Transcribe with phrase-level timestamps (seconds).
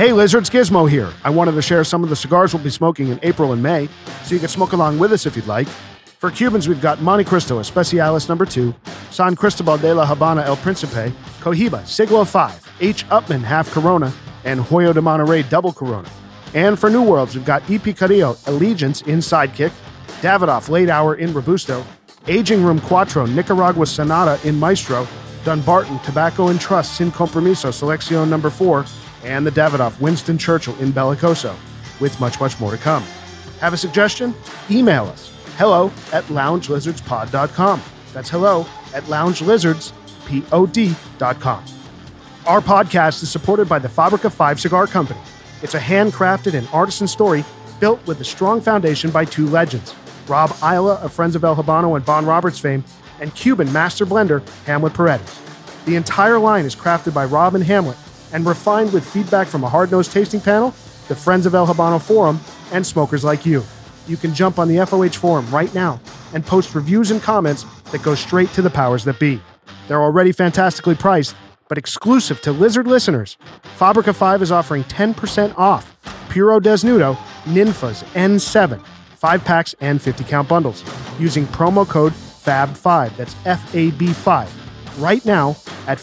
[0.00, 1.12] Hey, Lizards Gizmo here.
[1.24, 3.86] I wanted to share some of the cigars we'll be smoking in April and May,
[4.24, 5.68] so you can smoke along with us if you'd like.
[5.68, 8.74] For Cubans, we've got Monte Cristo Especiales number 2,
[9.10, 13.06] San Cristobal de la Habana El Principe, Cohiba Siglo 5, H.
[13.10, 14.10] Upmann Half Corona,
[14.44, 16.08] and Hoyo de Monterrey Double Corona.
[16.54, 17.78] And for New Worlds, we've got E.
[17.78, 19.72] Picadillo Allegiance in Sidekick,
[20.22, 21.84] Davidoff Late Hour in Robusto,
[22.26, 25.06] Aging Room Cuatro Nicaragua Sonata in Maestro,
[25.44, 28.86] Dunbarton Tobacco and Trust Sin Compromiso Selección number 4,
[29.24, 31.54] and the Davidoff Winston Churchill in Bellicoso,
[32.00, 33.02] with much, much more to come.
[33.60, 34.34] Have a suggestion?
[34.70, 35.30] Email us
[35.60, 37.82] hello at loungelizardspod.com.
[38.14, 41.64] That's hello at loungelizardspod.com.
[42.46, 45.20] Our podcast is supported by the Fabrica 5 Cigar Company.
[45.62, 47.44] It's a handcrafted and artisan story
[47.78, 49.94] built with a strong foundation by two legends
[50.28, 52.82] Rob Ayala of Friends of El Habano and Bond Roberts fame,
[53.20, 55.38] and Cuban master blender Hamlet Paredes.
[55.84, 57.98] The entire line is crafted by Rob and Hamlet
[58.32, 60.70] and refined with feedback from a hard nosed tasting panel,
[61.08, 62.40] the Friends of El Habano Forum,
[62.72, 63.62] and smokers like you.
[64.06, 66.00] You can jump on the FOH Forum right now
[66.34, 69.40] and post reviews and comments that go straight to the powers that be.
[69.88, 71.34] They're already fantastically priced,
[71.68, 73.36] but exclusive to Lizard listeners.
[73.76, 75.96] Fabrica 5 is offering 10% off
[76.28, 78.80] Puro Desnudo Ninfas N7,
[79.16, 80.84] 5 packs and 50 count bundles,
[81.18, 85.56] using promo code FAB5, that's F A B 5, right now
[85.86, 85.98] at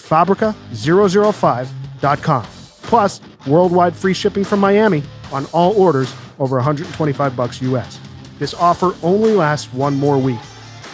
[2.02, 2.46] Fabrica005.com.
[2.84, 8.00] Plus, worldwide free shipping from Miami on all orders over 125 bucks US.
[8.40, 10.40] This offer only lasts one more week.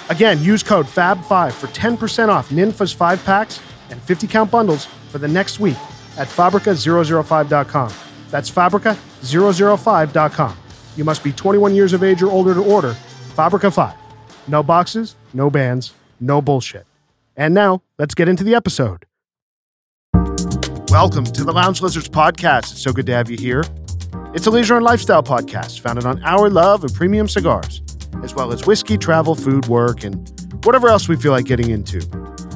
[0.09, 3.59] Again, use code FAB5 for 10% off Ninfa's 5 packs
[3.89, 5.77] and 50 count bundles for the next week
[6.17, 7.93] at Fabrica005.com.
[8.29, 10.57] That's Fabrica005.com.
[10.95, 12.93] You must be 21 years of age or older to order.
[13.35, 13.95] Fabrica 5.
[14.47, 16.85] No boxes, no bands, no bullshit.
[17.35, 19.05] And now, let's get into the episode.
[20.93, 22.71] Welcome to the Lounge Lizards podcast.
[22.71, 23.65] It's so good to have you here.
[24.35, 27.81] It's a leisure and lifestyle podcast founded on our love of premium cigars,
[28.21, 30.31] as well as whiskey, travel, food, work, and
[30.63, 32.07] whatever else we feel like getting into.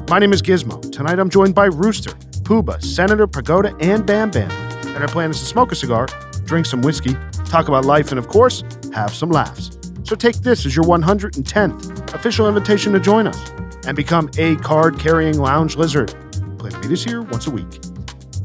[0.08, 0.80] My name is Gizmo.
[0.92, 2.12] Tonight I'm joined by Rooster,
[2.44, 4.52] Pooba, Senator, Pagoda, and Bam Bam.
[4.86, 6.06] And our plan is to smoke a cigar,
[6.44, 8.62] drink some whiskey, talk about life, and of course,
[8.94, 9.76] have some laughs.
[10.04, 13.50] So take this as your 110th official invitation to join us
[13.84, 16.14] and become a card carrying lounge lizard.
[16.56, 17.80] Plan to meet us here once a week.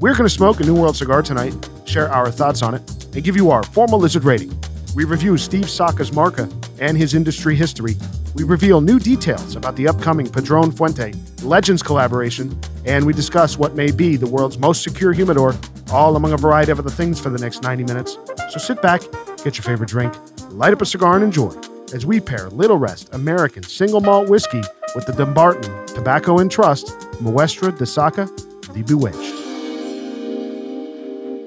[0.03, 1.55] We're going to smoke a New World cigar tonight,
[1.85, 4.53] share our thoughts on it, and give you our formal lizard rating.
[4.97, 6.49] We review Steve Saka's marca
[6.81, 7.95] and his industry history.
[8.35, 13.75] We reveal new details about the upcoming Padron Fuente Legends collaboration, and we discuss what
[13.75, 15.55] may be the world's most secure humidor,
[15.89, 18.17] all among a variety of other things for the next 90 minutes.
[18.49, 19.03] So sit back,
[19.45, 20.13] get your favorite drink,
[20.49, 21.55] light up a cigar, and enjoy
[21.93, 24.63] as we pair Little Rest American single malt whiskey
[24.95, 26.87] with the Dunbarton Tobacco and Trust
[27.21, 28.25] Muestra de Saka
[28.73, 29.42] the Bewitched.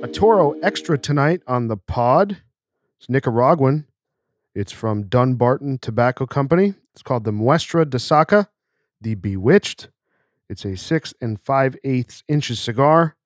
[0.07, 2.37] A Toro Extra tonight on the pod.
[3.01, 3.87] It's Nicaraguan.
[4.55, 6.75] It's from Dunbarton Tobacco Company.
[6.93, 8.49] It's called the Muestra de Saka,
[9.01, 9.89] the Bewitched.
[10.49, 13.17] It's a six and five eighths inches cigar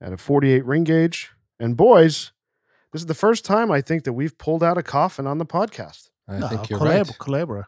[0.00, 1.30] at a 48 ring gauge.
[1.60, 2.32] And boys,
[2.92, 5.46] this is the first time I think that we've pulled out a coffin on the
[5.46, 6.10] podcast.
[6.26, 7.18] I No, think you're Calab- right.
[7.20, 7.66] Culebra.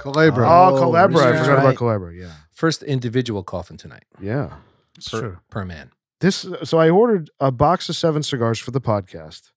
[0.00, 0.44] Culebra.
[0.44, 1.22] Oh, Oh, Culebra.
[1.22, 1.40] I yeah.
[1.40, 1.76] forgot about Right.
[1.78, 2.18] Culebra.
[2.20, 2.32] Yeah.
[2.50, 4.54] First individual coffin tonight Yeah.
[4.96, 5.38] It's per, true.
[5.50, 5.90] per man.
[6.20, 9.50] This so I ordered a box of seven cigars for the podcast,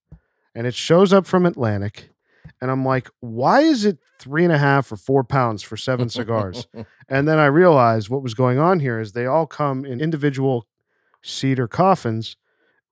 [0.54, 2.10] and it shows up from Atlantic,
[2.60, 6.10] and I'm like, why is it three and a half or four pounds for seven
[6.10, 6.66] cigars?
[7.08, 10.66] and then I realized what was going on here is they all come in individual
[11.22, 12.36] cedar coffins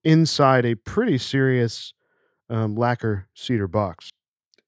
[0.03, 1.93] inside a pretty serious
[2.49, 4.11] um, lacquer cedar box.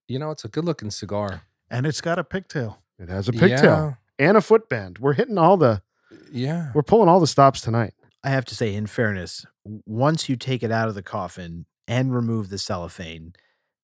[0.07, 1.41] you know, it's a good looking cigar.
[1.71, 2.79] And it's got a pigtail.
[2.99, 4.99] It has a pigtail and a footband.
[4.99, 5.81] We're hitting all the,
[6.31, 6.47] Yeah.
[6.65, 6.71] yeah.
[6.75, 7.93] we're pulling all the stops tonight.
[8.23, 12.13] I have to say, in fairness, once you take it out of the coffin and
[12.13, 13.33] remove the cellophane,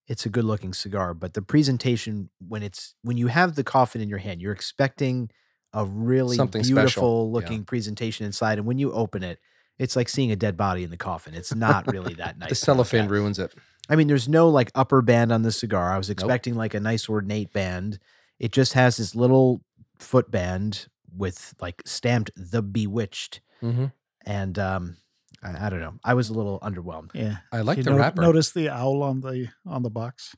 [0.07, 1.13] it's a good looking cigar.
[1.13, 5.29] But the presentation, when it's when you have the coffin in your hand, you're expecting
[5.73, 7.33] a really Something special, beautiful yeah.
[7.33, 8.57] looking presentation inside.
[8.57, 9.39] And when you open it,
[9.77, 11.33] it's like seeing a dead body in the coffin.
[11.33, 12.49] It's not really that nice.
[12.49, 13.53] The cellophane ruins it.
[13.89, 15.93] I mean, there's no like upper band on the cigar.
[15.93, 17.99] I was expecting like a nice ornate band.
[18.39, 19.61] It just has this little
[19.99, 23.85] foot band with like stamped "The Bewitched," hmm
[24.27, 24.97] and um,
[25.41, 25.93] I, I don't know.
[26.03, 27.11] I was a little underwhelmed.
[27.15, 27.37] Yeah.
[27.51, 28.21] I like you the no- wrapper.
[28.21, 30.35] Notice the owl on the on the box.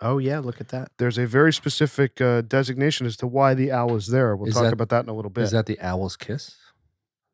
[0.00, 0.90] Oh yeah, look at that.
[0.98, 4.34] There's a very specific uh, designation as to why the owl is there.
[4.34, 5.44] We'll Is talk that- about that in a little bit.
[5.44, 6.56] Is that the owl's kiss?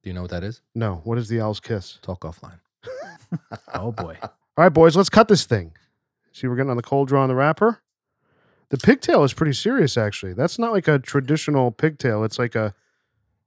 [0.03, 0.63] Do you know what that is?
[0.75, 1.99] no, what is the owl's kiss?
[2.03, 2.61] Talk offline.
[3.75, 4.17] Oh boy.
[4.23, 5.73] All right, boys, let's cut this thing.
[6.33, 7.81] See, we're getting on the cold draw on the wrapper.
[8.71, 10.33] The pigtail is pretty serious, actually.
[10.33, 12.25] That's not like a traditional pigtail.
[12.25, 12.75] It's like a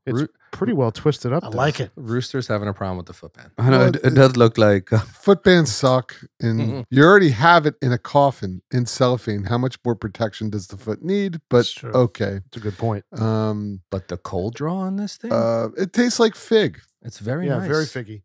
[0.05, 1.43] It's Roo- pretty well twisted up.
[1.43, 1.57] I there.
[1.57, 1.91] like it.
[1.95, 3.51] Rooster's having a problem with the footband.
[3.59, 6.85] I know Well, it, it it- does look like uh, Footbands suck, and Mhm.
[6.89, 9.43] you already have it in a coffin in cellophane.
[9.43, 11.39] How much more protection does the foot need?
[11.49, 11.91] But It's true.
[11.91, 13.05] okay, It's a good point.
[13.13, 17.45] um, But the cold draw on this thing, uh, it tastes like fig, it's very
[17.47, 17.67] yeah, nice.
[17.67, 18.23] very figgy.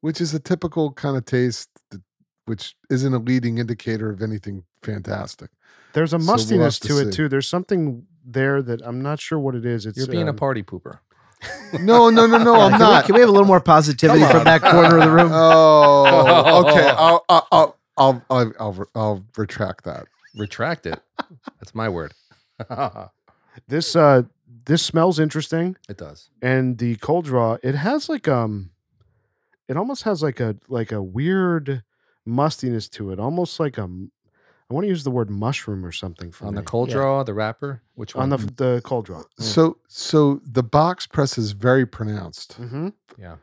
[0.00, 2.00] which is a typical kind of taste, that,
[2.46, 5.50] which isn't a leading indicator of anything fantastic.
[5.94, 7.10] There's a So we'll mustiness to to it see.
[7.12, 7.28] too.
[7.28, 9.86] There's something there that I'm not sure what it is.
[9.86, 10.98] It's You're being a um, party pooper.
[11.80, 13.04] No, no, no, no, I'm not.
[13.04, 15.30] Can we have a little more positivity from that corner of the room?
[15.32, 16.88] Oh, okay.
[16.96, 20.06] I'll, I'll, I'll, I'll, I'll, I'll, I'll retract that.
[20.34, 21.00] Retract it.
[21.60, 22.12] That's my word.
[23.68, 24.22] This uh
[24.66, 26.28] this smells interesting, it does.
[26.42, 28.70] and the cold draw it has like um,
[29.66, 31.82] it almost has like a like a weird
[32.26, 33.88] mustiness to it, almost like a.
[34.68, 36.64] m- I want to use the word mushroom or something for On the me.
[36.66, 36.94] cold Yeah.
[36.96, 38.32] draw, the wrapper, which one?
[38.32, 39.22] on the the cold draw.
[39.38, 42.60] So, so the box press is very pronounced.
[42.60, 42.88] Mm-hmm.
[43.18, 43.36] yeah.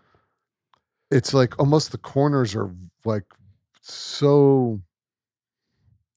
[1.12, 2.72] It's like almost the corners are
[3.06, 3.26] like
[3.82, 4.82] so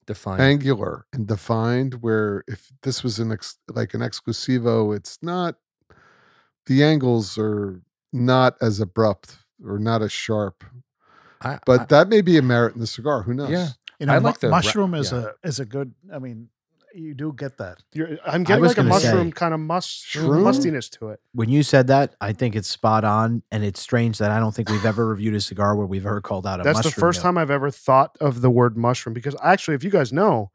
[0.06, 0.40] defined.
[0.40, 1.94] angular and defined.
[2.02, 5.56] Where if this was an ex, like an exclusivo, it's not.
[6.66, 7.80] The angles are
[8.12, 10.64] not as abrupt or not as sharp,
[11.42, 13.22] I, but I- that may be a merit in the cigar.
[13.22, 13.50] Who knows?
[13.50, 13.68] yeah.
[14.00, 15.26] You know, I like the ra- mushroom is yeah.
[15.44, 15.94] a is a good.
[16.12, 16.48] I mean,
[16.94, 17.82] you do get that.
[17.92, 21.20] You're, I'm getting like a gonna say- mushroom kind of must mustiness to it.
[21.32, 24.54] When you said that, I think it's spot on, and it's strange that I don't
[24.54, 27.18] think we've ever reviewed a cigar where we've ever called out a That's the first
[27.18, 27.22] note.
[27.24, 30.50] time I've ever thought of the word mushroom because actually, if you guys know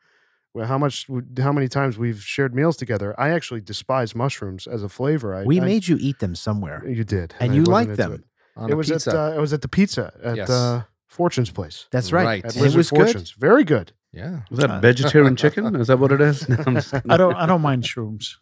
[0.66, 1.08] how much,
[1.40, 5.34] how many times we've shared meals together, I actually despise mushrooms as a flavor.
[5.34, 7.96] I, We I- made you eat them somewhere, you did, and I you wasn't like
[7.98, 8.14] them.
[8.14, 8.24] It,
[8.58, 9.10] On It a was pizza.
[9.12, 10.50] at uh, it was at the pizza at Yes.
[10.50, 11.88] uh, Fortune's place.
[11.92, 12.26] That's right.
[12.26, 12.46] Right.
[12.46, 13.00] At it Blizzard was good.
[13.00, 13.32] Fortunes.
[13.32, 13.92] Very good.
[14.14, 14.42] yeah.
[14.50, 15.76] was that Uh, vegetarian chicken?
[15.76, 16.48] Is that what it is?
[16.50, 17.12] No, I'm just kidding.
[17.12, 18.36] I don't I don't mind shrooms.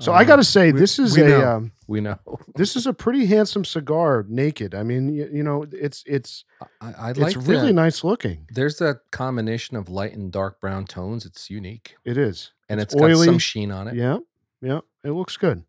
[0.00, 1.48] So I got to say, we- this is we a know.
[1.56, 2.18] um, We know.
[2.54, 4.72] this is a pretty handsome cigar, naked.
[4.74, 6.44] I mean, you, you know, it's it's
[6.80, 8.46] I, I like it's really the- nice looking.
[8.50, 11.26] There's that combination of light and dark brown tones.
[11.26, 12.52] It's unique, It is.
[12.68, 13.38] and It's it's got some oily.
[13.40, 13.94] sheen on it.
[13.96, 14.18] Yeah,
[14.62, 15.64] yeah, it looks good.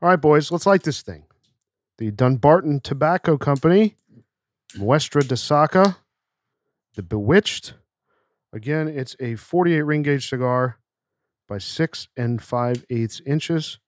[0.00, 1.24] All right, boys, let's light this thing.
[1.98, 3.96] The Dunbarton Tobacco Company,
[4.76, 5.96] Muestra de Saka,
[6.94, 7.74] the Bewitched.
[8.52, 10.78] Again, it's a 48 ring gauge cigar
[11.48, 13.78] by six and five eighths inches.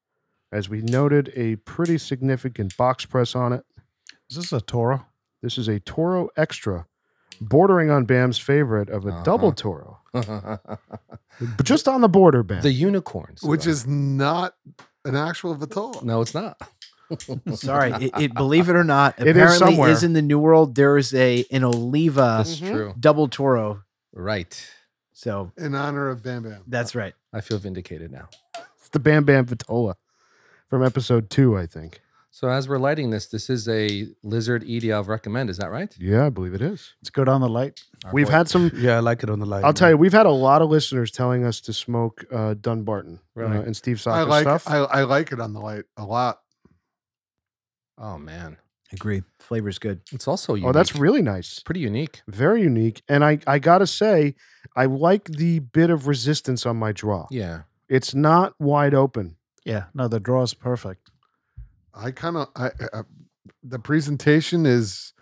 [0.53, 3.65] As we noted, a pretty significant box press on it.
[4.31, 5.07] Is this a Toro?
[5.43, 6.87] This is a Toro Extra,
[7.41, 9.55] bordering on Bam's favorite of a double Uh-huh.
[9.57, 9.99] Toro,
[11.57, 12.63] but just on the border, Bam.
[12.63, 14.55] the unicorns, Which is not
[15.05, 16.03] an actual Vitola.
[16.03, 16.57] no, it's not.
[17.55, 19.91] Sorry, it, it, believe it or not, It is apparently somewhere.
[19.91, 20.75] is in the New World.
[20.75, 22.95] There is a an Oliva That's true.
[22.99, 23.83] double Toro.
[24.13, 24.69] Right.
[25.13, 26.63] So In honor of Bam Bam.
[26.67, 27.15] that's right.
[27.33, 28.29] I feel vindicated now.
[28.79, 29.95] It's the Bam Bam Vitola
[30.69, 32.01] from episode two, I think.
[32.31, 35.51] So as we're lighting this, this is a lizard EDL recommend.
[35.51, 35.93] Is that right?
[35.99, 36.95] Yeah, I believe it is.
[37.01, 37.83] It's good on the light.
[38.05, 38.71] Our We've boy- had some.
[38.77, 39.65] Yeah, I like it on the light.
[39.65, 43.19] I'll tell you, we've had a lot of listeners telling us to smoke uh, Dunbarton
[43.35, 43.57] Really?
[43.57, 44.69] uh, and Steve I Saka like stuff.
[44.69, 46.39] I, I like it on the light a lot.
[48.01, 48.57] Oh man,
[48.93, 49.23] I Agree.
[49.41, 50.01] Flavor's good.
[50.13, 50.69] it's also unique.
[50.69, 51.61] oh, that's really nice.
[51.61, 52.23] pretty unique.
[52.29, 53.03] Very unique.
[53.09, 54.35] And I, I got to say,
[54.77, 57.27] I like the bit of resistance on my draw.
[57.31, 57.63] Yeah.
[57.89, 59.37] It's not wide open.
[59.65, 61.11] Yeah, no, the draw is perfect.
[61.95, 63.03] I kind of I, I
[63.63, 65.13] the presentation is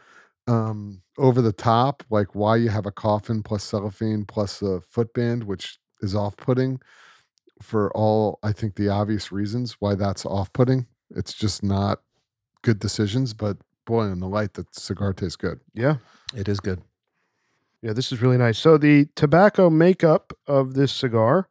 [0.47, 5.45] um over the top, like why you have a coffin plus cellophane plus a footband,
[5.45, 6.79] which is off-putting
[7.63, 10.87] for all I think the obvious reasons why that's off-putting.
[11.11, 12.01] It's just not
[12.63, 15.61] good decisions, but boy, in the light, the cigar tastes good.
[15.75, 15.97] Yeah.
[16.35, 16.83] It is good.
[17.83, 18.59] Yeah, this is really nice.
[18.59, 21.49] So the tobacco makeup of this cigar,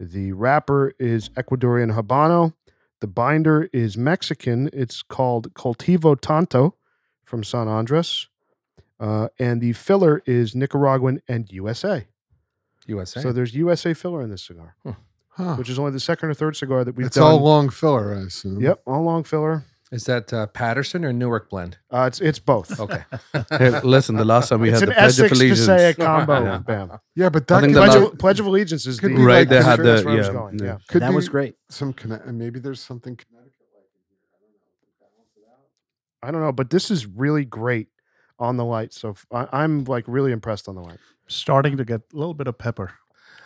[0.00, 2.54] the wrapper is Ecuadorian Habano.
[3.00, 4.70] The binder is Mexican.
[4.72, 6.76] It's called Cultivo Tanto
[7.24, 8.28] from San Andres.
[8.98, 12.06] Uh, and the filler is Nicaraguan and USA.
[12.86, 13.20] USA.
[13.20, 14.76] So there's USA filler in this cigar,
[15.30, 15.56] Huh.
[15.56, 17.24] which is only the second or third cigar that we've It's done.
[17.32, 18.60] all long filler, I assume.
[18.62, 19.64] Yep, all long filler.
[19.96, 21.78] Is that uh, Patterson or Newark blend?
[21.90, 22.78] Uh, it's it's both.
[22.78, 23.02] Okay.
[23.50, 25.64] Hey, listen, the last time we it's had an the Pledge of Essex to Allegiance.
[25.66, 26.44] say a combo.
[26.44, 26.58] Yeah.
[26.58, 26.98] Bam.
[27.14, 29.12] Yeah, but I that think could the Pledge last- of, Pledge of Allegiance is Could
[29.12, 30.64] the be Right, like they had the that's where I was yeah, going, yeah.
[30.66, 30.78] yeah.
[30.88, 31.54] could that be was great.
[31.70, 34.20] some Conne- maybe there's something Connecticut like in here.
[34.32, 34.82] I don't know.
[34.86, 36.28] to balance it out.
[36.28, 37.88] I don't know, but this is really great
[38.38, 38.92] on the light.
[38.92, 40.98] So f- I, am like really impressed on the light.
[41.28, 42.92] Starting to get a little bit of pepper.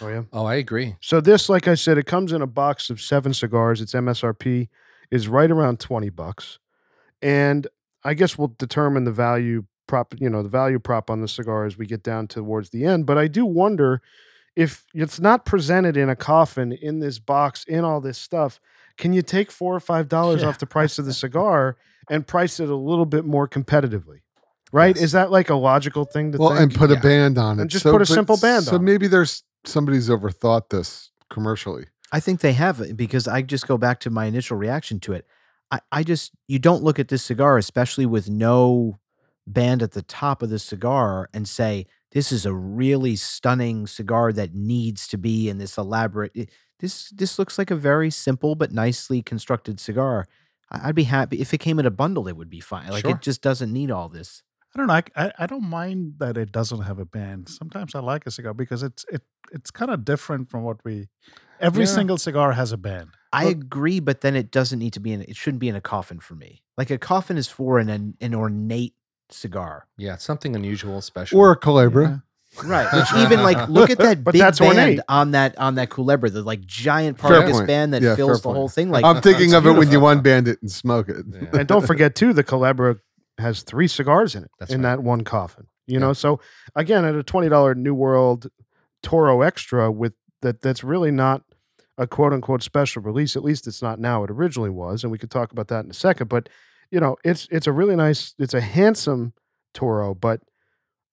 [0.02, 0.22] Oh yeah.
[0.32, 0.96] Oh, I agree.
[1.00, 3.80] So this, like I said, it comes in a box of seven cigars.
[3.80, 4.68] Its MSRP
[5.10, 6.58] is right around twenty bucks,
[7.22, 7.66] and
[8.04, 10.14] I guess we'll determine the value prop.
[10.18, 13.06] You know, the value prop on the cigar as we get down towards the end.
[13.06, 14.00] But I do wonder
[14.56, 18.60] if it's not presented in a coffin in this box in all this stuff.
[18.98, 20.48] can you take four or five dollars Yeah.
[20.48, 21.76] off the price of the cigar
[22.10, 24.20] and price it a little bit more competitively?
[24.72, 24.94] Right?
[24.94, 25.04] Yes.
[25.06, 26.60] Is that like a logical thing to well, think?
[26.60, 26.98] and put Yeah.
[26.98, 27.62] a band on it.
[27.62, 28.84] And just put a simple band So on it.
[28.84, 31.86] maybe there's somebody's overthought this commercially.
[32.12, 35.12] I think they have it because I just go back to my initial reaction to
[35.12, 35.26] it.
[35.70, 38.98] I, I just you don't look at this cigar, especially with no
[39.46, 44.32] band at the top of the cigar, and say this is a really stunning cigar
[44.32, 46.32] that needs to be in this elaborate.
[46.34, 46.50] it-
[46.80, 50.26] This this looks like a very simple but nicely constructed cigar.
[50.70, 52.26] I- I'd be happy if it came in a bundle.
[52.26, 52.88] It would be fine.
[52.90, 53.12] Like Sure.
[53.12, 54.42] it just doesn't need all this.
[54.74, 54.94] I don't know.
[54.94, 57.48] I, I, I don't mind that it doesn't have a band.
[57.48, 59.22] Sometimes I like a cigar because it's it
[59.52, 61.08] it's kind of different from what we.
[61.60, 61.90] Every Yeah.
[61.90, 63.08] single cigar has a band.
[63.32, 65.22] I Well- agree, but then it doesn't need to be in.
[65.22, 66.62] It shouldn't be in a coffin for me.
[66.78, 68.94] Like a coffin is for an an, an ornate
[69.30, 69.86] cigar.
[69.98, 71.38] Yeah, it's something unusual, special.
[71.38, 72.22] Or a Culebra.
[72.64, 72.92] Right.
[72.92, 75.00] Which even like look at that But big that's band ornate.
[75.08, 77.66] on that on that culebra, the like giant Fair Parkus point.
[77.66, 78.56] band that Yeah, fills the point.
[78.56, 78.90] whole thing.
[78.90, 80.08] Like I'm thinking it's of it when you beautiful.
[80.22, 81.24] unband it and smoke it.
[81.30, 81.60] Yeah.
[81.60, 82.98] and don't forget too, the Culebra
[83.40, 84.96] has three cigars in it That's in right.
[84.96, 85.66] that one coffin.
[85.86, 86.00] You Yeah.
[86.00, 86.40] know, so
[86.76, 88.46] again, at a twenty dollar New World
[89.02, 91.42] Toro Extra with that, that's really not
[91.98, 93.36] a quote unquote special release.
[93.36, 94.22] At least it's not now.
[94.24, 96.28] It originally was, and we could talk about that in a second.
[96.28, 96.48] But
[96.90, 99.32] you know, it's it's a really nice, it's a handsome
[99.74, 100.40] Toro, but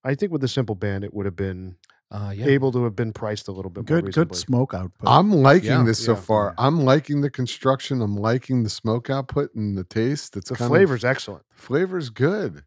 [0.03, 1.75] I think with the simple band, it would have been
[2.11, 2.45] uh, yeah.
[2.45, 4.29] able to have been priced a little bit more Good reasonably.
[4.35, 5.07] good smoke output.
[5.09, 5.83] I'm liking Yeah.
[5.83, 6.19] this so Yeah.
[6.21, 6.55] far.
[6.57, 8.01] I'm liking the construction.
[8.01, 10.37] I'm liking the smoke output and the taste.
[10.37, 11.43] It's the kind flavor's Of, excellent.
[11.51, 12.63] flavor's good.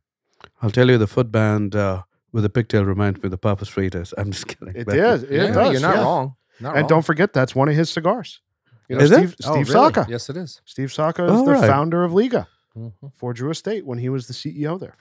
[0.62, 4.12] I'll tell you, the footband uh, with the pigtail reminds me of the Papa Fritas.
[4.18, 4.75] I'm just kidding.
[4.76, 5.23] It but- does.
[5.25, 5.73] It Yeah, does.
[5.73, 6.02] You're not yeah.
[6.02, 6.35] wrong.
[6.61, 6.88] Not And wrong.
[6.88, 8.40] don't forget, that's one of his cigars.
[8.88, 9.16] You know, Is it?
[9.16, 9.92] Steve, Oh, Steve really?
[9.92, 10.06] Saka.
[10.11, 10.61] Yes, it is.
[10.64, 11.66] Steve Saka is Oh, the right.
[11.66, 12.92] founder of Liga Mhm.
[13.14, 14.97] for Drew Estate when he was the CEO there.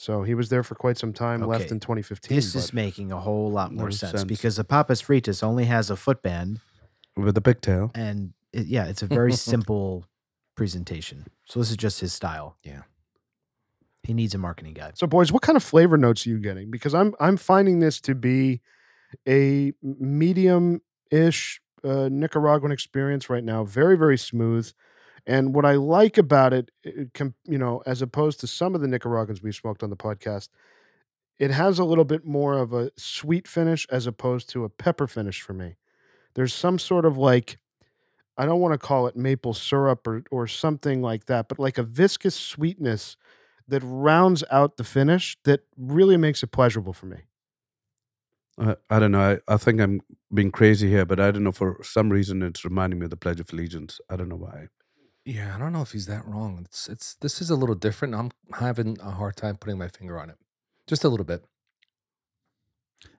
[0.00, 2.34] So he was there for quite some time, left in 2015.
[2.34, 4.24] This is making a whole lot more sense, sense.
[4.24, 6.60] because the Papas Fritas only has a footband,
[7.18, 7.90] with the pigtail.
[7.94, 10.06] and it, yeah, it's a very simple
[10.56, 11.26] presentation.
[11.44, 12.56] So this is just his style.
[12.64, 12.84] Yeah.
[14.02, 14.92] He needs a marketing guy.
[14.94, 16.70] So, boys, what kind of flavor notes are you getting?
[16.70, 18.62] Because I'm I'm finding this to be
[19.28, 23.64] a medium-ish uh, Nicaraguan experience right now.
[23.64, 24.72] Very very smooth,
[25.26, 29.42] and what I like about it, you know, as opposed to some of the Nicaraguans
[29.42, 30.48] we smoked on the podcast,
[31.38, 35.06] it has a little bit more of a sweet finish as opposed to a pepper
[35.06, 35.76] finish for me.
[36.34, 37.58] There's some sort of like.
[38.36, 41.76] I don't want to call it maple syrup or, or something like that, but like
[41.76, 43.18] a viscous sweetness
[43.68, 47.18] that rounds out the finish that really makes it pleasurable for me.
[48.58, 49.38] I, I don't know.
[49.48, 50.00] I, I think I'm
[50.32, 51.52] being crazy here, but I don't know.
[51.52, 54.00] For some reason, it's reminding me of the Pledge of Allegiance.
[54.08, 54.68] I don't know why.
[55.24, 56.60] Yeah, I don't know if he's that wrong.
[56.64, 58.14] It's it's this is a little different.
[58.14, 60.36] I'm having a hard time putting my finger on it.
[60.86, 61.44] Just a little bit.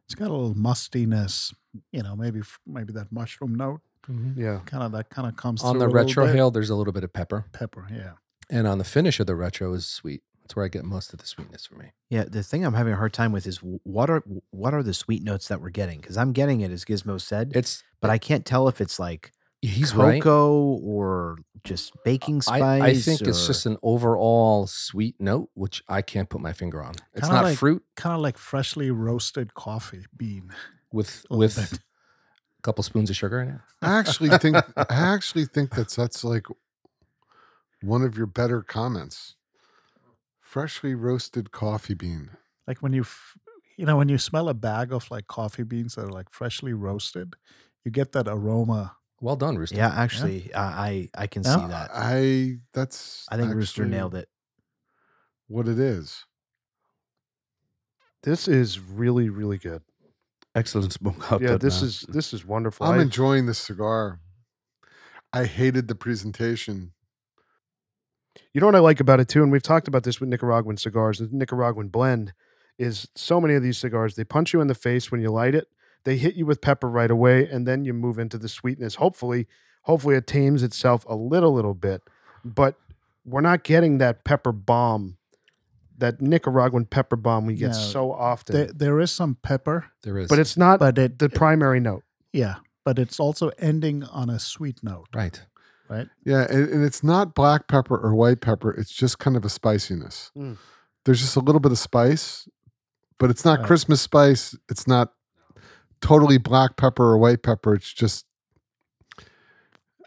[0.06, 1.54] it's got a little mustiness.
[1.92, 3.82] You know, maybe maybe that mushroom note.
[4.10, 4.60] Mm-hmm, yeah.
[4.66, 6.36] Kind of that kind of comes On through the a retro bit.
[6.36, 7.88] hail, there's a little bit of pepper, pepper.
[7.94, 8.14] Yeah.
[8.50, 10.24] and on the finish of the retro is sweet.
[10.42, 11.92] That's where I get most of the sweetness for me.
[12.10, 14.96] Yeah, the thing I'm having a hard time with is what are what are the
[14.96, 16.02] sweet notes that we're getting?
[16.02, 19.32] Because I'm getting it as Gizmo said, It's but I can't tell if it's like
[19.62, 20.22] he's right.
[20.22, 22.62] cocoa or just baking spice.
[22.62, 26.82] I, I think it's just an overall sweet note, which I can't put my finger
[26.84, 26.96] on.
[27.14, 30.52] It's Kinda not like- fruit Kind of like freshly roasted coffee bean.
[30.92, 31.74] with a with bit.
[31.74, 33.60] a couple spoons of sugar in it.
[33.82, 36.48] I actually think I actually think that's that's like
[37.82, 39.36] one of your better comments.
[40.40, 42.32] Freshly roasted coffee bean.
[42.68, 43.38] like when you f-
[43.78, 46.74] you know when you smell a bag of like coffee beans that are like freshly
[46.74, 47.36] roasted
[47.86, 49.78] you get that aroma Well done, Rooster.
[49.78, 51.56] yeah, actually, I I, I can Yeah.
[51.56, 51.90] see that.
[51.94, 54.28] I that's I think Rooster nailed it.
[55.48, 56.26] What it is.
[58.24, 59.82] This is really, really good.
[60.56, 61.42] Excellent smoke output.
[61.42, 61.88] yeah, this man.
[61.90, 62.86] is this is wonderful.
[62.86, 64.20] I'm I- enjoying this cigar.
[65.34, 66.92] I hated the presentation.
[68.54, 70.76] you know what I like about it too, and we've talked about this with Nicaraguan
[70.78, 71.20] cigars.
[71.20, 72.34] The Nicaraguan blend
[72.78, 74.16] is so many of these cigars.
[74.16, 75.68] They punch you in the face when you light it.
[76.04, 78.96] They hit you with pepper right away, and then you move into the sweetness.
[78.96, 79.48] Hopefully,
[79.84, 82.02] hopefully it tames itself a little, little bit.
[82.44, 82.76] But
[83.26, 85.18] we're not getting that pepper bomb,
[86.00, 88.56] that Nicaraguan pepper bomb we get No, so often.
[88.56, 90.28] there, there is some pepper There is.
[90.28, 92.04] but it's not but it the primary note.
[92.34, 95.40] yeah but it's also ending on a sweet note right.
[95.88, 98.72] right Yeah, and, and it's not black pepper or white pepper.
[98.72, 100.32] It's just kind of a spiciness.
[100.36, 100.58] Mm.
[101.06, 102.48] There's just a little bit of spice,
[103.20, 103.68] but it's not Right.
[103.68, 104.58] Christmas spice.
[104.68, 105.14] It's not
[106.02, 107.74] totally black pepper or white pepper.
[107.74, 108.26] It's just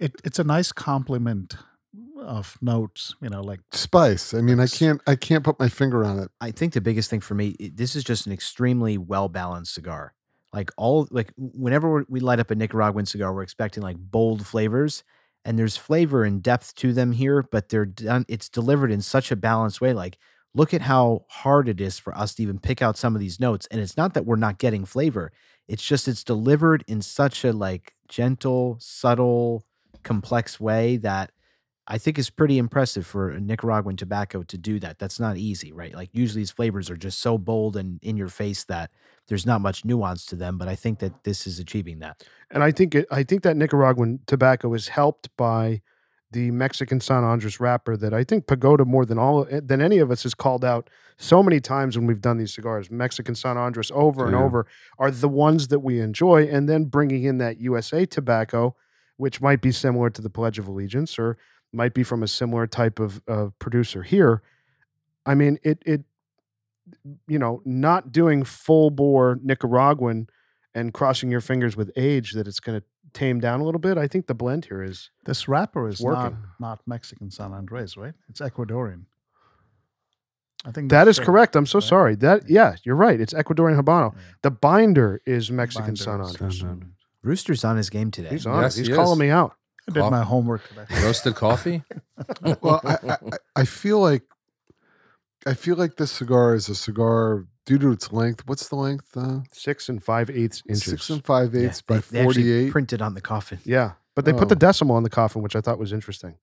[0.00, 1.56] it, it's a nice complement
[2.20, 4.34] of notes you know like spice.
[4.34, 6.30] I mean, I can't I can't put my finger on it.
[6.40, 10.14] I think the biggest thing for me, this is just an extremely well balanced cigar.
[10.52, 15.02] Like all, like whenever we light up a Nicaraguan cigar, we're expecting like bold flavors,
[15.44, 18.24] and there's flavor and depth to them here, but they're done.
[18.28, 19.92] It's delivered in such a balanced way.
[19.92, 20.16] Like,
[20.54, 23.40] look at how hard it is for us to even pick out some of these
[23.40, 23.66] notes.
[23.70, 25.32] And it's not that we're not getting flavor.
[25.68, 29.64] It's just it's delivered in such a like gentle, subtle,
[30.02, 31.30] complex way that
[31.86, 34.98] I think is pretty impressive for a Nicaraguan tobacco to do that.
[34.98, 35.94] That's not easy, right?
[35.94, 38.90] Like usually these flavors are just so bold and in your face that
[39.28, 42.22] there's not much nuance to them, but I think that this is achieving that.
[42.50, 45.82] And I think it, I think that Nicaraguan tobacco is helped by
[46.30, 49.98] the Mexican San Andres wrapper that I think Pagoda more than all eh, than any
[49.98, 52.90] of us has called out so many times when we've done these cigars.
[52.90, 54.66] Mexican San Andres over and over
[54.98, 58.74] are the ones that we enjoy, and then bringing in that USA tobacco,
[59.16, 61.36] which might be similar to the Pledge of Allegiance or
[61.72, 64.42] might be from a similar type of, of producer here.
[65.26, 66.02] I mean, it it
[67.26, 70.28] you know not doing full bore Nicaraguan
[70.74, 73.96] and crossing your fingers with age that it's going to tame down a little bit.
[73.96, 78.14] I think the blend here is This wrapper is not not Mexican San Andres, right?
[78.28, 79.04] It's Ecuadorian.
[80.66, 81.56] I think that's correct.
[81.56, 81.88] I'm so right?
[81.88, 82.14] sorry.
[82.16, 83.20] That yeah, you're right.
[83.20, 84.14] It's Ecuadorian Habano.
[84.14, 84.20] Yeah.
[84.42, 86.58] The binder is Mexican Binder San is Andres.
[86.60, 86.90] San Andres.
[87.22, 88.30] Rooster's on his game today.
[88.30, 88.62] He's on.
[88.62, 88.76] Yes.
[88.76, 89.18] He's he calling is.
[89.20, 89.54] me out.
[89.88, 90.84] I did my homework today.
[91.04, 91.82] Roasted coffee.
[92.62, 93.18] well, I, I, I-
[93.56, 94.22] I feel like
[95.46, 98.44] I feel like this cigar is a cigar due to its length.
[98.46, 99.14] What's the length?
[99.16, 100.84] Uh, Six and five eighths inches.
[100.84, 102.70] six and five Yeah, eighths by they- they actually forty-eight.
[102.72, 103.58] printed on the coffin.
[103.64, 104.58] yeah, but they put the Oh.
[104.58, 106.36] decimal on the coffin, which I thought was interesting.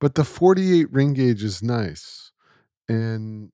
[0.00, 2.27] but the forty-eight ring gauge is nice,
[2.88, 3.50] and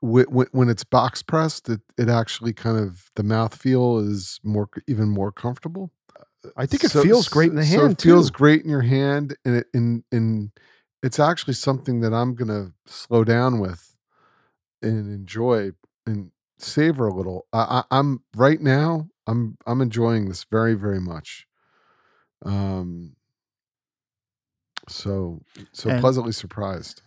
[0.00, 4.40] when, when, when it's box pressed, it, it actually kind of the mouth feel is
[4.42, 5.90] more even more comfortable.
[6.56, 7.80] I think it So- feels great in the hand.
[7.80, 8.34] so it feels too.
[8.36, 10.50] great in your hand, and it and and
[11.02, 13.96] it's actually something that I'm gonna slow down with
[14.82, 15.72] and enjoy
[16.06, 17.46] and savor a little.
[17.52, 19.08] I, I, I'm right now.
[19.26, 21.46] I'm I'm enjoying this very very much.
[22.42, 23.16] Um.
[24.88, 27.02] So so And- pleasantly surprised.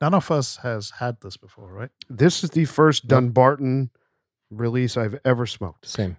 [0.00, 1.90] None of us has had this before, right?
[2.08, 3.10] This is the first Yep.
[3.10, 3.90] Dunbarton
[4.50, 5.86] release I've ever smoked.
[5.86, 6.16] Same.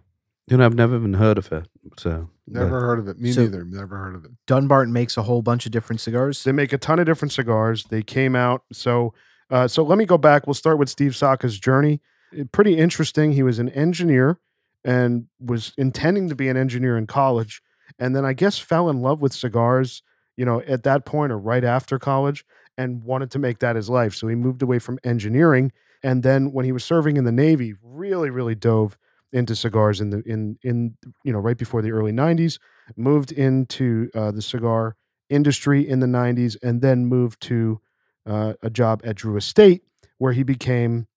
[0.47, 1.67] You know, I've never even heard of it.
[1.97, 3.19] So but- Never heard of it.
[3.19, 3.63] Me So- neither.
[3.65, 4.31] Never heard of it.
[4.47, 6.43] Dunbarton makes a whole bunch of different cigars.
[6.43, 7.83] They make a ton of different cigars.
[7.85, 9.13] They came out so
[9.49, 9.81] uh, so.
[9.81, 10.45] Let me go back.
[10.45, 12.01] We'll start with Steve Saka's journey.
[12.37, 13.31] Uh, Pretty interesting.
[13.31, 14.39] He was an engineer
[14.83, 17.61] and was intending to be an engineer in college,
[17.97, 20.03] and then I guess fell in love with cigars.
[20.35, 22.43] You know, at that point or right after college,
[22.77, 24.13] and wanted to make that his life.
[24.13, 25.71] So he moved away from engineering,
[26.03, 28.97] and then when he was serving in the Navy, really, really dove
[29.33, 32.59] into cigars in the in in you know right before the early '90s.
[32.95, 34.95] Moved into uh, the cigar
[35.29, 37.81] industry in the 90s and then moved to
[38.25, 39.83] uh, a job at Drew Estate
[40.17, 41.07] where he became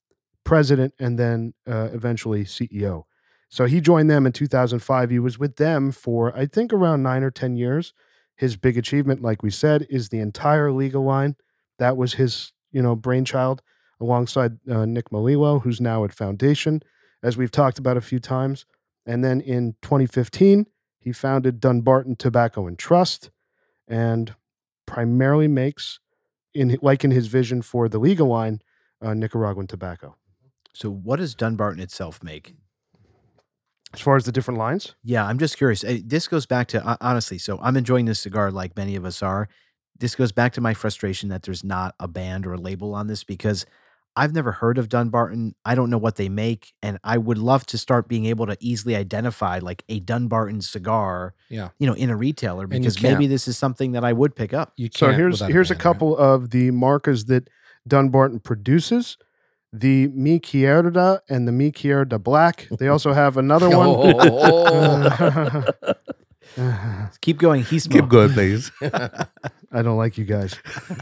[0.44, 3.04] president and then uh, eventually CEO.
[3.48, 5.10] So he joined them in 2005.
[5.10, 7.92] He was with them for, I think, around nine or 10 years.
[8.36, 11.36] His big achievement, like we said, is the entire Liga line.
[11.80, 13.62] That was his, you know, brainchild
[14.00, 16.82] alongside uh, Nick Melillo, who's now at Foundation,
[17.22, 18.66] as we've talked about a few times.
[19.04, 20.66] And then in 2015,
[21.00, 23.30] he founded Dunbarton Tobacco and Trust
[23.88, 24.34] and
[24.86, 25.98] primarily makes,
[26.54, 28.60] in like in his vision for the Liga line,
[29.02, 30.16] uh, Nicaraguan tobacco.
[30.74, 32.54] So what does Dunbarton itself make?
[33.92, 35.82] As far as the different lines, Yeah, I'm just curious.
[35.82, 37.38] Uh, This goes back to honestly.
[37.38, 39.48] So I'm enjoying this cigar like many of us are.
[40.00, 43.06] This goes back to my frustration that there's not a band or a label on
[43.06, 43.64] this because
[44.16, 45.54] I've never heard of Dunbarton.
[45.64, 48.56] I don't know what they make, and I would love to start being able to
[48.58, 51.68] easily identify like a Dunbarton cigar, Yeah.
[51.78, 54.72] you know, in a retailer because maybe this is something that I would pick up.
[54.76, 55.82] You so here's here's a, band, right?
[55.82, 57.48] couple of the markers that
[57.86, 59.16] Dunbarton produces.
[59.72, 62.66] The Mi Querida and the Mi Querida Black.
[62.76, 63.86] They also have another one.
[64.16, 65.64] Oh.
[67.20, 67.62] Keep going.
[67.62, 68.70] He's Keep going, please.
[68.82, 70.56] I don't like you guys.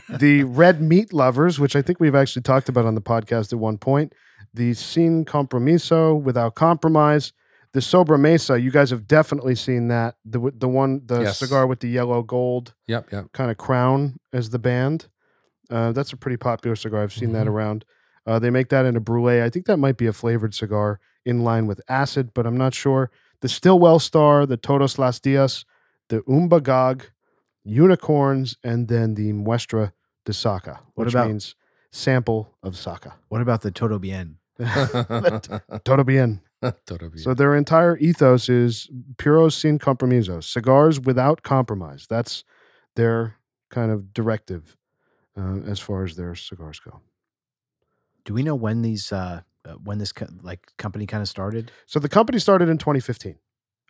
[0.08, 3.58] the red meat lovers, which I think we've actually talked about on the podcast at
[3.58, 4.12] one point.
[4.54, 7.32] The sin compromiso, without compromise.
[7.74, 10.16] The Sobremesa, you guys have definitely seen that.
[10.24, 11.38] The the one, the Yes.
[11.38, 13.12] cigar with the yellow gold Yep.
[13.12, 13.32] Yep.
[13.32, 15.08] kind of crown as the band.
[15.70, 17.02] Uh, that's a pretty popular cigar.
[17.02, 17.50] I've seen that Mhm.
[17.50, 17.84] around.
[18.26, 19.42] Uh, they make that in a brulee.
[19.42, 22.72] I think that might be a flavored cigar in line with acid, but I'm not
[22.72, 23.10] sure.
[23.40, 25.64] The Stillwell Star, the Todos Las Dias,
[26.08, 27.02] the Umbagog,
[27.64, 29.92] unicorns, and then the Muestra
[30.24, 31.54] de Saka, What which about- means
[31.92, 33.14] sample of Saka.
[33.28, 34.38] What about the Todo Bien?
[34.58, 36.40] Todo bien.
[36.86, 37.18] Totally.
[37.18, 42.06] So their entire ethos is puros sin compromiso, cigars without compromise.
[42.10, 42.42] That's
[42.96, 43.36] their
[43.70, 44.76] kind of directive
[45.38, 47.00] uh, as far as their cigars go.
[48.24, 51.70] Do we know when these uh uh, when this co- like company kind of started?
[51.86, 53.36] So the company started in 2015.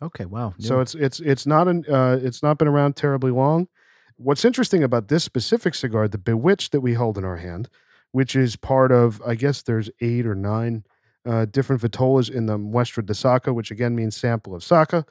[0.01, 0.53] Okay, wow.
[0.59, 3.67] So it's it's it's not an uh, it's not been around terribly long.
[4.15, 7.69] What's interesting about this specific cigar, the Bewitched that we hold in our hand,
[8.11, 10.83] which is part of, I guess there's eight or nine
[11.25, 15.05] uh, different vitolas in the Muestra de Saka, which again means sample of Saka,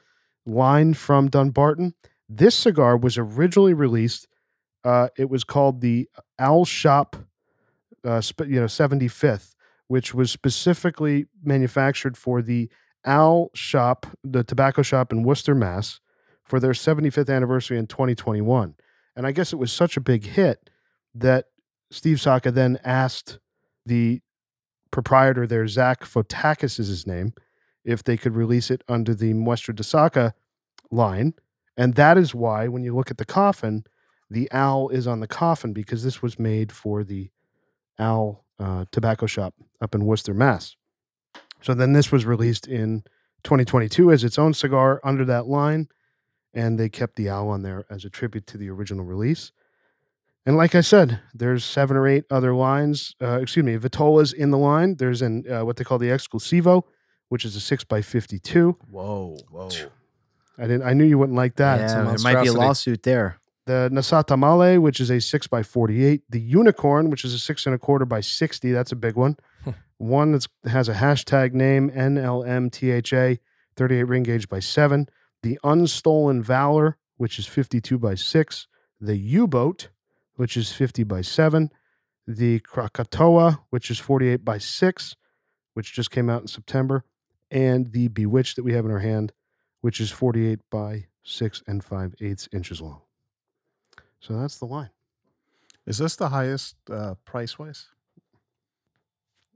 [0.45, 1.93] line from Dunbarton.
[2.27, 4.27] This cigar was originally released.
[4.83, 7.15] Uh, it was called the Owl Shop,
[8.03, 9.55] uh, you know, 75th,
[9.89, 12.69] which was specifically manufactured for the
[13.05, 15.99] Owl Shop, the tobacco shop in Worcester, Mass,
[16.43, 18.75] for their 75th anniversary in 2021.
[19.15, 20.69] And I guess it was such a big hit
[21.15, 21.45] that
[21.89, 23.39] Steve Saka then asked
[23.83, 24.21] the
[24.91, 27.33] proprietor there, Zach Fotakis is his name,
[27.83, 30.35] if they could release it under the Muestra de Saka
[30.91, 31.33] line.
[31.75, 33.85] And that is why, when you look at the coffin,
[34.29, 37.31] the owl is on the coffin because this was made for the
[37.97, 40.75] owl uh, tobacco shop up in Worcester, Mass.
[41.61, 43.03] So then this was released in
[43.43, 45.87] 2022 as its own cigar under that line.
[46.53, 49.51] And they kept the owl on there as a tribute to the original release.
[50.45, 54.49] And like I said, there's seven or eight other lines, uh, excuse me, Vitolas in
[54.49, 54.95] the line.
[54.95, 56.83] There's an uh, what they call the Exclusivo,
[57.27, 58.77] which is a six by fifty-two.
[58.89, 59.69] Whoa, whoa.
[60.57, 60.83] I didn't.
[60.83, 61.81] I knew you wouldn't like that.
[61.81, 63.39] yeah, there might be a lawsuit there.
[63.69, 66.23] The Nacatamale, which is a six by forty-eight.
[66.27, 68.71] The Unicorn, which is a six and a quarter by sixty.
[68.71, 69.37] That's a big one.
[69.99, 73.37] one that has a hashtag name NLMTHA,
[73.75, 75.07] thirty-eight ring gauge by seven.
[75.43, 78.65] The Unstolen Valor, which is fifty-two by six.
[78.99, 79.89] The U-Boat,
[80.33, 81.69] which is fifty by seven.
[82.25, 85.15] The Krakatoa, which is forty-eight by six,
[85.75, 87.05] which just came out in September,
[87.51, 89.31] and the Bewitched that we have in our hand,
[89.81, 93.01] which is forty-eight by six and five eighths inches long.
[94.19, 94.89] So that's the line.
[95.85, 97.87] Is this the highest uh, price wise?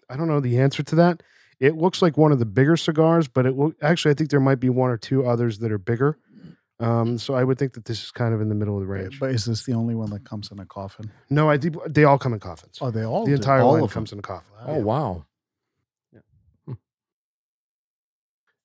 [0.10, 1.22] I don't know the answer to that.
[1.60, 4.12] It looks like one of the bigger cigars, but it will actually.
[4.12, 6.18] I think there might be one or two others that are bigger.
[6.80, 8.88] Um, so I would think that this is kind of in the middle of the
[8.88, 9.20] range.
[9.20, 11.12] But is this the only one that comes in a coffin?
[11.30, 12.80] no, I think they all come in coffins.
[12.82, 13.36] Oh, they all the do?
[13.36, 14.52] entire all line comes in a coffin.
[14.66, 15.26] Oh wow.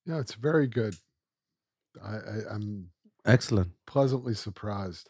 [0.05, 0.95] Yeah, it's very good.
[2.03, 2.89] I, I I'm
[3.25, 3.71] Excellent.
[3.85, 5.09] pleasantly surprised.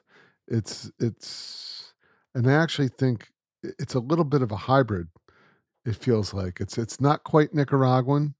[0.49, 1.93] It's it's
[2.35, 3.29] and I actually think
[3.63, 5.07] it's a little bit of a hybrid.
[5.85, 8.35] It feels like it's it's not quite Nicaraguan,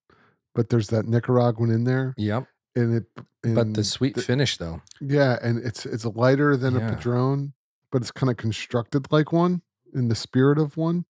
[0.56, 2.48] but there's that Nicaraguan in there, Yep.
[2.76, 3.06] and it.
[3.44, 4.82] But the sweet the- finish though.
[5.00, 6.88] yeah, and it's it's lighter than Yeah.
[6.92, 7.54] a Padron,
[7.92, 9.62] but it's kind of constructed like one
[9.94, 11.06] in the spirit of one,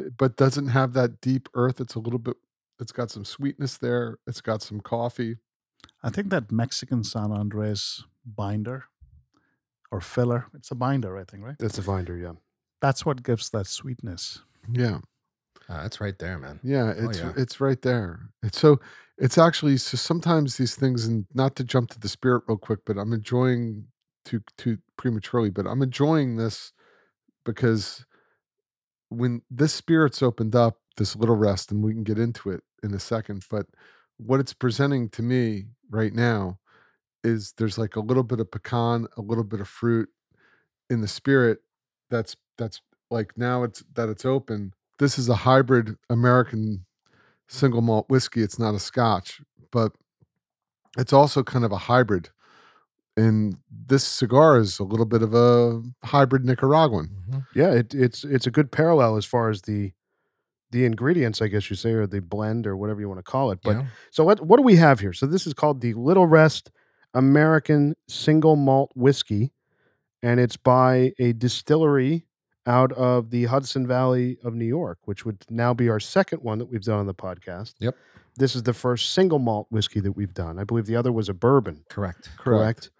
[0.00, 1.80] eh, but doesn't have that deep earth.
[1.80, 2.36] It's a little bit.
[2.80, 4.18] It's got some sweetness there.
[4.26, 5.38] It's got some coffee.
[6.02, 8.84] I think that Mexican San Andres binder
[9.94, 11.54] or filler, it's a binder, I think, right?
[11.58, 12.32] That's a binder, yeah.
[12.80, 14.40] That's what gives that sweetness.
[14.72, 14.98] Yeah.
[15.68, 16.58] Ah, that's right there, man.
[16.64, 17.32] Yeah, Oh, it's yeah.
[17.36, 18.28] it's right there.
[18.42, 18.80] It's so
[19.18, 22.80] it's actually so sometimes these things and not to jump to the spirit real quick,
[22.84, 23.86] but I'm enjoying
[24.24, 26.72] too too prematurely, but I'm enjoying this
[27.44, 28.04] because
[29.10, 32.92] when this spirit's opened up, this little rest, and we can get into it in
[32.92, 33.66] a second, but
[34.16, 36.58] what it's presenting to me right now
[37.24, 40.08] is there's like a little bit of pecan, a little bit of fruit
[40.90, 41.58] in the spirit
[42.10, 44.72] that's that's like now it's that it's open.
[44.98, 46.84] This is a hybrid American
[47.48, 48.42] single malt whiskey.
[48.42, 49.40] It's not a scotch,
[49.72, 49.92] but
[50.96, 52.28] it's also kind of a hybrid.
[53.16, 57.10] And this cigar is a little bit of a hybrid Nicaraguan.
[57.30, 57.46] Mhm.
[57.54, 59.92] Yeah, it, it's it's a good parallel as far as the
[60.70, 63.52] the ingredients, I guess you say, or the blend or whatever you want to call
[63.52, 63.60] it.
[63.62, 63.86] But yeah.
[64.10, 65.12] So what what do we have here?
[65.12, 66.70] So this is called the Little Rest
[67.14, 69.52] American Single Malt Whiskey,
[70.22, 72.26] and it's by a distillery
[72.66, 76.58] out of the Hudson Valley of New York, which would now be our second one
[76.58, 77.74] that we've done on the podcast.
[77.78, 77.94] Yep.
[78.36, 80.58] This is the first single malt whiskey that we've done.
[80.58, 81.84] I believe the other was a bourbon.
[81.88, 82.30] Correct.
[82.36, 82.90] Correct.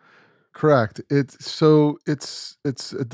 [0.53, 1.01] Correct.
[1.11, 3.09] It's so it's it's a,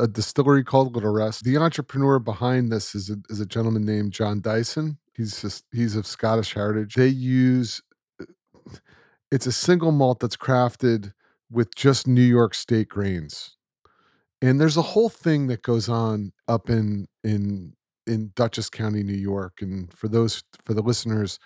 [0.00, 1.42] a distillery called Little Rest.
[1.42, 4.98] The entrepreneur behind this is a, is a gentleman named John Dyson.
[5.16, 6.94] He's just, he's of Scottish heritage.
[6.94, 7.80] They use
[9.30, 11.12] it's a single malt that's crafted
[11.50, 13.56] with just New York State grains.
[14.42, 17.74] And there's a whole thing that goes on up in in
[18.06, 19.58] in Dutchess County, New York.
[19.60, 21.38] And for those for the listeners,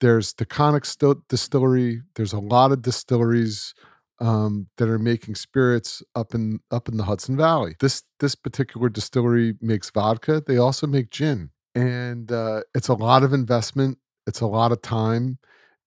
[0.00, 2.02] there's the Conic Sto- Distillery.
[2.16, 3.74] There's a lot of distilleries
[4.20, 7.76] um, that are making spirits up in up in the Hudson Valley.
[7.80, 10.42] This this particular distillery makes vodka.
[10.44, 13.98] They also make gin, and uh, it's a lot of investment.
[14.26, 15.38] It's a lot of time.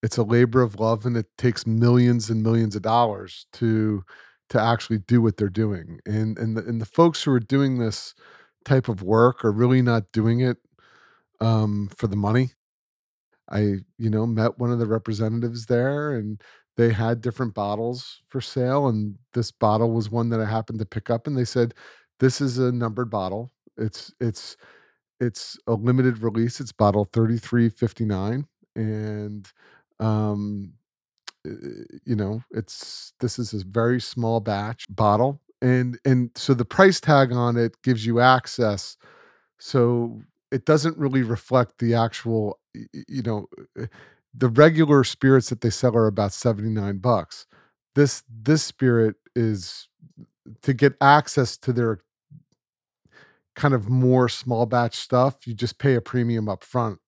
[0.05, 4.03] It's a labor of love, and it takes millions and millions of dollars to
[4.49, 5.99] to actually do what they're doing.
[6.05, 8.13] And and the, and the folks who are doing this
[8.65, 10.57] type of work are really not doing it
[11.41, 12.51] um, for the money.
[13.49, 16.41] I, you know, met one of the representatives there and
[16.77, 20.85] they had different bottles for sale, and this bottle was one that I happened to
[20.85, 21.73] pick up, and they said,
[22.19, 23.51] "This is a numbered bottle.
[23.77, 24.57] It's it's
[25.21, 26.59] it's a limited release.
[26.59, 29.51] It's bottle thirty three fifty nine, and
[29.99, 30.73] um,
[31.47, 31.51] uh,
[32.05, 36.99] you know, it's this is a very small batch bottle, and and so the price
[36.99, 38.97] tag on it gives you access.
[39.59, 43.47] So it doesn't really reflect the actual, you know,
[43.79, 43.85] uh,
[44.33, 47.47] the regular spirits that they sell are about 79 bucks.
[47.95, 49.87] This this spirit is
[50.61, 51.99] to get access to their
[53.55, 56.99] kind of more small batch stuff, you just pay a premium up front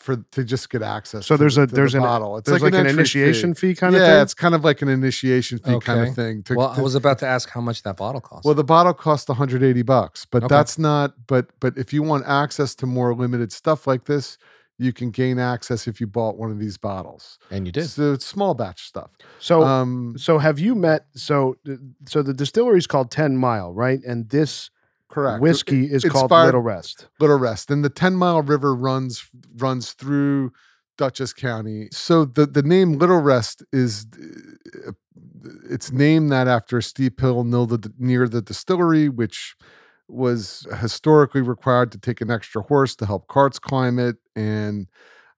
[0.00, 1.26] for to just get access.
[1.26, 2.38] So to there's the- a to the there's an bottle.
[2.38, 3.68] It's there's like, an, entry initiation fee.
[3.68, 6.42] fee, kind of yeah, it's kind of like an initiation fee kind of thing.
[6.44, 8.44] to- well, I was about to ask how much that bottle costs.
[8.44, 10.54] well, the bottle costs 180 bucks, but Okay.
[10.54, 11.14] that's not.
[11.26, 14.38] But but if you want access to more limited stuff like this,
[14.78, 17.38] you can gain access if you bought one of these bottles.
[17.50, 17.86] and you did.
[17.90, 19.10] So it's small batch stuff.
[19.38, 21.04] So um, so have you met?
[21.14, 21.56] So
[22.08, 24.00] so the distillery is called Ten Mile, right?
[24.06, 24.70] And this
[25.10, 25.42] correct.
[25.42, 27.08] whiskey It- is called Little Rest.
[27.18, 30.52] Little Rest, and the Ten Mile River runs runs through
[30.96, 31.88] Dutchess County.
[31.92, 34.06] So the the name Little Rest is
[34.86, 34.92] uh,
[35.70, 39.54] it's named that after a steep hill near the, near the distillery, which
[40.08, 44.88] was historically required to take an extra horse to help carts climb it, and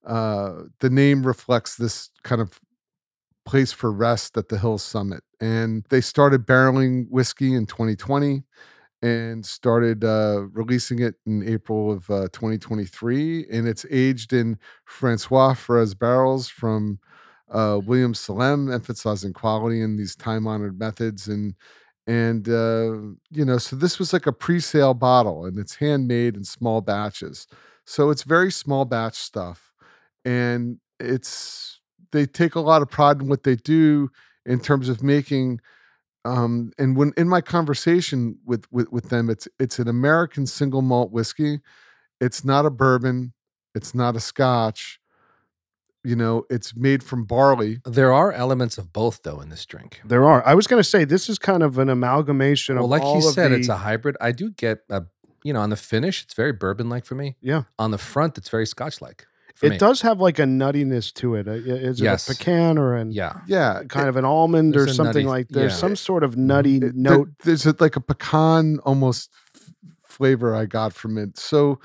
[0.07, 2.59] uh, the name reflects this kind of
[3.45, 5.23] place for rest at the hill's summit.
[5.41, 8.45] And they started barreling whiskey in 2020
[9.03, 13.47] and started uh, releasing it in April of uh, 2023.
[13.51, 16.99] And it's aged in François Frères barrels from
[17.51, 21.29] uh, William Salem, emphasizing quality in these time honored methods.
[21.29, 21.55] And
[22.07, 22.93] and uh,
[23.31, 27.47] you know, so this was like a pre-sale bottle, and it's handmade in small batches.
[27.87, 29.73] So it's very small batch stuff,
[30.25, 31.81] and it's
[32.13, 34.11] they take a lot of pride in what they do
[34.47, 35.61] in terms of making
[36.25, 40.83] um, and when in my conversation with, with with them, it's it's an American single
[40.83, 41.61] malt whiskey.
[42.21, 43.33] It's not a bourbon.
[43.75, 45.01] It's not a Scotch.
[46.05, 47.79] You know, it's made from barley.
[47.85, 50.01] There are elements of both though in this drink.
[50.05, 50.45] There are.
[50.47, 53.21] I was going to say this is kind of an amalgamation Well, of like all
[53.21, 54.17] he of said, the, it's a hybrid.
[54.21, 55.05] I do get a,
[55.45, 57.37] you know, on the finish, it's very bourbon-like for me.
[57.41, 57.63] Yeah.
[57.79, 59.27] On the front, it's very Scotch-like.
[59.55, 59.79] For It me.
[59.79, 61.47] does have like a nuttiness to it.
[61.47, 62.29] Uh, it Yes.
[62.29, 63.41] a pecan or an Yeah.
[63.47, 65.79] Yeah, kind of an almond or something nutty- like there's yeah.
[65.79, 67.29] some sort of nutty it- there- note.
[67.45, 69.71] there's a, like a pecan almost f-
[70.05, 71.39] flavor I got from it.
[71.39, 71.79] So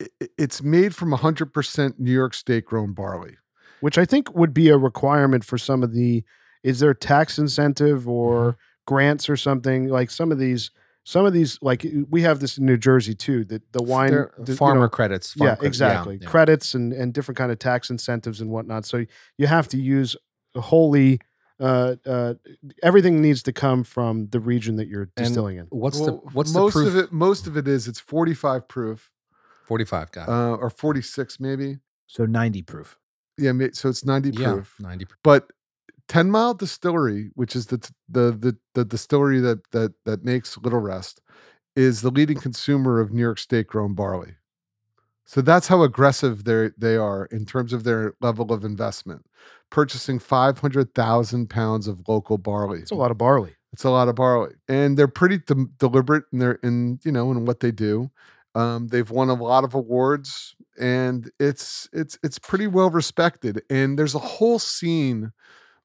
[0.00, 3.36] i- i- it's made from 100% New York State grown barley.
[3.80, 6.22] which I think would be a requirement for some of the.
[6.62, 8.56] Is there tax incentive or Mm-hmm.
[8.86, 10.70] grants or something like some of these?
[11.04, 13.44] Some of these, like we have this in New Jersey too.
[13.46, 15.32] That the wine They're the- you farmer know, credits.
[15.32, 16.18] farm yeah, credits, exactly.
[16.22, 16.28] yeah.
[16.28, 18.84] Credits and and different kind of tax incentives and whatnot.
[18.86, 19.04] So
[19.38, 20.16] you have to use
[20.56, 21.20] wholly.
[21.60, 22.34] Uh, uh,
[22.82, 25.66] everything needs to come from the region that you're And distilling in.
[25.70, 26.88] What's Well, the what's most the proof?
[26.88, 27.12] of it?
[27.12, 29.10] Most of it is it's 45 proof,
[29.66, 30.24] 45 guy.
[30.24, 31.78] uh, or 46 maybe.
[32.08, 32.98] So 90 proof.
[33.38, 34.74] Yeah, so it's 90 proof.
[34.80, 35.18] yeah, 90 proof.
[35.22, 35.50] but
[36.12, 40.78] 10 mile distillery which is the the the, the distillery that that that makes little
[40.80, 41.20] rest
[41.74, 44.32] is the leading consumer of new york state grown barley
[45.24, 49.24] so that's how aggressive they they are in terms of their level of investment
[49.70, 53.54] purchasing 500000 pounds of local barley It's a lot of barley.
[53.72, 57.30] it's a lot of barley, and they're pretty de- deliberate in their in you know
[57.32, 58.10] in what they do.
[58.54, 63.62] Um, they've won a lot of awards, and it's it's it's pretty well respected.
[63.70, 65.32] And there's a whole scene,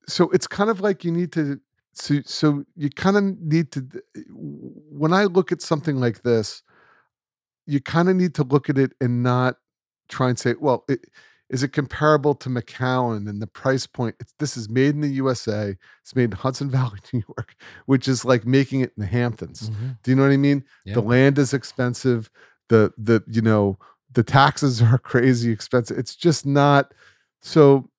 [0.08, 1.60] so it's kind of like you need to
[1.93, 3.86] so so you kind of need to
[4.26, 6.62] when I look at something like this,
[7.65, 9.58] you kind of need to look at it and not
[10.10, 11.06] try and say, well, it,
[11.50, 14.15] is it comparable to Macallan and the price point?
[14.20, 15.76] It's, this is made in the USA.
[16.02, 19.70] It's made in Hudson Valley, New York, which is like making it in the Hamptons.
[19.70, 19.98] Mhm.
[20.04, 20.63] Do you know what I mean?
[20.86, 20.96] Yeah.
[20.96, 22.30] The land is expensive.
[22.70, 23.80] The the you know
[24.12, 25.98] the taxes are crazy expensive.
[25.98, 26.93] It's just not
[27.41, 27.89] so.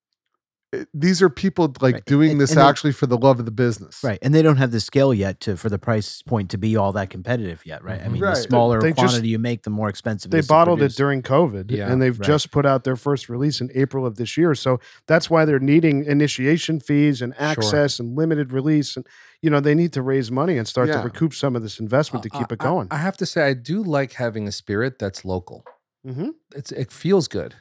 [0.73, 3.39] It- these are people like Right, doing and- this and they- actually for the love
[3.41, 4.19] of the business, Right.
[4.21, 6.93] And they don't have the scale yet to for the price point to be all
[6.93, 8.01] that competitive yet, right?
[8.01, 8.13] I Mhm.
[8.13, 8.35] mean, Right.
[8.37, 10.83] the smaller They just- quantity you make, the more expensive it They is to bottled
[10.83, 12.27] it during COVID, Yeah, and they've right.
[12.27, 14.55] just put out their first release in April of this year.
[14.55, 19.07] So that's why they're needing initiation fees and access and limited release, and
[19.41, 22.23] you know they need to raise money and start to recoup some of this investment
[22.25, 22.89] to Uh, keep it going.
[22.91, 25.65] I, have to say, I do like having a spirit that's local.
[26.07, 26.33] Mhm.
[26.55, 27.55] It's it feels good.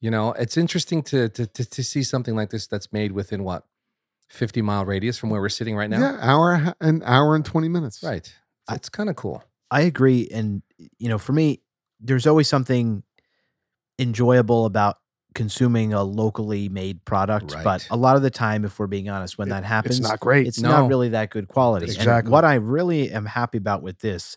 [0.00, 3.42] You know, it's interesting to to to, to see something like this that's made within
[3.44, 3.64] what
[4.28, 6.00] fifty mile radius from where we're sitting right now.
[6.00, 8.02] Yeah, hour and an hour and twenty minutes.
[8.02, 8.32] Right.
[8.70, 9.42] It's kind of cool.
[9.70, 10.28] I agree.
[10.32, 10.62] And,
[10.98, 11.62] you know, for me,
[12.00, 13.02] there's always something
[13.98, 14.98] enjoyable about
[15.34, 17.54] consuming a locally made product.
[17.64, 20.08] But a lot of the time, if we're being honest, when It- that happens, It's
[20.08, 20.46] not great.
[20.46, 20.68] it's No.
[20.70, 21.86] not really that good quality.
[21.86, 22.30] And Exactly.
[22.30, 24.36] what I really am happy about with this,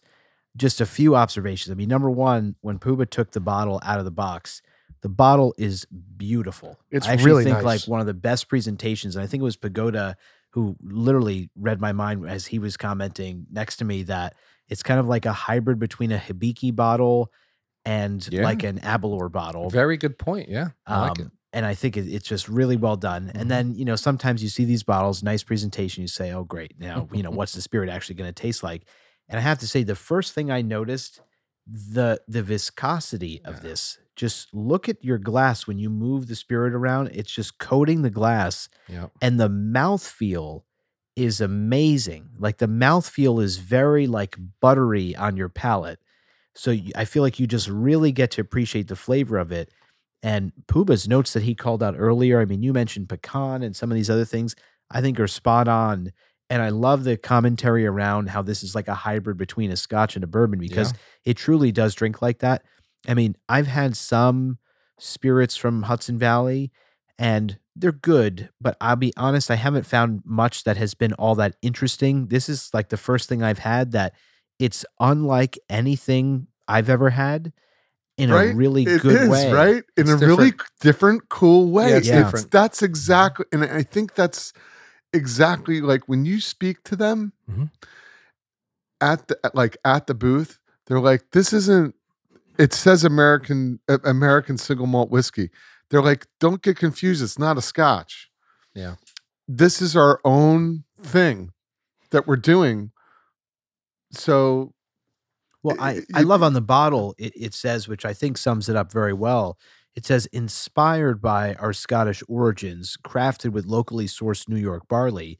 [0.55, 1.71] just a few observations.
[1.71, 4.61] I mean, number one, when Puba took the bottle out of the box,
[5.01, 5.85] the bottle is
[6.17, 6.79] beautiful.
[6.91, 7.65] It's I actually really think nice.
[7.65, 9.15] like one of the best presentations.
[9.15, 10.15] And I think it was Pagoda
[10.51, 14.35] who literally read my mind as he was commenting next to me that
[14.69, 17.31] it's kind of like a hybrid between a Hibiki bottle
[17.85, 18.43] and Yeah.
[18.43, 19.69] like an Aberlour bottle.
[19.69, 20.49] Very good point.
[20.49, 21.23] Yeah, I like it.
[21.23, 23.31] Um, And I think it, it's just really well done.
[23.35, 26.79] And then, you know, sometimes you see these bottles, nice presentation, you say, oh, great.
[26.79, 28.83] Now, you know, what's the spirit actually going to taste like?
[29.27, 31.21] And I have to say, the first thing I noticed,
[31.67, 33.59] the the viscosity of Yeah.
[33.61, 33.97] this.
[34.21, 37.07] Just look at your glass when you move the spirit around.
[37.07, 40.61] It's just coating the glass, Yeah, and the mouthfeel
[41.15, 42.29] is amazing.
[42.37, 45.97] Like the mouthfeel is very like buttery on your palate.
[46.53, 49.71] So I feel like you just really get to appreciate the flavor of it.
[50.21, 53.89] And Puba's notes that he called out earlier, I mean, you mentioned pecan and some
[53.89, 54.55] of these other things,
[54.91, 56.13] I think are spot on.
[56.47, 60.13] And I love the commentary around how this is like a hybrid between a scotch
[60.13, 60.93] and a bourbon because
[61.25, 62.61] it truly does drink like that.
[63.07, 64.57] I mean, I've had some
[64.99, 66.71] spirits from Hudson Valley
[67.17, 71.35] and they're good, but I'll be honest, I haven't found much that has been all
[71.35, 72.27] that interesting.
[72.27, 74.13] This is like the first thing I've had that
[74.59, 77.53] it's unlike anything I've ever had
[78.17, 79.51] in a really It good is, way.
[79.51, 79.83] right?
[79.97, 80.71] In It's a really different.
[80.81, 81.89] different, cool way.
[81.89, 82.23] Yeah, it's Yeah.
[82.23, 82.51] different.
[82.51, 84.53] That's exactly, and I think that's
[85.13, 87.69] exactly like when you speak to them Mhm.
[88.99, 91.95] at the like at the booth, they're like, "This isn't."
[92.61, 95.49] It says American uh, American single malt whiskey.
[95.89, 97.23] They're like, "Don't get confused.
[97.23, 98.29] It's not a Scotch.
[98.73, 98.95] Yeah.
[99.47, 101.51] this is our own thing
[102.11, 102.91] that we're doing."
[104.11, 104.73] So
[105.63, 108.69] Well, I, it- I love on the bottle, it, it says, which I think sums
[108.69, 109.57] it up very well.
[109.95, 115.37] It says, inspired by our Scottish origins, crafted with locally sourced New York barley.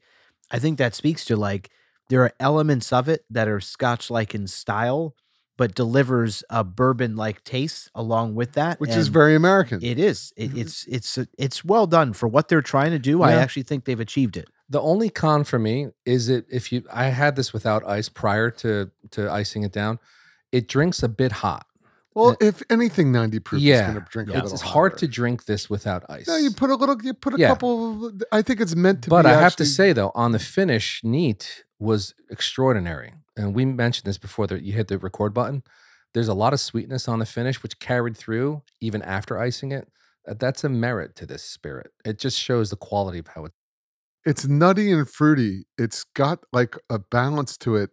[0.50, 1.70] I think that speaks to like
[2.10, 5.14] there are elements of it that are Scotch like in style,
[5.56, 8.80] but delivers a bourbon like taste along with that.
[8.80, 9.78] which is very American.
[9.82, 10.32] It is.
[10.36, 10.58] It, Mhm.
[10.60, 13.22] It's it's it's well done for what they're trying to do.
[13.22, 14.48] I actually think they've achieved it.
[14.68, 18.50] The only con for me is it if you I had this without ice prior
[18.62, 19.98] to to icing it down,
[20.50, 21.66] it drinks a bit hot.
[22.14, 24.54] Well, if anything, ninety proof is yeah, going to drink a it's, little.
[24.54, 26.26] it's hard to drink this without ice.
[26.28, 26.96] No, you put a little.
[27.02, 27.48] You put a Yeah.
[27.48, 28.06] couple.
[28.06, 29.08] of- I think it's meant to.
[29.08, 29.10] Be.
[29.10, 34.04] But I have to say though, on the finish, neat was extraordinary, and we mentioned
[34.06, 35.62] this before that you hit the record button.
[36.14, 39.88] There's a lot of sweetness on the finish, which carried through even after icing it.
[40.28, 41.90] Uh, That's a merit to this spirit.
[42.04, 43.52] It just shows the quality of how it.
[44.26, 45.64] it's nutty and fruity.
[45.78, 47.90] It's got like a balance to it.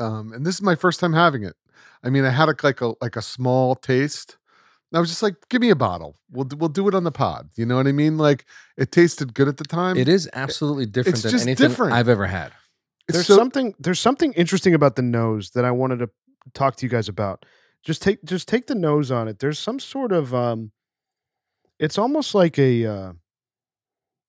[0.00, 1.54] Um, and this is my first time having it.
[2.02, 4.36] I mean, I had a, like a like a small taste.
[4.90, 6.16] And I was just like, "Give me a bottle.
[6.30, 8.18] We'll do- we'll do it on the pod." You know what I mean?
[8.18, 8.44] Like
[8.76, 9.96] it tasted good at the time.
[9.96, 11.92] It is absolutely different it's than just anything different.
[11.94, 12.52] I've ever had.
[13.08, 16.10] It's there's so- something there's something interesting about the nose that I wanted to
[16.54, 17.44] talk to you guys about.
[17.82, 19.38] Just take just take the nose on it.
[19.38, 20.72] There's some sort of um
[21.78, 23.12] it's almost like a uh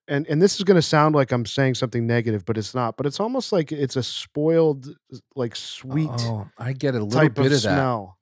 [0.08, 2.98] and and this is going to sound like I'm saying something negative, but it's not.
[2.98, 4.88] But it's almost like it's a spoiled
[5.36, 7.76] like sweet Oh, I get a little type bit of, of, that.
[7.76, 8.18] smell.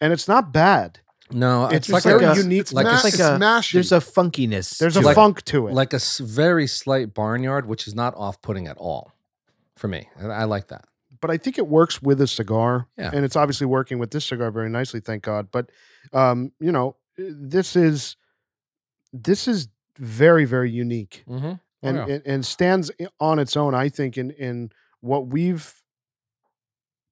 [0.00, 1.00] And it's not bad.
[1.32, 3.74] No, It's it's, like, a, a unique like a like a- mashy.
[3.74, 4.78] There's a funkiness.
[4.78, 5.14] There's a it.
[5.14, 5.74] funk to it.
[5.74, 9.12] like a very slight barnyard, which is not off-putting at all
[9.76, 10.08] for me.
[10.16, 10.86] And I like that.
[11.20, 12.88] but I think it works with a cigar.
[12.98, 13.10] Yeah.
[13.14, 15.48] And it's obviously working with this cigar very nicely, thank God.
[15.52, 15.70] But
[16.12, 18.16] um, you know, this is
[19.12, 21.24] this is very, very unique.
[21.28, 21.52] Mm-hmm.
[21.82, 22.06] And, yeah.
[22.06, 25.74] and and stands on its own, I think, in in what we've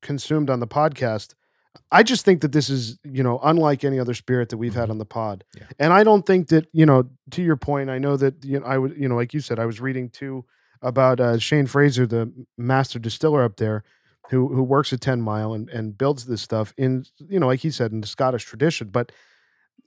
[0.03, 1.35] consumed on the podcast.
[1.91, 4.88] I just think that this is, you know, unlike any other spirit that we've had
[4.88, 4.93] Mhm.
[4.93, 5.45] on the pod.
[5.57, 5.64] Yeah.
[5.79, 8.67] And I don't think that, you know, to your point, I know that you know,
[8.67, 10.45] I would, you know, like you said, I was reading too
[10.83, 13.85] about uh, Shane Fraser, the master distiller up there,
[14.31, 17.61] who who works at Ten Mile and and builds this stuff in, you know, like
[17.61, 18.88] he said, in the Scottish tradition.
[18.88, 19.12] But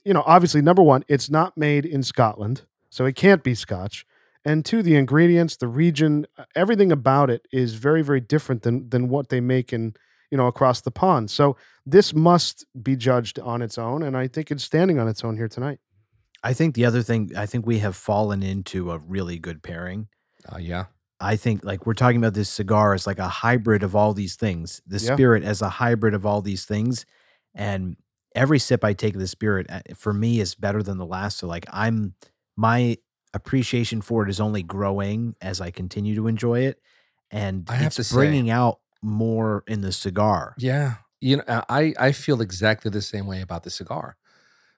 [0.04, 4.04] you know, obviously, number one, it's not made in Scotland, so it can't be Scotch.
[4.44, 8.90] And two, the ingredients, the region, uh, everything about it is very, very different than
[8.90, 9.94] than what they make in
[10.30, 11.30] you know across the pond.
[11.30, 15.24] So this must be judged on its own, and I think it's standing on its
[15.24, 15.78] own here tonight.
[16.44, 20.08] I think the other thing, I think we have fallen into a really good pairing.
[20.52, 20.86] Uh, yeah.
[21.20, 24.34] I think like we're talking about this cigar as like a hybrid of all these
[24.34, 25.14] things, the Yeah.
[25.14, 27.06] spirit as a hybrid of all these things.
[27.54, 27.96] And
[28.34, 31.38] every sip I take of the spirit uh, for me is better than the last.
[31.38, 32.14] So like I'm
[32.56, 32.98] my
[33.34, 36.80] appreciation for it is only growing as I continue to enjoy it.
[37.30, 40.54] And I have it's to say- bringing out more in the cigar.
[40.58, 40.96] Yeah.
[41.20, 44.16] You know, I, I feel exactly the same way about the cigar.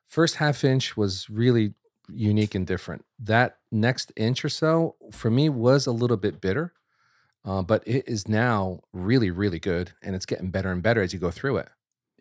[0.08, 1.74] First half inch was really
[2.08, 3.04] unique and different.
[3.18, 6.74] That next inch or so for me was a little bit bitter,
[7.44, 11.12] uh, but it is now really, really good, and it's getting better and better as
[11.14, 11.68] you go through it.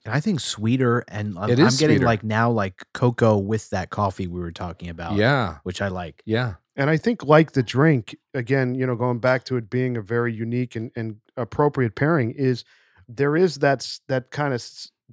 [0.06, 2.06] And I think sweeter, and I'm, It I'm getting sweeter.
[2.06, 5.16] like now like cocoa with that coffee we were talking about.
[5.16, 6.22] Yeah, which I like.
[6.26, 9.96] yeah, And I think, like the drink, again, you know, going back to it being
[9.96, 12.66] a very unique and, and appropriate pairing, is
[13.08, 14.62] there is that that kind of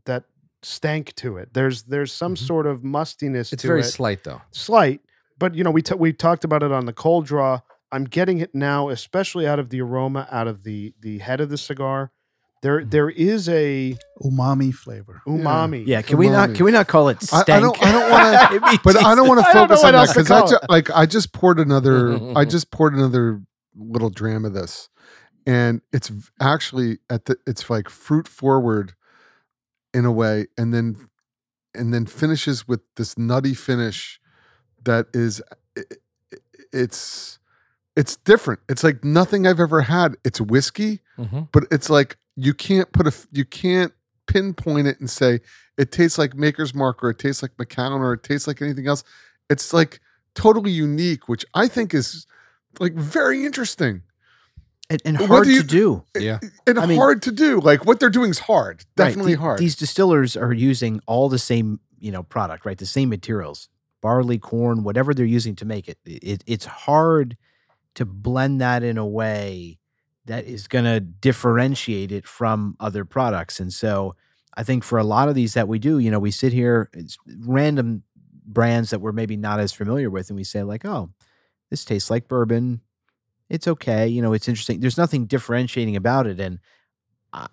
[0.07, 0.25] that
[0.63, 1.55] stank to it.
[1.55, 2.47] There's there's some Mhm.
[2.47, 4.43] sort of mustiness it's to very it, slight though.
[4.51, 5.01] slight,
[5.39, 7.61] but you know, we t- we talked about it on the cold draw.
[7.93, 11.49] I'm getting it now, especially out of the aroma, out of the the head of
[11.49, 12.11] the cigar.
[12.63, 12.91] There Mhm.
[12.91, 15.23] there is a Umami flavor.
[15.27, 15.87] umami.
[15.87, 17.49] Yeah, can we not can we not call it I- stank?
[17.51, 19.87] I don't- I don't wanna- but I don't want to I don't know focus what
[19.87, 20.71] on that else to because I call ju- it.
[20.71, 23.41] like I just poured another I just poured another
[23.75, 24.91] little dram of this,
[25.47, 28.93] and it's v- actually at the it's like fruit forward
[29.95, 30.97] in a way, and then
[31.75, 34.21] and then finishes with this nutty finish
[34.85, 35.41] that is
[35.79, 36.37] i- i-
[36.73, 37.39] it's
[37.97, 38.61] it's different.
[38.69, 40.17] It's like nothing I've ever had.
[40.25, 41.49] It's whiskey, Mhm.
[41.53, 43.93] but it's like you can't put a you can't
[44.27, 45.41] pinpoint it and say
[45.77, 48.87] it tastes like Maker's Mark or it tastes like Macallan or it tastes like anything
[48.87, 49.03] else.
[49.49, 50.01] It's like
[50.35, 52.27] totally unique, which I think is
[52.79, 54.03] like very interesting
[54.89, 56.05] and, and hard you- to do.
[56.17, 57.61] Yeah, and I mean- hard to do.
[57.61, 59.59] Like what they're doing is hard, Right, definitely the- hard.
[59.59, 62.79] These distillers are using all the same, you know, product, right?
[62.79, 63.69] The same materials,
[64.01, 65.99] barley, corn, whatever they're using to make it.
[66.05, 67.37] it it's hard
[67.97, 69.80] to blend that in a way
[70.27, 73.61] that is going to differentiate it from other products.
[73.61, 74.15] And so
[74.55, 76.91] I think for a lot of these that we do, you know, we sit here,
[76.93, 78.03] it's random
[78.45, 81.11] brands that we're maybe not as familiar with, and we say, like, oh,
[81.71, 82.81] this tastes like bourbon.
[83.49, 84.07] It's okay.
[84.07, 84.81] You know, it's interesting.
[84.81, 86.41] There's nothing differentiating about it.
[86.41, 86.59] And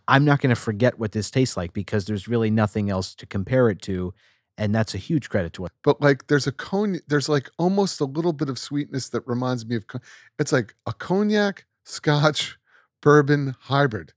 [0.07, 3.25] I'm not going to forget what this tastes like because there's really nothing else to
[3.25, 4.13] compare it to.
[4.57, 5.71] And that's a huge credit to what.
[5.83, 9.67] but like there's a cognac, there's like almost a little bit of sweetness that reminds
[9.67, 9.85] me of
[10.39, 12.57] it's like a cognac, scotch,
[13.01, 14.13] bourbon hybrid.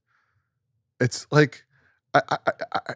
[0.99, 1.65] It's like
[2.13, 2.93] I, I, I, I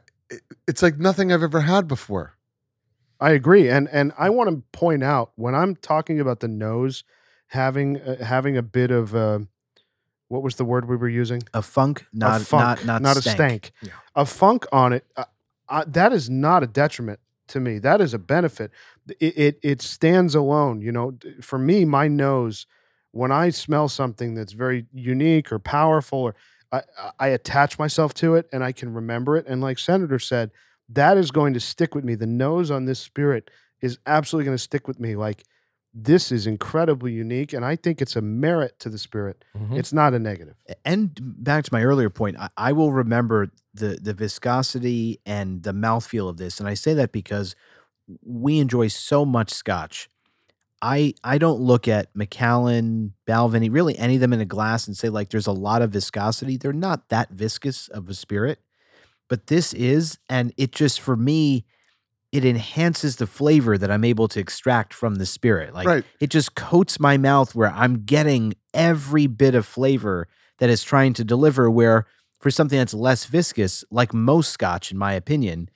[0.67, 2.33] it's like nothing I've ever had before.
[3.19, 7.03] I agree, and and I want to point out when I'm talking about the nose
[7.47, 9.39] having uh, having a bit of uh,
[10.27, 11.41] what was the word we were using?
[11.53, 13.71] A funk, not a funk, not not, a stank.
[13.81, 13.91] Yeah.
[14.15, 15.05] A funk on it.
[15.15, 15.25] Uh,
[15.69, 17.79] uh, that is not a detriment to me.
[17.79, 18.71] That is a benefit.
[19.19, 20.81] It, it it stands alone.
[20.81, 22.67] You know, for me, my nose
[23.15, 26.35] when I smell something that's very unique or powerful, or
[26.71, 26.81] I,
[27.19, 29.45] I- attach myself to it and I can remember it.
[29.47, 30.51] And like Senator said,
[30.89, 32.15] that is going to stick with me.
[32.15, 33.49] The nose on this spirit
[33.81, 35.15] is absolutely going to stick with me.
[35.15, 35.43] Like
[35.93, 39.45] this is incredibly unique, and I think it's a merit to the spirit.
[39.57, 39.77] Mhm.
[39.79, 40.55] It's not a negative.
[40.83, 45.71] and back to my earlier point, I, I will remember the the viscosity and the
[45.71, 46.59] mouthfeel of this.
[46.59, 47.55] And I say that because
[48.25, 50.09] we enjoy so much scotch.
[50.85, 54.95] I I don't look at Macallan, Balvenie, really any of them in a glass and
[54.95, 56.57] say like there's a lot of viscosity.
[56.57, 58.59] They're not that viscous of a spirit,
[59.27, 61.65] but this is, and it just for me,
[62.31, 65.73] it enhances the flavor that I'm able to extract from the spirit.
[65.73, 66.03] Like right.
[66.19, 70.27] it just coats my mouth where I'm getting every bit of flavor
[70.59, 71.67] that is trying to deliver.
[71.67, 72.05] Where
[72.39, 75.71] for something that's less viscous, like most scotch, in my opinion,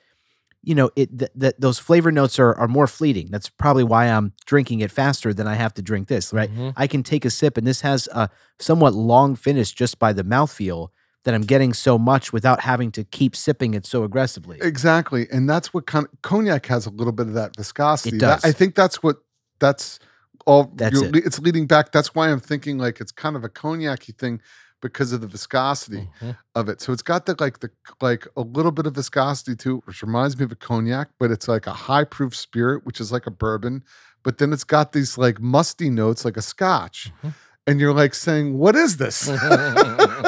[0.61, 3.29] you know, it that th- those flavor notes are are more fleeting.
[3.31, 6.33] That's probably why I'm drinking it faster than I have to drink this.
[6.33, 6.53] Right?
[6.53, 6.73] Mhm.
[6.75, 8.29] I can take a sip, and this has a
[8.59, 10.89] somewhat long finish just by the mouthfeel
[11.25, 14.57] that I'm getting so much without having to keep sipping it so aggressively.
[14.61, 15.27] Exactly.
[15.31, 18.17] And that's what kind of cognac has a little bit of that viscosity.
[18.19, 18.45] That- does.
[18.45, 19.17] I think that's what
[19.59, 19.99] that's
[20.45, 21.15] all That's it.
[21.17, 21.91] it's leading back.
[21.91, 24.41] That's why I'm thinking like it's kind of a cognac y thing
[24.81, 26.37] because of the viscosity Mhm.
[26.55, 26.81] of it.
[26.81, 27.69] So it's got the like the
[28.01, 31.31] like a little bit of viscosity to it, which reminds me of a cognac, but
[31.31, 33.83] it's like a high proof spirit, which is like a bourbon.
[34.23, 37.11] But then it's got these like musty notes like a scotch.
[37.23, 37.33] Mhm.
[37.67, 39.27] And you're like saying, What is this?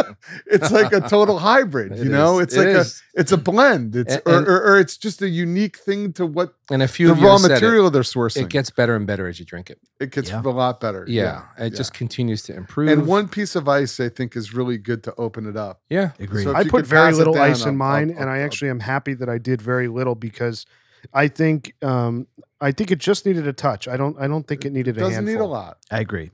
[0.45, 2.39] it's like a total hybrid, It you know?
[2.39, 2.43] is.
[2.43, 3.03] It's It like is.
[3.15, 3.95] a it's a blend.
[3.95, 6.87] It's A- or, and- or, or it's just a unique thing to what And a
[6.87, 7.53] few the of raw have said it.
[7.55, 8.43] material they're sourcing.
[8.43, 9.79] It gets better and better as you drink it.
[9.99, 10.41] it gets Yeah.
[10.41, 11.05] a lot better.
[11.07, 11.77] Yeah, it yeah.
[11.77, 12.89] just continues to improve.
[12.89, 15.81] and one piece of ice I think is really good to open it up.
[15.89, 16.43] yeah, Agreed.
[16.43, 18.69] So I put very little down, ice in I'll- mine, I'll- and I I'll- actually
[18.69, 20.65] am happy that I did very little because
[21.13, 22.27] I think um,
[22.61, 23.87] I think it just needed a touch.
[23.87, 25.33] I don't I don't think it needed a doesn't handful.
[25.33, 25.77] need a lot.
[25.89, 26.29] I agree.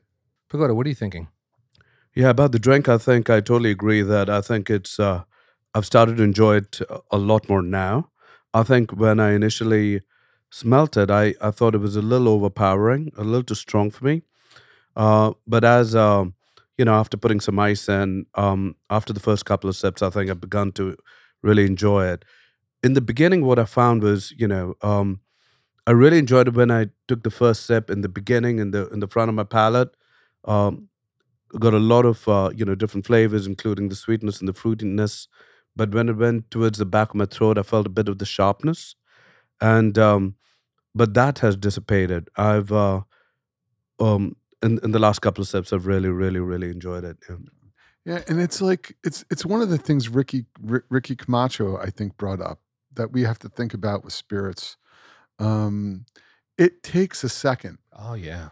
[0.49, 1.29] Pagoda, what are you thinking?
[2.18, 5.24] Yeah, about the drink, I think I totally agree that I think it's, uh,
[5.76, 8.09] I've started to enjoy it a- lot more now.
[8.53, 10.01] I think when I initially
[10.49, 14.05] smelt it, I, I thought it was a little overpowering, a little too strong for
[14.05, 14.24] me.
[14.95, 16.36] Uh, but as, um,
[16.78, 20.11] you know, after putting some ice in, um, after the first couple of sips, I
[20.11, 20.97] think I've begun to
[21.43, 22.26] really enjoy it.
[22.84, 25.22] In the beginning, what I found was, you know, um,
[25.86, 28.88] I really enjoyed it when I took the first sip in the beginning in the
[28.89, 29.89] in the front of my palate.
[30.45, 30.89] Um,
[31.59, 35.27] got a lot of uh, you know different flavors, including the sweetness and the fruitiness.
[35.75, 38.17] But when it went towards the back of my throat, I felt a bit of
[38.17, 38.95] the sharpness,
[39.61, 40.35] and um,
[40.95, 42.29] but that has dissipated.
[42.35, 43.01] I've uh,
[43.99, 47.17] um, in in the last couple of steps, I've really, really, really enjoyed it.
[47.29, 47.35] Yeah.
[48.05, 51.89] Yeah, and it's like it's it's one of the things Ricky R- Ricky Camacho I
[51.89, 52.61] think brought up
[52.93, 54.77] that we have to think about with spirits.
[55.39, 56.05] Um,
[56.57, 58.49] it takes a second Oh yeah.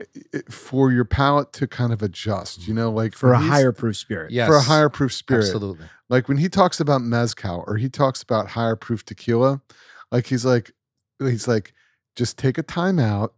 [0.00, 0.04] I-
[0.38, 2.66] i- for your palate to kind of adjust.
[2.68, 4.30] You know, like for a when higher proof spirit.
[4.30, 4.48] Yes.
[4.48, 5.44] for a higher proof spirit.
[5.44, 5.86] Absolutely.
[6.08, 9.60] Like when he talks about mezcal or he talks about higher proof tequila,
[10.10, 10.72] like he's like
[11.18, 11.72] he's like
[12.16, 13.34] just take a time out,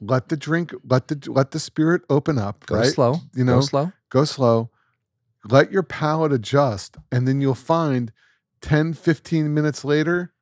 [0.00, 2.86] let the drink, let the let the spirit open up, Go right?
[2.92, 3.16] slow.
[3.34, 3.92] You know, Go slow.
[4.10, 4.70] go slow,
[5.48, 8.12] let your palate adjust, and then you'll find
[8.60, 10.32] 10, 15 minutes later,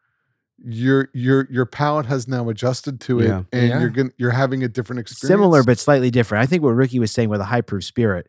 [0.62, 3.42] your your your palate has now adjusted to it, Yeah.
[3.52, 3.80] and Yeah.
[3.80, 5.28] you're going you're having a different experience.
[5.28, 6.42] Similar but slightly different.
[6.42, 8.28] I think what Ricky was saying with a high proof spirit,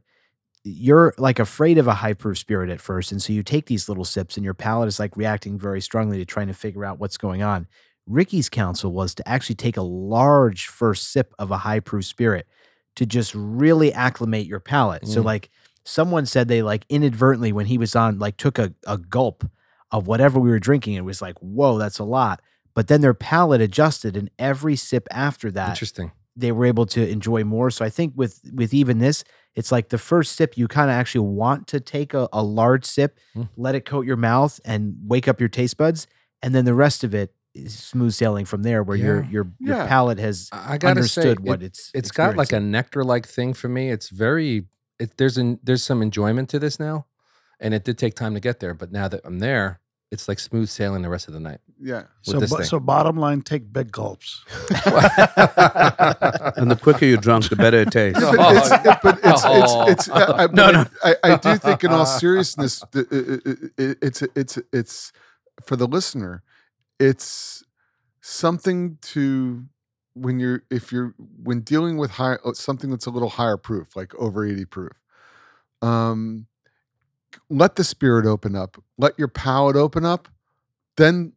[0.63, 3.11] you're like afraid of a high proof spirit at first.
[3.11, 6.17] And so you take these little sips and your palate is like reacting very strongly
[6.17, 7.67] to trying to figure out what's going on.
[8.07, 12.47] Ricky's counsel was to actually take a large first sip of a high proof spirit
[12.95, 15.07] to just really acclimate your palate.
[15.07, 15.25] So Mm.
[15.25, 15.49] like
[15.83, 19.47] someone said they like inadvertently when he was on like took a, a gulp
[19.95, 22.41] of whatever we were drinking, it was like, whoa, that's a lot.
[22.73, 26.11] But then their palate adjusted and every sip after that Interesting.
[26.35, 27.71] they were able to enjoy more.
[27.71, 29.23] So I think with with even this,
[29.55, 32.83] it's like the first sip you kind of actually want to take a, a large
[32.85, 33.47] sip, Mm.
[33.55, 36.07] let it coat your mouth and wake up your taste buds,
[36.41, 39.29] and then the rest of it is smooth sailing from there, where your Yeah.
[39.29, 39.87] your your Yeah.
[39.87, 40.89] palate has I gotta say,
[41.21, 43.89] understood it- what it's it's got like a nectar like thing for me.
[43.89, 44.67] It's very
[44.99, 47.05] it, there's an there's some enjoyment to this now,
[47.61, 48.73] and it did take time to get there.
[48.73, 49.79] But now that I'm there,
[50.11, 51.59] it's like smooth sailing the rest of the night.
[51.81, 52.03] yeah.
[52.21, 54.43] So, bo- so bottom line, take big gulps.
[56.57, 58.21] And the quicker you drunk, the better it tastes.
[58.23, 58.35] Oh.
[58.35, 59.87] But it's, it- but it's, Oh.
[59.89, 60.85] it's, it's, uh, I, I, No, no.
[61.03, 65.11] I, I do think, in all seriousness, the- it- it- it- it's, it's, it's
[65.65, 66.43] for the listener,
[66.99, 67.63] it's
[68.21, 69.65] something to
[70.13, 73.95] when you're, if you're, when dealing with high, uh, something that's a little higher proof,
[73.95, 74.93] like over 80 proof,
[75.81, 76.47] um,
[77.49, 80.27] let the spirit open up, let your palate open up,
[80.97, 81.33] then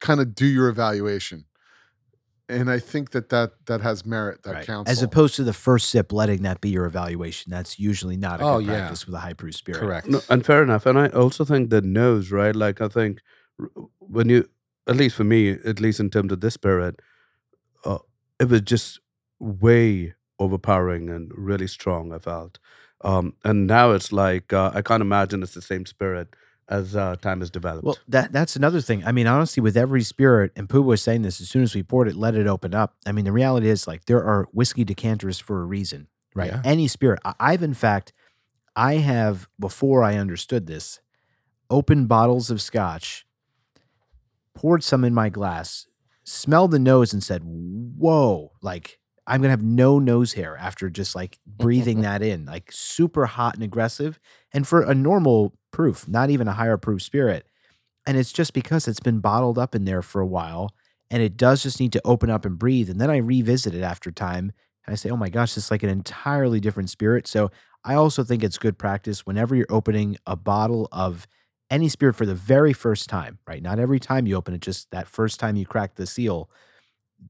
[0.00, 1.44] kind of do your evaluation.
[2.48, 4.66] And I think that that, that has merit, that Right.
[4.66, 4.90] counts.
[4.90, 7.50] As opposed to the first sip, letting that be your evaluation.
[7.50, 8.78] That's usually not a Oh, good yeah.
[8.78, 9.78] practice with a high proof spirit.
[9.78, 10.08] Correct.
[10.08, 10.84] No, and fair enough.
[10.84, 12.56] And I also think the nose, right?
[12.56, 13.20] Like I think
[14.00, 14.48] when you,
[14.88, 16.98] at least for me, at least in terms of this spirit,
[17.84, 17.98] uh,
[18.40, 18.98] it was just
[19.38, 22.12] way overpowering and really strong.
[22.12, 22.58] I felt,
[23.02, 26.28] um, and now it's like uh, I can't imagine it's the same spirit
[26.68, 27.84] as uh, time has developed.
[27.84, 29.04] Well, that that's another thing.
[29.04, 31.82] I mean, honestly, with every spirit, and Pooh was saying this, as soon as we
[31.82, 32.94] poured it, let it open up.
[33.04, 36.52] I mean, the reality is like there are whiskey decanters for a reason, right?
[36.52, 36.62] Yeah.
[36.64, 37.18] Any spirit.
[37.24, 38.12] I- I've in fact,
[38.76, 41.00] I have before I understood this,
[41.68, 43.26] opened bottles of scotch,
[44.54, 45.86] poured some in my glass,
[46.22, 48.99] smelled the nose, and said, "Whoa!" Like
[49.30, 53.54] I'm gonna have no nose hair after just like breathing that in, like super hot
[53.54, 54.18] and aggressive.
[54.52, 57.46] And for a normal proof, not even a higher proof spirit.
[58.06, 60.74] And it's just because it's been bottled up in there for a while
[61.10, 62.90] and it does just need to open up and breathe.
[62.90, 64.52] And then I revisit it after time
[64.84, 67.26] and I say, oh my gosh, it's like an entirely different spirit.
[67.26, 67.50] So
[67.84, 71.26] I also think it's good practice whenever you're opening a bottle of
[71.70, 73.62] any spirit for the very first time, right?
[73.62, 76.50] Not every time you open it, just that first time you crack the seal.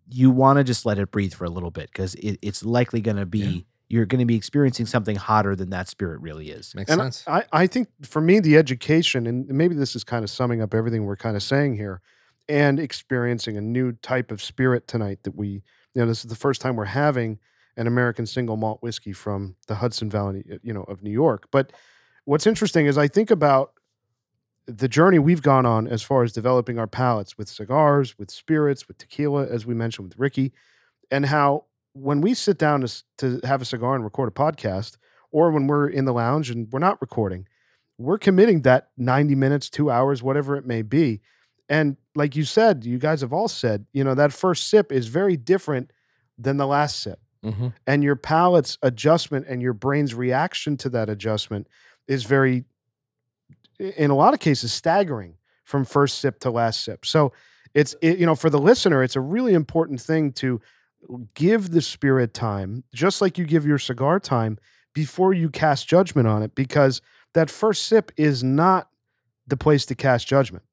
[0.09, 3.01] You want to just let it breathe for a little bit because it, it's likely
[3.01, 6.75] going to be, you're going to be experiencing something hotter than that spirit really is.
[6.75, 7.25] Makes And sense.
[7.27, 10.75] I, I think for me, the education, and maybe this is kind of summing up
[10.75, 12.01] everything we're kind of saying here,
[12.49, 15.63] and experiencing a new type of spirit tonight that we, you
[16.03, 17.39] know, this is the first time we're having
[17.77, 21.47] an American single malt whiskey from the Hudson Valley, you know, of New York.
[21.51, 21.73] But
[22.25, 23.73] what's interesting is I think about
[24.77, 28.89] the journey we've gone on as far as developing our palates with cigars, with spirits,
[28.89, 30.53] with tequila, as we mentioned with Ricky,
[31.11, 34.97] and how when we sit down to, to have a cigar and record a podcast,
[35.33, 37.47] or when we're in the lounge and we're not recording,
[37.99, 41.21] we're committing that 90 minutes, two hours, whatever it may be.
[41.69, 45.07] And like you said, you guys have all said, you know, that first sip is
[45.07, 45.93] very different
[46.39, 47.21] than the last sip.
[47.45, 51.69] hmm And your palate's adjustment and your brain's reaction to that adjustment
[52.09, 52.65] is very,
[53.97, 57.07] in a lot of cases, staggering from first sip to last sip.
[57.07, 57.33] So
[57.75, 60.61] it's, it, you know, for the listener, it's a really important thing to
[61.35, 64.59] give the spirit time, just like you give your cigar time
[64.93, 67.01] before you cast judgment on it, because
[67.33, 68.89] that first sip is not
[69.47, 70.65] the place to cast judgment.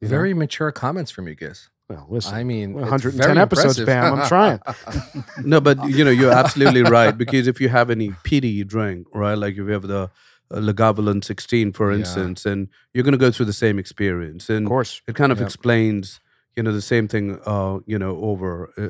[0.00, 0.10] you know?
[0.10, 1.68] Very mature comments from you guys.
[1.88, 3.86] Well, listen, I mean, 110 episodes, impressive.
[3.86, 4.20] Bam.
[4.20, 4.60] I'm trying.
[5.44, 9.34] No, but you know, you're absolutely right because if you have any peaty drink, right,
[9.34, 10.10] like if you have the
[10.52, 11.98] Lagavulin 16, for Yeah.
[11.98, 15.00] instance, and you're going to go through the same experience, and Of course.
[15.08, 15.46] it kind of Yep.
[15.46, 16.20] explains,
[16.56, 18.70] you know, the same thing, uh, you know, over.
[18.78, 18.88] Uh,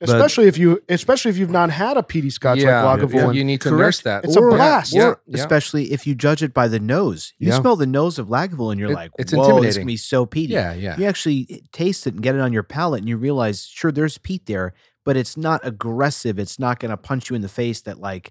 [0.00, 3.06] But- Especially if you, especially if you've not had a peaty scotch yeah, like yeah,
[3.06, 3.34] Lagavulin.
[3.36, 3.78] you need to Correct.
[3.80, 4.24] nurse that.
[4.24, 4.92] It's a blast.
[4.92, 5.38] Yeah, Or yeah.
[5.40, 7.32] especially if you judge it by the nose.
[7.38, 7.60] You Yeah.
[7.60, 9.80] smell the nose of Lagavulin and you're It- like, it's whoa, this is intimidating.
[9.82, 10.52] gonna be so peaty.
[10.52, 10.98] yeah, yeah.
[10.98, 14.18] You actually taste it and get it on your palate and you realize, sure, there's
[14.18, 14.74] peat there,
[15.06, 16.38] but it's not aggressive.
[16.38, 18.30] It's not gonna punch you in the face that like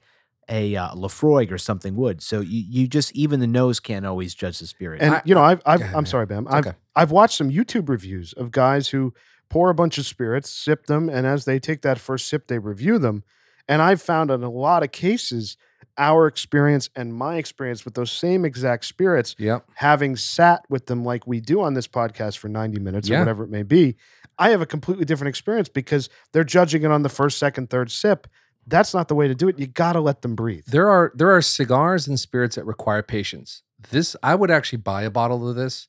[0.50, 2.22] a uh, Laphroaig or something would.
[2.22, 5.02] So you, you just even the nose can't always judge the spirit.
[5.02, 6.06] And I- you know, I've, I've, ahead, I'm man.
[6.06, 6.48] sorry, Bam.
[6.50, 6.78] I've okay.
[6.96, 9.14] I've watched some YouTube reviews of guys who
[9.50, 12.60] pour a bunch of spirits, sip them, and as they take that first sip, they
[12.60, 13.24] review them.
[13.68, 15.56] And I've found in a lot of cases,
[15.98, 19.66] our experience and my experience with those same exact spirits, Yep.
[19.76, 23.44] having sat with them like we do on this podcast for 90 minutes or whatever
[23.44, 23.96] it may be,
[24.40, 27.92] I have a completely different experience because they're judging it on the first, second, third
[27.92, 28.28] sip.
[28.66, 29.60] That's not the way to do it.
[29.60, 30.66] You got to let them breathe.
[30.68, 33.64] There are there are cigars and spirits that require patience.
[33.92, 35.88] This I would actually buy a bottle of this.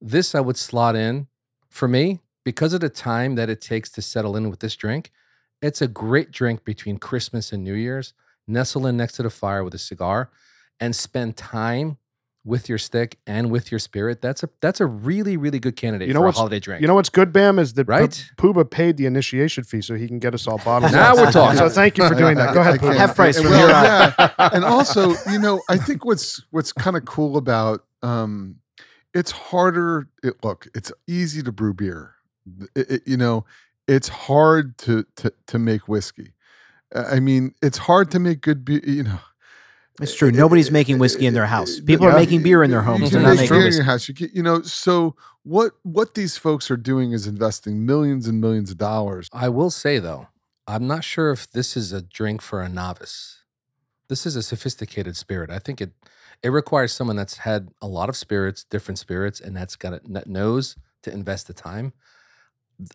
[0.00, 1.28] This I would slot in
[1.68, 5.10] for me because of the time that it takes to settle in with this drink.
[5.62, 8.14] It's a great drink between Christmas and New Year's.
[8.46, 10.30] Nestle in next to the fire with a cigar
[10.80, 11.98] and spend time
[12.44, 14.22] with your stick and with your spirit.
[14.22, 16.80] That's a that's a really really good candidate You know for a holiday drink.
[16.80, 18.30] You know what's good, Bam, is that Pu- Right?
[18.38, 20.92] Puba paid the initiation fee so he can get us all bottles.
[20.92, 21.58] Now we're talking.
[21.58, 22.54] So thank you for doing that.
[22.54, 24.30] Go ahead, can't- Half price and from well, here on.
[24.38, 24.50] yeah.
[24.54, 28.56] and also, you know, I think what's what's kind of cool about um,
[29.12, 30.08] it's harder.
[30.22, 32.14] It, look, it's easy to brew beer.
[32.74, 33.44] It- it- you know,
[33.86, 36.32] it's hard to to to make whiskey.
[36.94, 38.80] I I mean, it's hard to make good beer.
[38.82, 39.18] You know,
[40.00, 40.30] It's true.
[40.30, 41.78] Nobody's making whiskey in their house.
[41.80, 43.10] People are making beer in their you homes.
[43.10, 43.76] can They're not making beer in whiskey.
[43.76, 44.08] your house.
[44.08, 48.40] You, can, you know, so what what these folks are doing is investing millions and
[48.40, 49.28] millions of dollars.
[49.32, 50.28] I will say though,
[50.66, 53.38] I'm not sure if this is a drink for a novice.
[54.08, 55.50] This is a sophisticated spirit.
[55.50, 55.92] I think it
[56.42, 60.00] it requires someone that's had a lot of spirits, different spirits, and that's got a,
[60.10, 61.92] that knows to invest the time.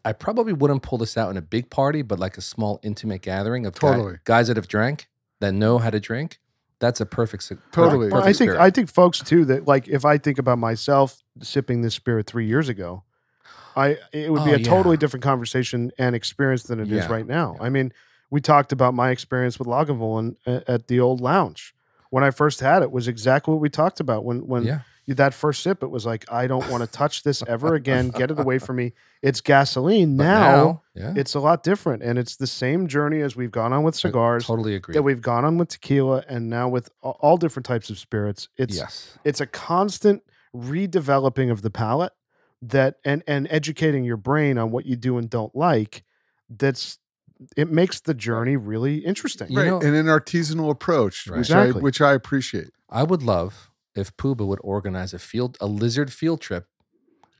[0.03, 3.21] I probably wouldn't pull this out in a big party, but like a small intimate
[3.21, 4.17] gathering of guy- Totally.
[4.23, 5.07] guys that have drank
[5.41, 6.39] that know how to drink.
[6.79, 7.43] That's a perfect.
[7.47, 8.11] ci- perfect- Totally.
[8.13, 8.59] I think spirit.
[8.59, 12.45] I think folks too that like if I think about myself sipping this spirit three
[12.47, 13.03] years ago,
[13.75, 17.11] I it would be Oh, a totally different conversation and experience than it is Yeah,
[17.11, 17.55] right now.
[17.59, 17.65] yeah.
[17.65, 17.91] I mean,
[18.29, 21.73] we talked about my experience with Lagavulin at, at the old lounge
[22.09, 24.73] when I first had it was exactly what we talked about when when yeah.
[24.73, 24.79] you-
[25.13, 28.09] that first sip it was like I don't want to touch this ever again.
[28.09, 28.93] Get it away from me.
[29.21, 30.17] It's gasoline.
[30.17, 33.73] But Now, yeah, it's a lot different and it's the same journey as we've gone
[33.73, 34.93] on with I cigars totally agree.
[34.93, 38.49] that we've gone on with tequila and now with all different types of spirits.
[38.57, 39.17] It's yes.
[39.23, 40.21] it's a constant
[40.55, 42.13] redeveloping of the palate
[42.61, 46.03] that and and educating your brain on what you do and don't like
[46.49, 46.99] that's
[47.57, 51.39] it makes the journey really interesting You right, know- and an artisanal approach, Right.
[51.39, 51.81] which I Exactly.
[51.81, 52.71] which I appreciate.
[52.89, 56.67] I would love if Puba would organize a field, a lizard field trip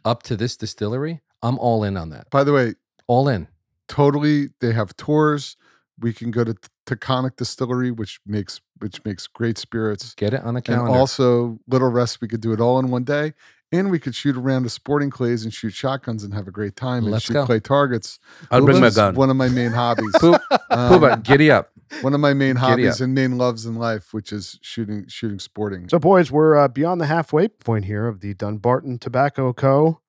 [0.04, 1.22] up to this distillery.
[1.42, 2.30] I'm all in on that.
[2.30, 2.76] By the way,
[3.08, 3.48] All in.
[3.88, 5.58] totally, they have tours.
[6.00, 10.56] We can go to Taconic Distillery, which makes which makes great spirits, Get it on
[10.56, 12.20] the and also Little Rest.
[12.20, 13.34] We could do it all in one day,
[13.72, 16.76] and we could shoot around to sporting clays and shoot shotguns and have a great
[16.76, 17.46] time and Let's shoot go.
[17.46, 18.20] clay targets.
[18.52, 19.16] I'll bring my That's gun.
[19.16, 20.14] One of my main hobbies.
[20.20, 21.72] Pu- Um, Puba, giddy up.
[22.02, 25.88] One of my main hobbies and main loves in life, which is shooting shooting sporting.
[25.90, 30.02] so boys we're uh, beyond the halfway point here of the dunbarton tobacco co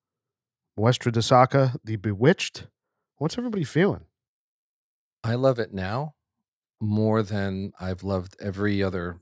[0.77, 2.67] Muestra De Saka the bewitched
[3.17, 4.05] what's everybody feeling
[5.23, 6.13] I love it now
[6.79, 9.19] more than I've loved every other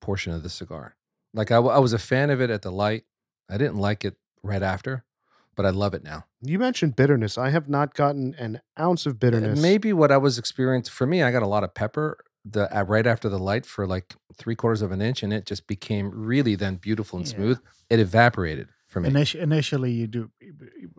[0.00, 0.96] portion of the cigar.
[1.32, 3.04] Like I was a fan of it at the light.
[3.50, 5.04] I didn't like it right after,
[5.56, 6.24] but I love it now.
[6.42, 10.16] you mentioned bitterness i have not gotten an ounce of Uh, bitterness Maybe what I
[10.18, 13.38] was experiencing for me, I got a lot of pepper the uh, right after the
[13.38, 17.18] light for like three quarters of an inch, and it just became really then beautiful
[17.18, 17.36] and Yeah.
[17.36, 17.58] smooth.
[17.88, 19.08] It evaporated for me.
[19.08, 20.30] Initi- initially, you do.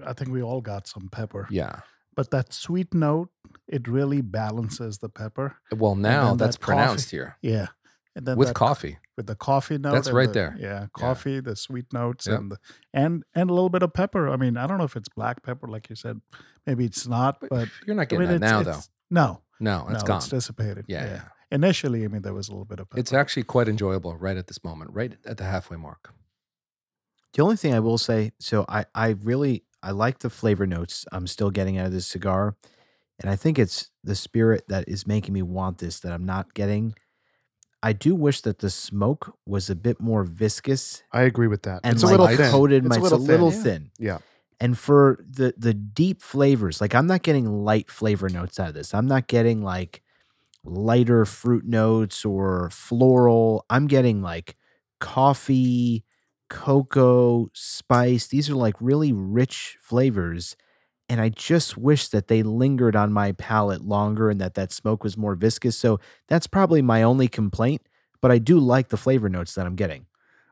[0.10, 1.82] I think we all got some pepper, yeah.
[2.16, 3.30] but that sweet note
[3.68, 5.58] it really balances the pepper.
[5.76, 7.68] Well, now that's that coffee- pronounced here Yeah,
[8.16, 8.98] and then with that, coffee.
[9.18, 9.94] with the coffee note.
[9.94, 10.56] That's right the- there.
[10.60, 12.40] Yeah, coffee, the sweet notes, Yep.
[12.40, 12.58] and the,
[12.94, 14.30] and and a little bit of pepper.
[14.30, 16.22] I mean, I don't know if it's black pepper, like you said.
[16.66, 19.26] Maybe it's not, But but You're not I getting mean, that it's, now, it's- No,
[19.26, 19.42] though.
[19.60, 20.18] No, it's no, gone.
[20.18, 20.86] it's dissipated.
[20.88, 21.22] yeah, yeah.
[21.52, 23.00] Initially, I mean, there was a little bit of pepper.
[23.00, 26.12] It's actually quite enjoyable right at this moment, right at the halfway mark.
[27.34, 31.06] The only thing I will say, so I, I really I like the flavor notes
[31.12, 32.56] I'm still getting out of this cigar.
[33.22, 36.54] And I think it's the spirit that is making me want this that I'm not
[36.54, 36.96] getting.
[37.90, 41.82] I do wish that the smoke was a bit more viscous i agree with that
[41.84, 42.86] and it's a little thin coated.
[42.86, 43.64] it's my- a little, it's a little thin.
[43.64, 43.92] thin.
[44.10, 44.20] Yeah.
[44.60, 48.74] And for the the deep flavors, like I'm not getting light flavor notes out of
[48.74, 48.94] this.
[48.94, 50.02] I'm not getting like
[50.64, 53.66] lighter fruit notes or floral.
[53.70, 54.56] I'm getting like
[55.02, 56.06] coffee,
[56.50, 58.28] cocoa, spice.
[58.28, 60.56] These are like really rich flavors.
[61.08, 65.04] And I just wish that they lingered on my palate longer and that that smoke
[65.04, 65.78] was more viscous.
[65.78, 67.82] So that's probably my only complaint.
[68.22, 70.08] But I do like the flavor notes that I'm getting.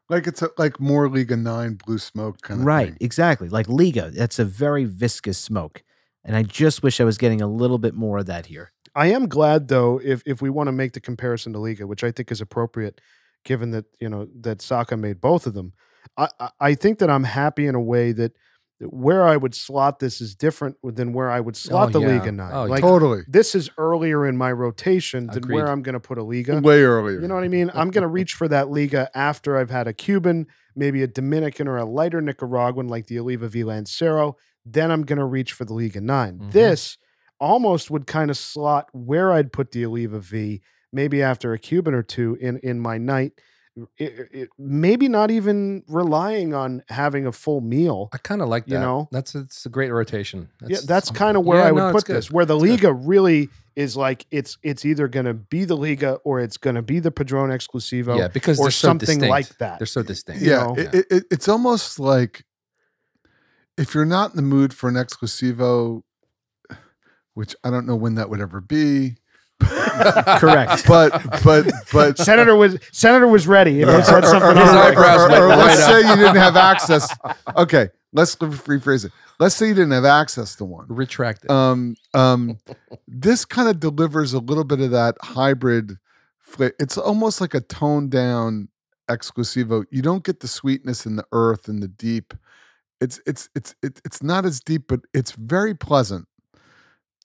[0.10, 2.98] Like it's a, like more Liga Nine blue smoke kind of right, thing.
[3.02, 3.50] exactly.
[3.50, 5.82] Like Liga, that's a very viscous smoke.
[6.24, 8.72] And I just wish I was getting a little bit more of that here.
[8.96, 12.04] I am glad though, if if we want to make the comparison to Liga, which
[12.04, 13.02] I think is appropriate,
[13.44, 15.74] given that you know that Saka made both of them.
[16.16, 18.34] I I- I think that I'm happy in a way that, that
[18.80, 22.18] where I would slot this is different than where I would slot Oh, the yeah.
[22.18, 22.52] Liga nine.
[22.54, 23.22] Oh, like totally.
[23.28, 26.60] this is earlier in my rotation than where I'm going to put a Liga.
[26.60, 27.22] Way earlier.
[27.22, 27.72] You know what I mean?
[27.74, 31.68] I'm going to reach for that Liga after I've had a Cuban, maybe a Dominican
[31.68, 34.36] or a lighter Nicaraguan like the Oliva V Lancero.
[34.66, 36.40] Then I'm going to reach for the Liga 9.
[36.40, 36.52] Mhm.
[36.52, 36.98] This
[37.40, 40.62] almost would kind of slot where I'd put the Oliva V,
[40.92, 43.34] maybe after a Cuban or two in, in my night.
[43.98, 48.10] It- it- maybe not even relying on having a full meal.
[48.14, 48.76] I kind of like that.
[48.76, 49.08] You know?
[49.12, 50.50] that's it's a great rotation.
[50.68, 52.30] yeah, that's kind of where yeah, I would no, put this.
[52.30, 52.70] Where the It's good.
[52.72, 56.76] Liga really is like it's it's either going to be the Liga or it's going
[56.76, 59.30] to be the Padron Exclusivo yeah because or they're so something distinct.
[59.30, 59.80] like that.
[59.80, 60.44] They're so distinct.
[60.44, 60.76] you yeah, know?
[60.78, 62.46] it, it, it's almost like
[63.78, 66.04] if you're not in the mood for an exclusivo,
[67.34, 69.16] which I don't know when that would ever be.
[70.40, 70.86] Correct.
[70.88, 71.12] But
[71.44, 73.82] but but Senator was Senator was ready.
[73.82, 75.90] If or- he said something or- His on or- or- or right let's up.
[75.90, 77.16] say you didn't have access.
[77.56, 79.12] Okay, let's rephrase it.
[79.40, 80.86] Let's say you didn't have access to one.
[80.90, 81.52] Retract it.
[81.52, 82.58] Um, um,
[83.08, 85.98] this kind of delivers a little bit of that hybrid.
[86.40, 88.70] Fla- it's almost like a toned down
[89.10, 89.86] exclusivo.
[89.92, 92.34] You don't get the sweetness and the earth and the deep.
[93.02, 96.28] It's it's it's it, it's not as deep, but it's very pleasant,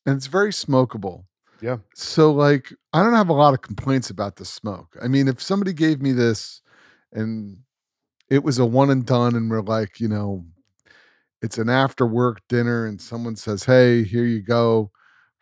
[0.04, 1.24] and it's very smokable.
[1.60, 1.78] Yeah.
[1.94, 4.96] So like, I don't have a lot of complaints about the smoke.
[5.02, 6.62] I mean, if somebody gave me this,
[7.12, 7.58] and
[8.30, 10.44] it was a one and done, and we're like, you know,
[11.42, 14.90] it's an after work dinner and someone says, "Hey, here you go,"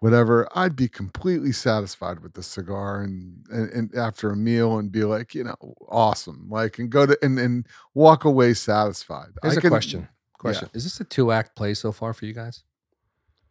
[0.01, 4.93] whatever, I'd be completely satisfied with the cigar and, and and after a meal and
[4.93, 9.31] be like, you know, awesome, like and go to and and walk away satisfied.
[9.43, 10.09] Here's I a can- question.
[10.39, 12.63] Question: Is this a two act play so far for you guys?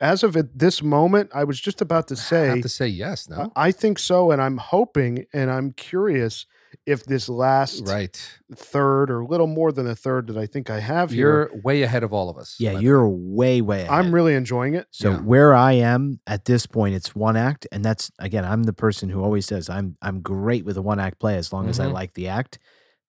[0.02, 2.88] As of at this moment, I was just about to I say, have to say
[2.88, 3.30] yes.
[3.30, 3.52] No.
[3.56, 6.46] I think so, and I'm hoping, and I'm curious
[6.86, 8.40] if this last right.
[8.54, 11.50] third or a little more than a third that I think I have here.
[11.54, 12.58] You're way ahead of all of us.
[12.60, 13.92] Yeah, you're way, way ahead.
[13.92, 14.88] I'm really enjoying it.
[14.92, 15.18] So Yeah.
[15.22, 19.10] where I am at this point, it's one act, and that's again, I'm the person
[19.10, 21.86] who always says I'm I'm great with a one act play as long as I
[21.86, 21.94] Mhm.
[21.94, 22.60] like the act.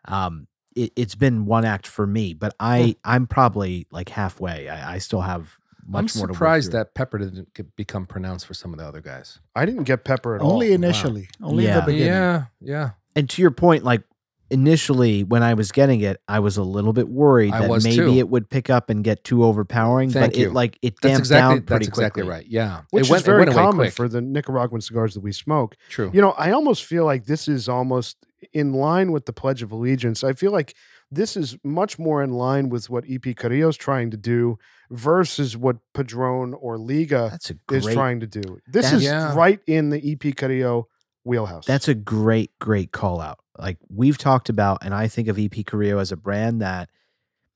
[0.07, 4.69] Um, it, it's been one act for me, but I I'm probably like halfway.
[4.69, 6.29] I, I still have much I'm more.
[6.29, 9.39] surprised to work that Pepper didn't get, become pronounced for some of the other guys.
[9.55, 10.53] I didn't get pepper at all.
[10.55, 11.29] Only initially.
[11.43, 11.81] Only in Yeah.
[11.81, 12.07] the beginning.
[12.09, 12.91] Yeah, yeah.
[13.15, 14.03] And to your point, like
[14.51, 17.85] initially when I was getting it, I was a little bit worried I that was
[17.85, 18.19] maybe too.
[18.19, 20.11] it would pick up and get too overpowering.
[20.11, 20.49] Thank but you.
[20.49, 22.31] it like it That's damped exactly down pretty that's exactly quickly.
[22.39, 22.47] right.
[22.47, 23.93] Yeah, which it went, is very it went away common quick.
[23.95, 25.77] for the Nicaraguan cigars that we smoke.
[25.89, 26.11] True.
[26.13, 28.19] You know, I almost feel like this is almost
[28.53, 30.23] in line with the Pledge of Allegiance.
[30.23, 30.75] I feel like
[31.11, 34.59] this is much more in line with what EP Carrillo is trying to do
[34.91, 37.39] versus what Padron or Liga
[37.71, 38.59] a is trying to do.
[38.67, 39.35] This is Yeah.
[39.35, 40.89] right in the EP Carrillo
[41.25, 41.67] wheelhouse.
[41.67, 43.39] That's a great, great call out.
[43.59, 46.91] Like we've talked about, and I think of EP Carrillo as a brand that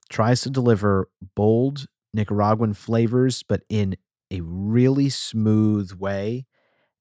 [0.08, 3.96] tries to deliver bold Nicaraguan flavors, but in
[4.30, 6.46] a really smooth way.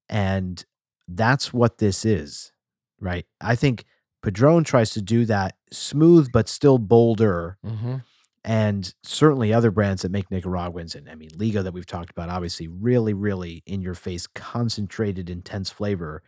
[0.07, 0.63] And
[1.07, 2.51] that's what this is,
[2.99, 3.25] right?
[3.41, 3.85] I think
[4.21, 7.57] Padron tries to do that smooth, but still bolder.
[7.63, 7.97] hmm
[8.43, 12.29] And certainly other brands that make Nicaraguans, and I mean, Liga that we've talked about,
[12.29, 16.21] obviously, really, really in your face, concentrated, intense flavor.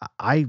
[0.00, 0.46] I, I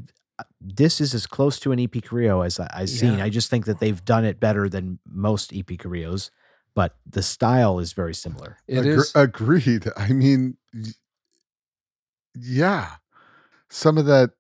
[0.62, 3.18] this is as close to an EP Carrillo as I, I've seen.
[3.18, 3.24] Yeah.
[3.24, 6.30] I just think that they've done it better than most EP Carrillos,
[6.76, 8.58] but the style is very similar.
[8.68, 9.12] It Agre- is.
[9.16, 9.88] agreed.
[9.98, 10.58] I mean,
[12.40, 12.92] yeah,
[13.70, 14.32] some of that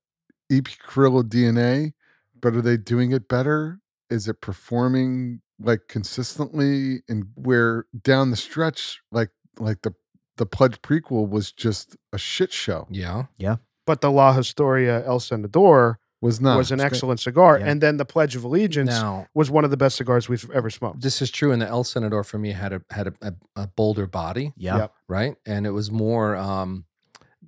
[0.51, 1.93] EP Carrillo DNA,
[2.41, 3.79] but are they doing it better?
[4.09, 7.03] Is it performing like consistently?
[7.07, 9.29] And where down the stretch, like
[9.59, 9.93] like the
[10.37, 12.87] the Pledge prequel was just a shit show.
[12.91, 13.23] yeah.
[13.37, 13.57] Yeah.
[13.87, 17.57] But the La Historia El Senador Was not was an excellent cigar.
[17.57, 17.67] Yeah.
[17.69, 20.69] And then the Pledge of Allegiance Now was one of the best cigars we've ever
[20.69, 21.01] smoked.
[21.01, 23.33] this is true, and the El Senador for me had a had a, a,
[23.63, 24.77] a bolder body, Yeah.
[24.77, 24.93] Yep.
[25.07, 25.35] right?
[25.45, 26.35] And it was more.
[26.35, 26.85] um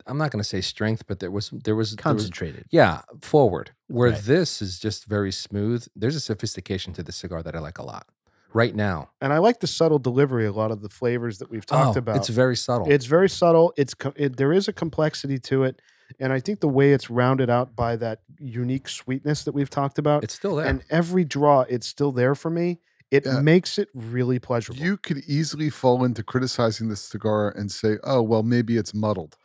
[0.10, 2.66] I'm not going to say strength, but there was there was, there was Concentrated.
[2.72, 3.72] yeah forward.
[3.88, 4.22] Where Right.
[4.22, 5.86] this is just very smooth.
[5.95, 8.07] There's a sophistication to the cigar that I like a lot.
[8.51, 9.10] right now.
[9.22, 10.45] And I like the subtle delivery.
[10.47, 12.16] A lot of the flavors that we've talked Oh, about.
[12.18, 12.88] It's very subtle.
[12.91, 13.74] It's very subtle.
[13.78, 15.80] It's it, there is a complexity to it,
[16.20, 19.99] and I think the way it's rounded out by that unique sweetness that we've talked
[19.99, 20.66] about, it's still there.
[20.66, 22.80] and every draw, it's still there for me.
[23.12, 23.39] It Yeah.
[23.41, 24.82] makes it really pleasurable.
[24.84, 29.38] You could easily fall into criticizing this cigar and say, "Oh, well, maybe it's muddled."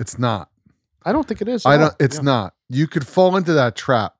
[0.00, 0.50] It's not.
[1.04, 1.64] I don't think it is.
[1.64, 1.94] I don't.
[2.00, 2.22] It's Yeah.
[2.22, 2.54] not.
[2.68, 4.16] You could fall into that trap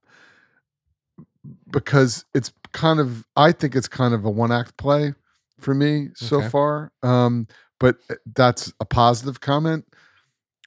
[1.71, 3.27] because it's kind of.
[3.37, 5.15] I think it's kind of a one act play
[5.59, 6.49] for me so Okay.
[6.49, 6.93] far.
[7.03, 7.47] Um,
[7.79, 7.97] but
[8.35, 9.87] that's a positive comment.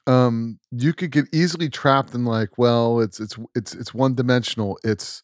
[0.05, 4.77] Um, you could get easily trapped in like, well, it's it's it's it's one dimensional.
[4.83, 5.23] It's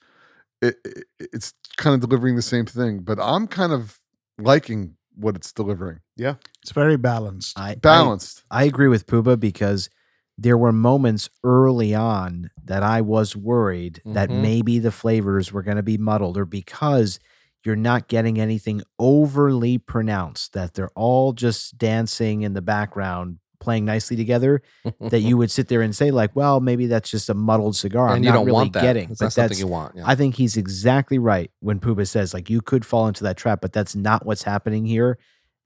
[0.62, 3.00] it, it it's kind of delivering the same thing.
[3.00, 4.00] But I'm kind of
[4.38, 6.00] liking what it's delivering.
[6.16, 7.60] Yeah, it's very balanced.
[7.60, 8.44] I, I Balanced.
[8.50, 9.90] I agree with Puba because
[10.38, 14.42] there were moments early on that I was worried that Mhm.
[14.42, 17.20] maybe the flavors were going to be muddled or because
[17.66, 23.86] you're not getting anything overly pronounced, that they're all just dancing in the background, playing
[23.86, 24.62] nicely together,
[25.00, 28.10] that you would sit there and say, like, well, maybe that's just a muddled cigar.
[28.10, 28.82] I'm and you not don't really want that.
[28.82, 29.10] getting.
[29.12, 29.96] It's but not something that's you want.
[29.96, 30.04] Yeah.
[30.06, 33.62] I think he's exactly right when Puba says like you could fall into that trap,
[33.62, 35.18] but that's not what's happening here.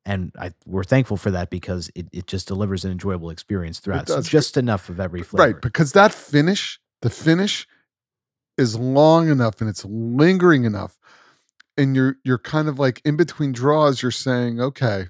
[0.06, 4.08] And I, we're thankful for that because it, it just delivers an enjoyable experience throughout.
[4.08, 4.28] So does.
[4.28, 5.54] just enough of every flavor.
[5.54, 7.68] Right, because that finish, the finish
[8.58, 10.98] is long enough and it's lingering enough.
[11.78, 15.08] And you're you're kind of like in between draws, you're saying, okay.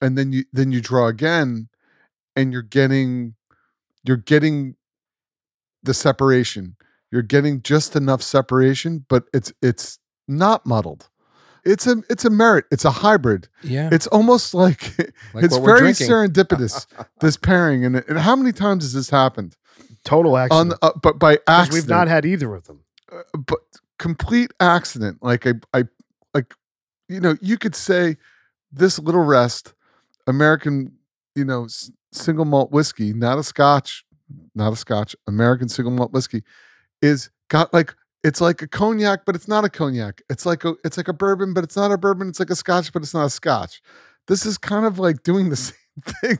[0.00, 1.68] And then you then you draw again
[2.36, 3.34] and you're getting
[4.04, 4.76] you're getting
[5.82, 6.76] the separation.
[7.10, 11.08] You're getting just enough separation, but it's it's not muddled.
[11.64, 12.64] It's a it's a merit.
[12.70, 13.48] It's a hybrid.
[13.62, 13.90] yeah.
[13.92, 14.96] It's almost like
[15.34, 16.86] Like it's very serendipitous
[17.20, 19.56] this pairing and, and how many times has this happened
[20.04, 20.70] total accident.
[20.80, 22.80] the, uh, but by 'Cause accident we've not had either of them.
[23.12, 23.58] uh, but
[23.98, 25.84] complete accident like I I
[26.34, 26.54] like
[27.08, 28.16] you know you could say
[28.72, 29.74] this little rest
[30.26, 30.92] American
[31.36, 34.04] you know s- single malt whiskey not a scotch
[34.54, 36.42] not a scotch American single malt whiskey
[37.00, 37.94] is got like
[38.24, 40.22] it's like a cognac but it's not a cognac.
[40.30, 42.56] It's like a it's like a bourbon but it's not a bourbon it's like a
[42.56, 43.82] scotch but it's not a scotch.
[44.28, 46.38] This is kind of like doing the same thing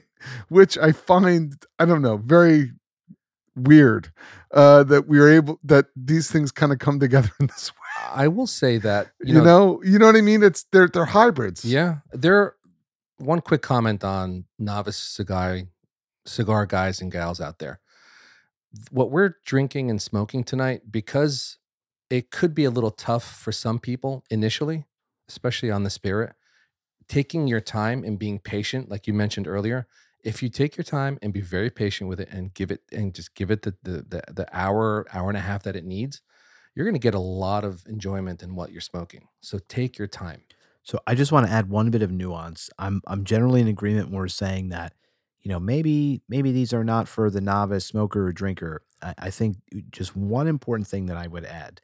[0.49, 2.73] which I find I don't know very
[3.55, 4.11] weird
[4.53, 7.79] uh that we are able that these things kind of come together in this way.
[8.11, 10.43] I will say that you, know, you know what i mean?
[10.43, 11.65] It's they're they're hybrids.
[11.65, 12.55] Yeah, there.
[13.23, 15.61] One quick comment on novice cigar
[16.27, 17.79] cigar guys and gals out there.
[18.91, 21.59] What we're drinking and smoking tonight, because
[22.11, 24.87] it could be a little tough for some people initially,
[25.29, 26.35] especially on the spirit.
[27.09, 29.87] Taking your time and being patient, like you mentioned earlier,
[30.25, 33.15] if you take your time and be very patient with it and give it and
[33.15, 36.23] just give it the the the, the hour hour and a half that it needs,
[36.75, 39.29] you're going to get a lot of enjoyment in what you're smoking.
[39.41, 40.43] So take your time.
[40.83, 42.69] So I just want to add one bit of nuance.
[42.79, 44.95] I'm I'm generally in agreement when we're saying that,
[45.41, 48.83] you know, maybe maybe these are not for the novice smoker or drinker.
[49.01, 49.57] I, I think
[49.91, 51.81] just one important thing that I would add.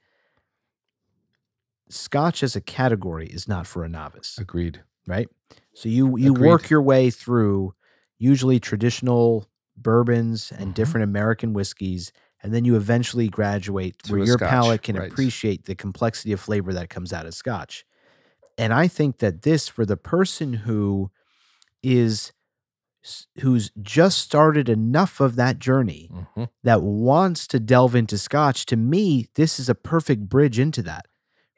[1.91, 4.39] Scotch as a category is not for a novice.
[4.39, 4.85] Agreed.
[5.07, 5.29] right?
[5.75, 6.35] So you you Agreed.
[6.35, 7.75] work your way through
[8.19, 10.75] usually traditional bourbons and Mhm.
[10.75, 14.97] different American whiskeys, and then you eventually graduate To where a your Scotch, palate can
[14.97, 15.15] right.
[15.15, 17.87] appreciate the complexity of flavor that comes out of Scotch.
[18.59, 21.11] And I think that this for the person who
[21.83, 22.33] is
[23.41, 26.49] who's just started enough of that journey Mhm.
[26.65, 31.07] that wants to delve into scotch to me this is a perfect bridge into that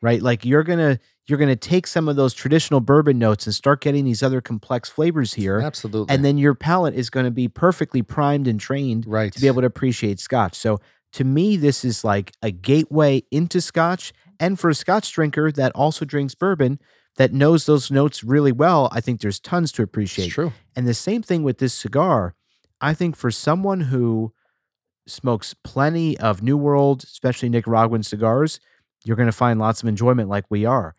[0.02, 3.80] right like you're gonna you're gonna take some of those traditional bourbon notes and start
[3.80, 6.14] getting these other complex flavors here Absolutely.
[6.14, 9.46] and then your palate is going to be perfectly primed and trained right to be
[9.46, 10.78] able to appreciate scotch so
[11.12, 15.70] to me this is like a gateway into scotch and for a scotch drinker that
[15.76, 16.80] also drinks bourbon
[17.16, 20.52] that knows those notes really well i think there's tons to appreciate It's true.
[20.74, 22.34] and the same thing with this cigar.
[22.80, 24.32] I think for someone who
[25.06, 28.58] smokes plenty of New World, especially Nicaraguan cigars,
[29.04, 30.94] you're going to find lots of enjoyment like we are.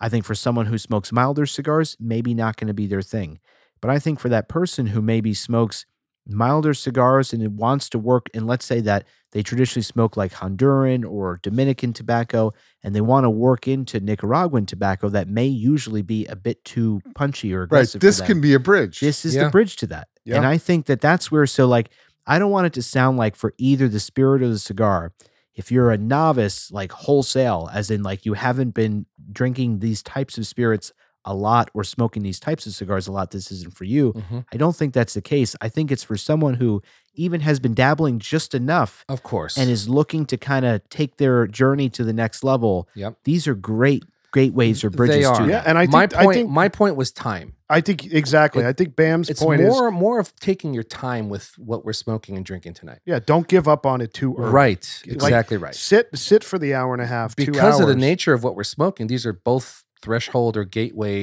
[0.00, 3.38] I think for someone who smokes milder cigars, maybe not going to be their thing.
[3.80, 5.86] But I think for that person who maybe smokes
[6.30, 10.32] milder cigars and it wants to work, and let's say that they traditionally smoke like
[10.32, 12.52] Honduran or Dominican tobacco,
[12.82, 17.00] and they want to work into Nicaraguan tobacco that may usually be a bit too
[17.04, 17.12] hmm.
[17.12, 18.02] punchy or aggressive.
[18.02, 18.26] right this for them.
[18.26, 19.44] can be a bridge This is Yeah.
[19.44, 20.08] the bridge to that.
[20.24, 20.36] Yeah.
[20.36, 21.90] And I think that that's where, so like,
[22.26, 25.12] I don't want it to sound like for either the spirit or the cigar,
[25.54, 30.38] if you're a novice, like wholesale, as in like you haven't been drinking these types
[30.38, 30.92] of spirits
[31.24, 34.12] a lot or smoking these types of cigars a lot, this isn't for you.
[34.14, 34.44] Mhm.
[34.52, 35.54] I don't think that's the case.
[35.60, 36.82] I think it's for someone who
[37.14, 39.58] even has been dabbling just enough Of course.
[39.58, 42.88] and is looking to kind of take their journey to the next level.
[42.94, 43.16] Yep.
[43.24, 45.38] These are great gateways or bridges they to are.
[45.46, 45.48] that.
[45.48, 47.54] Yeah, and I my think- I point, think- my point was time.
[47.68, 48.62] I think exactly.
[48.64, 51.84] It- I think Bam's It's point is more more of taking your time with what
[51.84, 53.00] we're smoking and drinking tonight.
[53.04, 54.50] yeah, don't give up on it too early.
[54.52, 55.74] Right, Like, exactly right.
[55.74, 58.54] Sit sit for the hour and a half, two Because of the nature of what
[58.54, 61.22] we're smoking, these are both threshold or gateway,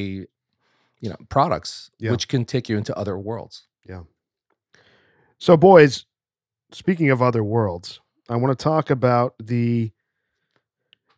[1.00, 2.12] you know, products, Yeah.
[2.12, 3.68] which can take you into other worlds.
[3.88, 4.04] Yeah.
[5.38, 6.06] So, boys,
[6.72, 8.00] speaking of other worlds,
[8.30, 9.92] I want to talk about the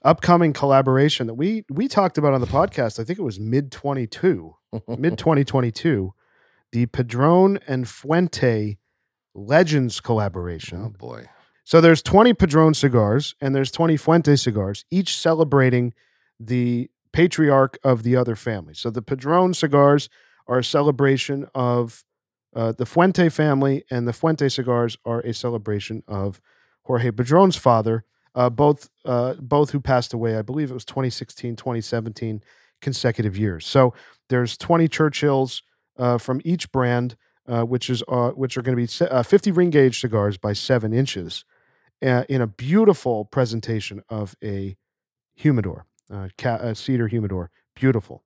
[0.03, 2.99] upcoming collaboration that we we talked about on the podcast.
[2.99, 4.55] I think it was mid twenty two,
[4.87, 6.13] mid twenty twenty two,
[6.71, 8.77] the Padron and Fuente
[9.33, 10.81] Legends collaboration.
[10.85, 11.25] oh boy.
[11.63, 15.93] So there's 20 Padron cigars and there's 20 Fuente cigars, each celebrating
[16.39, 18.73] the patriarch of the other family.
[18.73, 20.09] So the Padron cigars
[20.47, 22.03] are a celebration of
[22.55, 26.41] uh, the Fuente family, and the Fuente cigars are a celebration of
[26.83, 28.03] Jorge Padron's father,
[28.33, 30.37] uh, both uh, both who passed away.
[30.37, 32.41] I believe it was 2016, 2017
[32.81, 33.67] consecutive years.
[33.67, 33.93] So
[34.29, 35.61] there's 20 Churchills
[35.97, 37.15] uh, from each brand,
[37.47, 40.37] uh, which is uh, which are going to be se- uh, 50 ring gauge cigars
[40.37, 41.45] by seven inches,
[42.01, 44.77] in a beautiful presentation of a
[45.35, 47.51] humidor, uh, ca- a cedar humidor.
[47.75, 48.23] Beautiful.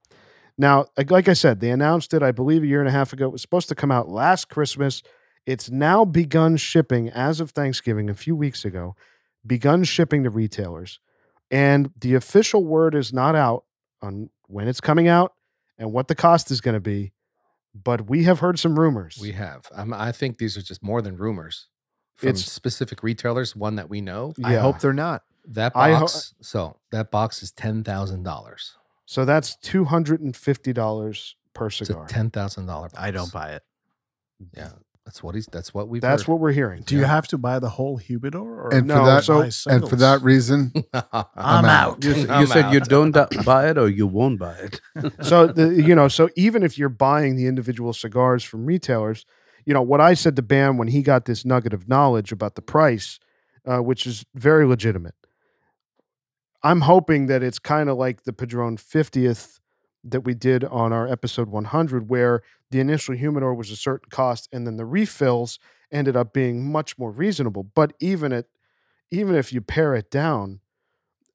[0.58, 3.12] Now, like, like I said, they announced it, I believe, a year and a half
[3.14, 3.26] ago.
[3.26, 5.02] It was supposed to come out last Christmas.
[5.46, 8.96] It's now begun shipping as of Thanksgiving, a few weeks ago,
[9.46, 11.00] begun shipping to retailers.
[11.52, 13.66] And the official word is not out
[14.02, 15.34] on when it's coming out
[15.78, 17.14] and what the cost is going to be.
[17.76, 19.18] But we have heard some rumors.
[19.20, 19.66] We have.
[19.74, 21.68] Um, I think these are just more than rumors
[22.16, 23.56] from It's- specific retailers.
[23.56, 24.34] One that we know.
[24.44, 25.24] I hope they're not.
[25.46, 26.34] That I ho- box.
[26.41, 28.76] so that box is ten thousand dollars.
[29.06, 29.26] so.
[29.26, 32.08] That's two hundred and fifty dollars per It's a cigar.
[32.08, 32.89] ten thousand dollar.
[32.98, 33.64] I don't buy it.
[34.56, 34.70] Yeah,
[35.06, 35.46] that's what he's.
[35.52, 36.02] That's what we've.
[36.02, 36.28] That's heard.
[36.32, 36.84] what we're hearing.
[36.84, 38.64] Do you have to buy the whole humidor?
[38.68, 39.24] Or And No, for that,
[39.54, 41.04] so- and for that reason, I'm
[41.36, 41.96] I'm out.
[41.98, 42.04] out.
[42.04, 43.12] You, s- you I'm said you don't
[43.46, 44.80] buy it or you won't buy it.
[45.22, 49.26] so the, you know so even if you're buying the individual cigars from retailers
[49.66, 52.56] you know what i said to bam when he got this nugget of knowledge about
[52.56, 53.18] the price
[53.66, 55.16] uh, which is very legitimate
[56.64, 59.59] i'm hoping that it's kind of like the padron 50th
[60.03, 62.41] that we did on our episode 100 where
[62.72, 65.59] the initial humidor was a certain cost and then the refills
[65.91, 68.45] ended up being much more reasonable but even at
[69.11, 70.59] even if you pare it down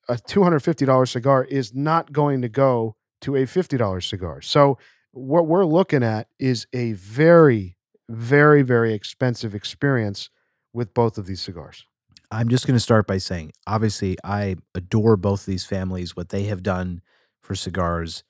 [0.09, 4.41] a $250 cigar is not going to go to a $50 cigar.
[4.41, 4.79] So
[5.13, 7.77] what we're looking at is a very
[8.11, 10.31] very very expensive experience
[10.73, 11.85] with both of these cigars.
[12.31, 16.15] I'm just going to start by saying, obviously, I adore both these families.
[16.15, 17.01] What they have done
[17.41, 18.23] for cigars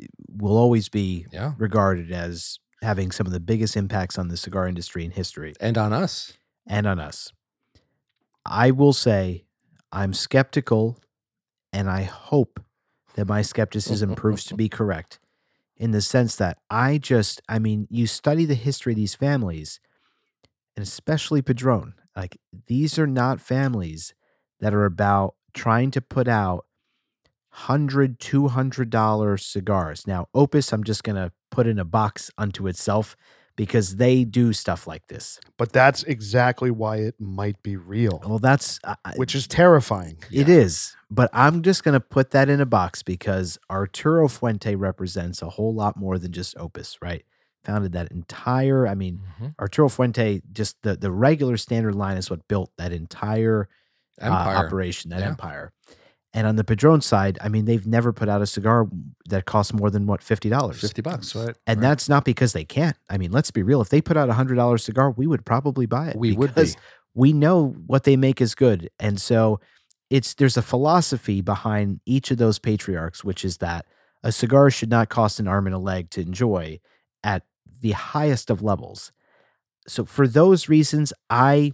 [0.00, 4.36] eh, will always be yeah, regarded as having some of the biggest impacts on the
[4.36, 6.32] cigar industry in history and on us.
[6.66, 7.32] and on us.
[8.44, 9.44] I will say
[9.92, 10.98] I'm skeptical,
[11.72, 12.60] and I hope
[13.14, 15.20] that my skepticism proves to be correct
[15.76, 19.80] in the sense that I just, I mean, you study the history of these families,
[20.76, 24.14] and especially Padron, like these are not families
[24.60, 26.64] that are about trying to put out
[27.50, 30.06] hundred, two hundred dollar cigars.
[30.06, 33.16] Now, Opus, I'm just gonna put in a box unto itself
[33.54, 35.38] because they do stuff like this.
[35.58, 40.16] But that's exactly why it might be real, Well, that's I- I- which is terrifying.
[40.30, 44.74] It is, but I'm just going to put that in a box because Arturo Fuente
[44.74, 47.26] represents a whole lot more than just Opus, right?
[47.64, 49.54] Founded that entire, I mean, Mhm.
[49.60, 53.68] Arturo Fuente, just the, the regular standard line is what built that entire
[54.20, 55.28] uh, operation, that Yeah.
[55.28, 55.72] empire.
[56.34, 58.86] And on the Padron side, I mean, they've never put out a cigar
[59.28, 60.80] that costs more than what, $50?
[60.80, 61.34] Fifty bucks.
[61.34, 61.54] Right.
[61.66, 61.88] And right.
[61.88, 62.96] that's not because they can't.
[63.10, 63.80] I mean, let's be real.
[63.80, 66.16] If they put out a hundred dollar cigar, we would probably buy it.
[66.16, 66.68] We would be.
[67.14, 68.88] we know what they make is good.
[68.98, 69.60] And so
[70.10, 73.86] it's there's a philosophy behind each of those patriarchs, which is that
[74.22, 76.80] a cigar should not cost an arm and a leg to enjoy
[77.24, 77.42] at
[77.80, 79.12] the highest of levels.
[79.86, 81.72] So for those reasons, I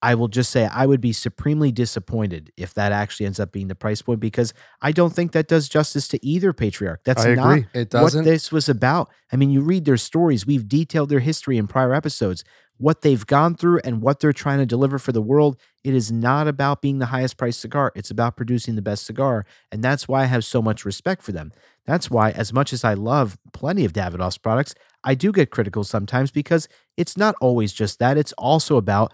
[0.00, 3.66] I will just say I would be supremely disappointed if that actually ends up being
[3.66, 7.00] the price point because I don't think that does justice to either patriarch.
[7.04, 7.66] That's I not agree.
[7.74, 8.24] It what doesn't.
[8.24, 9.10] this was about.
[9.32, 12.44] I mean, you read their stories, we've detailed their history in prior episodes,
[12.76, 15.56] what they've gone through and what they're trying to deliver for the world.
[15.82, 19.46] It is not about being the highest priced cigar, it's about producing the best cigar.
[19.72, 21.52] And that's why I have so much respect for them.
[21.86, 24.74] That's why, as much as I love plenty of Davidoff's products,
[25.04, 28.16] I do get critical sometimes because it's not always just that.
[28.18, 29.12] It's also about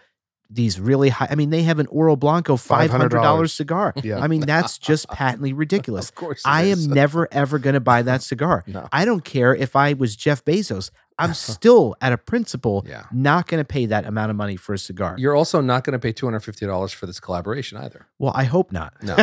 [0.51, 1.27] these really high.
[1.31, 3.93] I mean, they have an Oro Blanco five hundred dollars cigar.
[4.03, 4.19] Yeah.
[4.19, 6.09] I mean, that's just patently ridiculous.
[6.11, 6.87] Of course, I is.
[6.87, 8.63] am never ever going to buy that cigar.
[8.67, 8.87] No.
[8.93, 10.91] I don't care if I was Jeff Bezos.
[11.17, 13.05] I'm still at a principle Yeah.
[13.13, 15.15] not going to pay that amount of money for a cigar.
[15.17, 18.07] You're also not going to pay two hundred fifty dollars for this collaboration either.
[18.19, 18.93] well, I hope not.
[19.03, 19.17] No,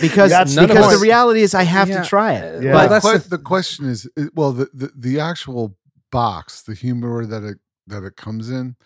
[0.00, 2.02] Because the because the reality is I have Yeah.
[2.02, 2.56] to try it.
[2.56, 2.74] Uh, yeah.
[2.74, 5.76] Well, the, that's the, the question is, uh, well, the, the the actual
[6.10, 8.76] box, the humidor that it that it comes in,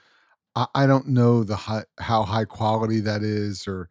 [0.56, 3.88] I, I don't know the high, how high quality that is, or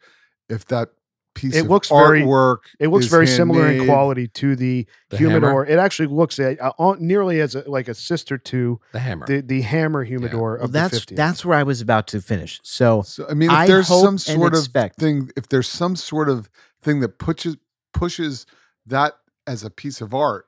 [0.49, 0.89] if that
[1.35, 2.59] piece It of looks very- artwork.
[2.79, 5.49] It looks is very similar in quality to the, The humidor.
[5.49, 5.65] hammer?
[5.65, 9.25] It actually looks uh, uh, nearly as a, like a sister to the hammer.
[9.25, 12.59] the, the hammer humidor Well, of that's the that's where I was about to finish.
[12.63, 15.95] So So I mean, if I there's some sort of expect- thing, if there's some
[15.95, 16.49] sort of
[16.83, 17.57] thing that pushes
[17.93, 18.45] pushes
[18.85, 19.13] that
[19.47, 20.45] as a piece of art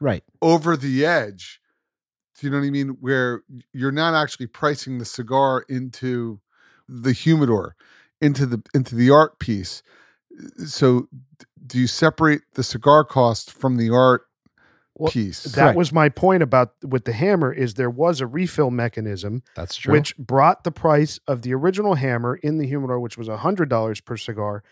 [0.00, 1.60] right, over the edge,
[2.38, 2.88] do you know what I mean?
[3.00, 6.40] Where you're not actually pricing the cigar into
[6.88, 7.76] the humidor,
[8.20, 9.82] into the into the art piece.
[10.38, 11.08] Uh, so,
[11.66, 14.22] do you separate the cigar cost from the art
[14.94, 15.42] Well, piece?
[15.44, 15.76] that Correct.
[15.78, 19.92] was my point about with the hammer is there was a refill mechanism That's true.
[19.92, 24.16] which brought the price of the original hammer in the humidor, which was $100 per
[24.16, 24.62] cigar.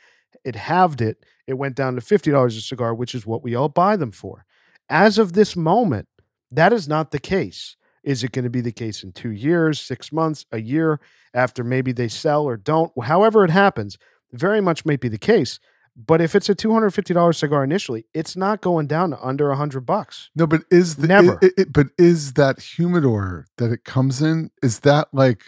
[0.45, 1.25] It halved it.
[1.47, 4.45] It went down to $50 a cigar, which is what we all buy them for.
[4.89, 6.09] As of this moment,
[6.57, 7.77] that is not the case.
[8.03, 11.01] Is it going to be the case in two years, six months, a year
[11.33, 12.93] after maybe they sell or don't?
[13.05, 13.97] However, it happens,
[14.33, 15.59] very much may be the case.
[15.97, 20.29] But if it's a $250 cigar initially, it's not going down to under 100 bucks.
[20.35, 21.39] No, but is the Never.
[21.41, 24.51] It, it- but is that humidor that it comes in?
[24.63, 25.45] Is that like?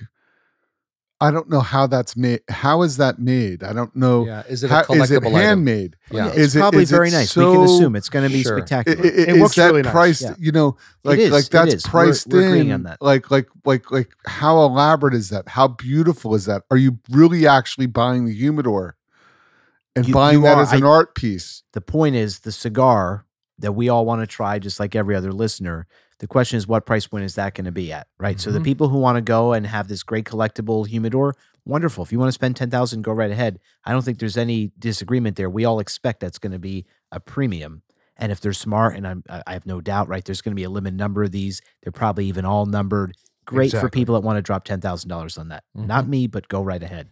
[1.19, 2.41] I don't know how that's made.
[2.51, 3.63] How is that made?
[3.63, 4.27] I don't know.
[4.27, 5.33] yeah, is it a How, collectible is it item?
[5.33, 5.97] handmade?
[6.11, 6.27] Yeah.
[6.29, 7.35] it's Is it- probably is it very nice.
[7.35, 8.57] we can assume it's going to be Sure.
[8.57, 9.03] I- spectacular.
[9.05, 10.23] I- It is looks that really nice, priced?
[10.23, 10.35] yeah.
[10.39, 11.85] You know, like is, like it that's is.
[11.87, 12.71] We're- priced we're in.
[12.71, 13.01] on that.
[13.01, 15.49] Like like like like how elaborate is that?
[15.49, 16.65] How beautiful is that?
[16.71, 18.97] Are you really actually buying the humidor
[19.95, 20.63] and You- buying you that are.
[20.63, 21.63] as an I- art piece?
[21.73, 23.25] the point is the cigar
[23.59, 25.87] that we all want to try, just like every other listener.
[26.19, 28.07] The question is, what price point is that going to be at?
[28.19, 28.41] Right.
[28.41, 28.65] So the Mhm.
[28.65, 31.37] people who want to go and have this great collectible humidor,
[31.67, 32.05] wonderful.
[32.05, 33.59] If you want to spend ten thousand, go right ahead.
[33.85, 35.51] I don't think there's any disagreement there.
[35.51, 37.83] We all expect that's going to be a premium.
[38.17, 40.65] And if they're smart, and I'm, I have no doubt, right, there's going to be
[40.65, 41.61] a limited number of these.
[41.83, 43.15] They're probably even all numbered.
[43.45, 45.65] Great for people that want to drop ten thousand dollars on that.
[45.77, 45.87] Mhm.
[45.87, 47.11] Not me, but go right ahead.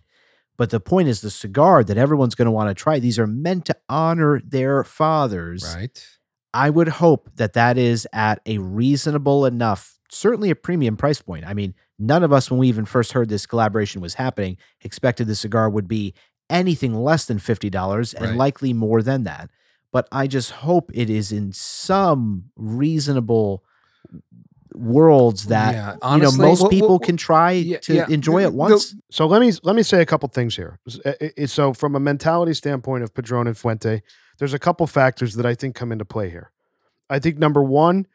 [0.56, 2.98] But the point is, the cigar that everyone's going to want to try.
[3.00, 5.74] These are meant to honor their fathers.
[5.76, 6.06] right?
[6.54, 11.44] I would hope that that is at a reasonable enough, certainly a premium price point.
[11.46, 15.26] I mean, none of us, when we even first heard this collaboration was happening, expected
[15.26, 16.14] the cigar would be
[16.48, 18.36] anything less than $50 and Right.
[18.36, 19.50] likely more than that.
[19.92, 23.64] But I just hope it is in some reasonable
[24.74, 28.06] worlds that Yeah, you know most Well, people well, can try yeah, to yeah.
[28.08, 28.94] enjoy it once.
[29.10, 30.78] So let me let me say a couple things here.
[30.86, 34.02] S- i- i- So from a mentality standpoint of Padron and Fuente,
[34.38, 36.50] there's a couple factors that I think come into play here.
[37.08, 38.06] I think number one,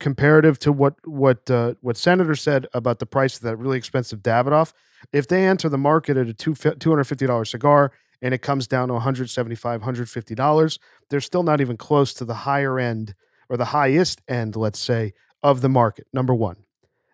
[0.00, 4.20] comparative to what what uh, what Senator said about the price of that really expensive
[4.20, 4.72] Davidoff,
[5.12, 7.92] if they enter the market at a two hundred fifty dollars cigar
[8.22, 10.78] and it comes down to one hundred seventy five, hundred fifty dollars,
[11.10, 13.14] they're still not even close to the higher end
[13.48, 16.06] or the highest end, let's say, of the market.
[16.12, 16.56] Number one.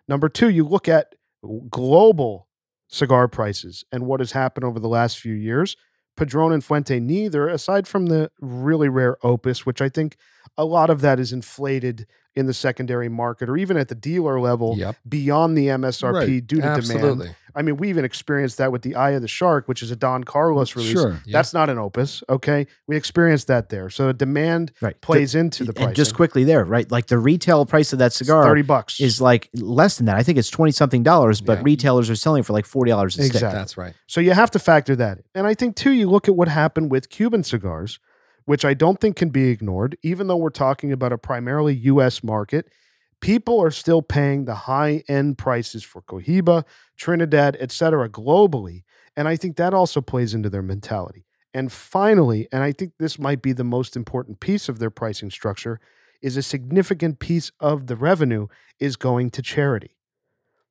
[0.07, 1.15] Number two, you look at
[1.69, 2.47] global
[2.87, 5.75] cigar prices and what has happened over the last few years.
[6.21, 10.17] Padron and Fuente, neither, aside from the really rare Opus, which I think
[10.55, 12.05] a lot of that is inflated
[12.35, 16.47] in the secondary market or even at the dealer level Yep, beyond the MSRP Right.
[16.47, 17.35] due to demand.
[17.53, 19.95] I mean, we even experienced that with the Eye of the Shark, which is a
[19.97, 20.91] Don Carlos mm, release.
[20.93, 21.21] Sure.
[21.25, 21.33] Yeah.
[21.37, 22.65] That's not an Opus, okay?
[22.87, 23.89] We experienced that there.
[23.89, 24.99] So demand Right.
[25.01, 25.87] plays into the price.
[25.87, 26.89] and just quickly there, right?
[26.89, 29.01] Like the retail price of that cigar 30 bucks.
[29.01, 30.15] is like less than that.
[30.15, 31.63] I think it's 20 something dollars, but Yeah.
[31.65, 33.35] retailers are selling for like $40 a stick.
[33.35, 33.59] Exactly.
[33.59, 33.93] That's right.
[34.07, 35.23] So you have to factor that in.
[35.35, 37.99] And I think, too, you look at what happened with Cuban cigars,
[38.45, 42.23] which I don't think can be ignored, even though we're talking about a primarily US
[42.23, 42.67] market.
[43.19, 46.63] People are still paying the high end prices for Cohiba,
[46.97, 48.83] Trinidad, et cetera, globally.
[49.15, 51.25] And I think that also plays into their mentality.
[51.53, 55.29] And finally, and I think this might be the most important piece of their pricing
[55.29, 55.79] structure,
[56.21, 58.47] is a significant piece of the revenue
[58.79, 59.97] is going to charity.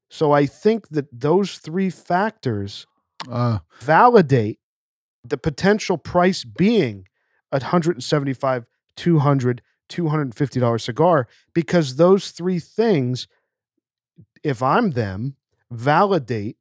[0.09, 2.87] So I think that those three factors
[3.29, 4.59] Uh, validate
[5.23, 7.07] the potential price being
[7.53, 8.67] a 175
[8.97, 13.27] 200 250 dollar cigar because those three things
[14.45, 15.37] if i'm them
[15.71, 16.57] validate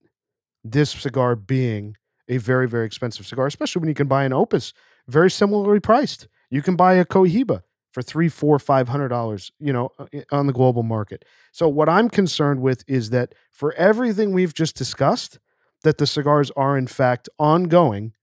[0.63, 1.95] this cigar being
[2.27, 4.73] a very very expensive cigar especially when you can buy an opus
[5.09, 6.27] very similarly priced.
[6.49, 10.47] You can buy a cohiba for three four five hundred dollars you know uh, on
[10.47, 11.25] the global market.
[11.51, 15.39] So what i'm concerned with is that for everything we've just discussed
[15.83, 18.13] that the cigars are in fact ongoing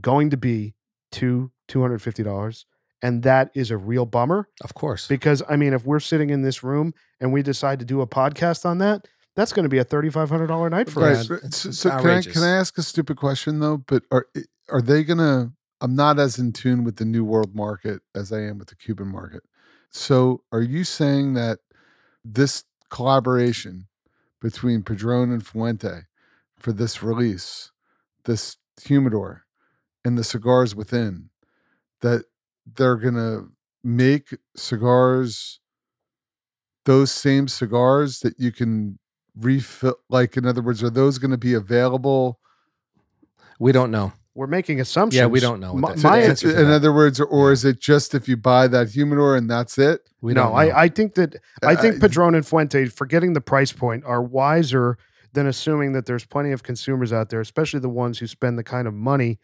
[0.00, 0.74] going to be
[1.12, 2.64] two $250
[3.02, 5.06] and that is a real bummer Of course.
[5.08, 8.06] because I mean if we're sitting in this room and we decide to do a
[8.06, 11.12] podcast on that that's going to be a $3500 night for Right.
[11.16, 11.30] us.
[11.30, 13.78] It's- so it's so can I, can I ask a stupid question though?
[13.78, 14.26] But are
[14.68, 15.52] are they gonna?
[15.80, 18.76] I'm not as in tune with the New World market as I am with the
[18.76, 19.42] Cuban market.
[19.90, 21.58] So are you saying that
[22.24, 23.88] this collaboration
[24.40, 26.02] between Padron and Fuente
[26.58, 27.72] for this release,
[28.24, 29.44] this humidor,
[30.04, 31.30] and the cigars within,
[32.00, 32.24] that
[32.76, 33.48] they're gonna
[33.84, 35.60] make cigars
[36.84, 38.98] those same cigars that you can
[39.38, 42.38] refill like in other words are those going to be available
[43.58, 44.12] we don't know.
[44.34, 45.18] We're making assumptions.
[45.18, 46.74] Yeah, we don't know what My, my- in, answer in that.
[46.74, 47.52] other words or Yeah.
[47.52, 50.52] is it just if you buy that humidor and that's it We no, know.
[50.54, 54.22] I, I think that uh, I think Padron and Fuente, forgetting the price point, are
[54.22, 54.96] wiser
[55.32, 58.64] than assuming that there's plenty of consumers out there, especially the ones who spend the
[58.64, 59.38] kind of money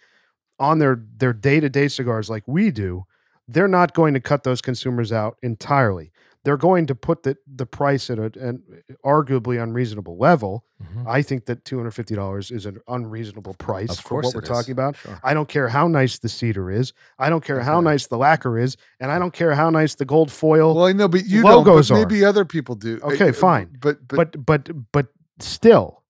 [0.59, 3.05] on their their day to day cigars like we do.
[3.47, 6.13] They're not going to cut those consumers out entirely.
[6.45, 8.63] They're going to put the the price at a, an
[9.05, 10.65] arguably unreasonable level.
[10.83, 11.07] Mhm.
[11.07, 14.43] I think that two hundred fifty dollars is an unreasonable price Of for what we're
[14.43, 14.49] is.
[14.49, 14.97] talking about.
[14.97, 15.19] Sure.
[15.25, 16.93] I don't care how nice the cedar is.
[17.19, 20.05] I don't care how nice the lacquer is, and I don't care how nice the
[20.05, 23.31] gold foil well i know but you logos don't but maybe other people do Okay,
[23.31, 23.77] uh, fine.
[23.81, 25.07] but but, but but but
[25.41, 26.03] still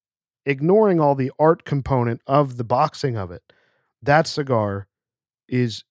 [0.47, 3.43] ignoring all the art component of the boxing of it
[4.03, 4.87] that cigar
[5.49, 5.85] is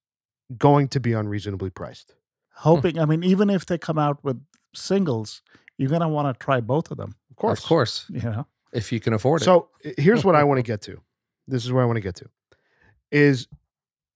[0.57, 2.13] going to be unreasonably priced.
[2.51, 2.69] Hmm.
[2.69, 4.41] Hoping, I mean, even if they come out with
[4.73, 5.41] singles,
[5.77, 7.15] you're gonna want to try both of them.
[7.29, 8.05] of course Of course.
[8.09, 9.45] You know, If you can afford it.
[9.45, 11.01] so here's what i want to get to.
[11.47, 12.29] This is where i want to get to
[13.11, 13.47] is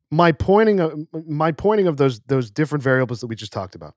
[0.10, 3.96] my pointing of my pointing of those those different variables that we just talked about.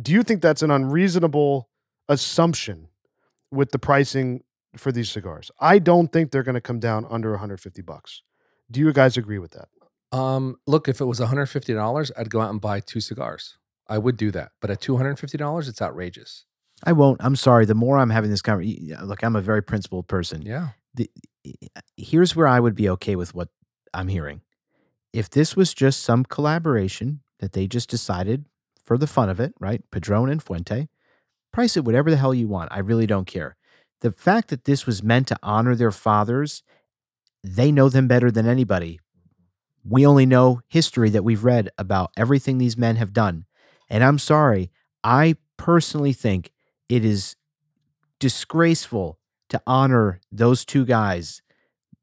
[0.00, 1.70] Do you think that's an unreasonable
[2.08, 2.88] assumption
[3.50, 4.42] with the pricing
[4.76, 5.50] for these cigars?
[5.58, 8.22] I don't think they're going to come down under 150 bucks
[8.70, 9.68] do you guys agree with that
[10.16, 13.58] Um, look, if it was $150, I'd go out and buy two cigars.
[13.88, 14.52] I would do that.
[14.60, 16.44] But at $250, it's outrageous.
[16.84, 17.20] I won't.
[17.22, 17.64] I'm sorry.
[17.66, 20.42] The more I'm having this conversation, look, I'm a very principled person.
[20.42, 20.68] Yeah.
[20.94, 21.10] the,
[21.96, 23.48] here's where I would be okay with what
[23.94, 24.42] I'm hearing.
[25.12, 28.44] If this was just some collaboration that they just decided
[28.84, 29.82] for the fun of it, right?
[29.90, 30.88] Padron and Fuente,
[31.52, 32.70] price it whatever the hell you want.
[32.72, 33.56] I really don't care.
[34.02, 36.62] The fact that this was meant to honor their fathers,
[37.46, 39.00] they know them better than anybody.
[39.84, 43.46] We only know history that we've read about everything these men have done.
[43.88, 44.70] And I'm sorry,
[45.04, 46.52] I personally think
[46.88, 47.36] it is
[48.18, 49.18] disgraceful
[49.48, 51.40] to honor those two guys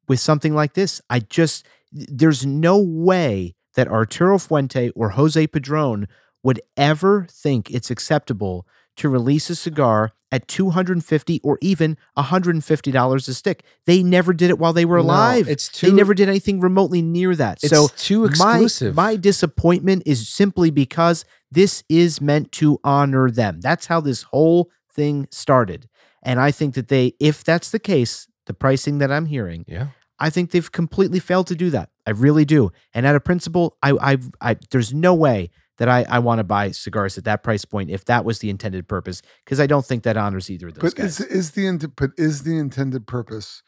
[0.07, 1.01] with something like this.
[1.09, 6.07] I just, there's no way that Arturo Fuente or Jose Padron
[6.41, 8.65] would ever think it's acceptable
[8.97, 13.63] to release a cigar at 250 or even $150 a stick.
[13.85, 15.47] They never did it while they were No, alive.
[15.47, 17.59] it's they never did anything remotely near that.
[17.63, 18.95] It's so too my, exclusive.
[18.95, 23.61] my disappointment is simply because this is meant to honor them.
[23.61, 25.87] That's how this whole thing started.
[26.23, 29.87] And I think that they, if that's the case, the pricing that I'm hearing, yeah.
[30.19, 31.89] I think they've completely failed to do that.
[32.07, 32.71] I really do.
[32.93, 36.43] And at a principle, I, I, I there's no way that I, I want to
[36.43, 39.85] buy cigars at that price point if that was the intended purpose, because I don't
[39.85, 41.19] think that honors either of those but guys.
[41.19, 43.63] is is the int- but is the intended purpose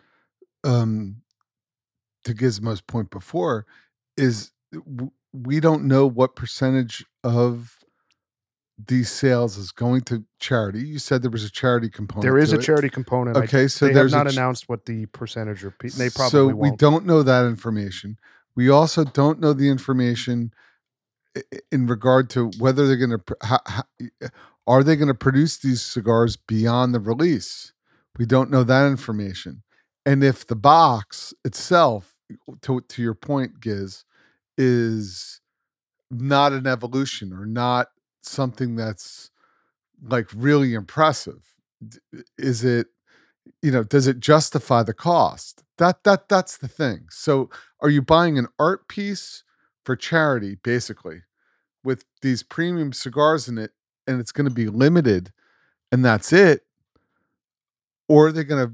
[0.64, 1.18] um
[2.24, 3.66] to gizmo's point before
[4.18, 4.52] is
[5.34, 7.78] we don't know what percentage of
[8.88, 12.50] these sales is going to charity you said there was a charity component there is
[12.50, 12.64] to a it.
[12.64, 15.64] charity component I- okay so they have there's a not ch- announced what the percentage
[15.64, 18.18] or pe- they probably so won't we don't know that information
[18.56, 20.58] we also don't know the information i- i-
[21.72, 23.82] in regard to whether they're going to uh,
[24.68, 27.74] are they going to produce these cigars beyond the release?
[28.18, 29.64] We don't know that information.
[30.06, 32.16] And if the box itself
[32.62, 34.06] to, to your point giz
[34.58, 35.42] is
[36.10, 37.88] not an evolution or not
[38.22, 39.30] something that's
[40.02, 41.56] like really impressive
[42.38, 42.88] is it
[43.62, 45.64] you know does it justify the cost?
[45.78, 47.08] That that that's the thing.
[47.10, 47.50] So
[47.82, 49.44] are you buying an art piece
[49.86, 51.22] for charity basically
[51.84, 53.72] with these premium cigars in it
[54.08, 55.32] and it's going to be limited
[55.92, 56.64] and that's it.
[58.10, 58.74] Or are they going to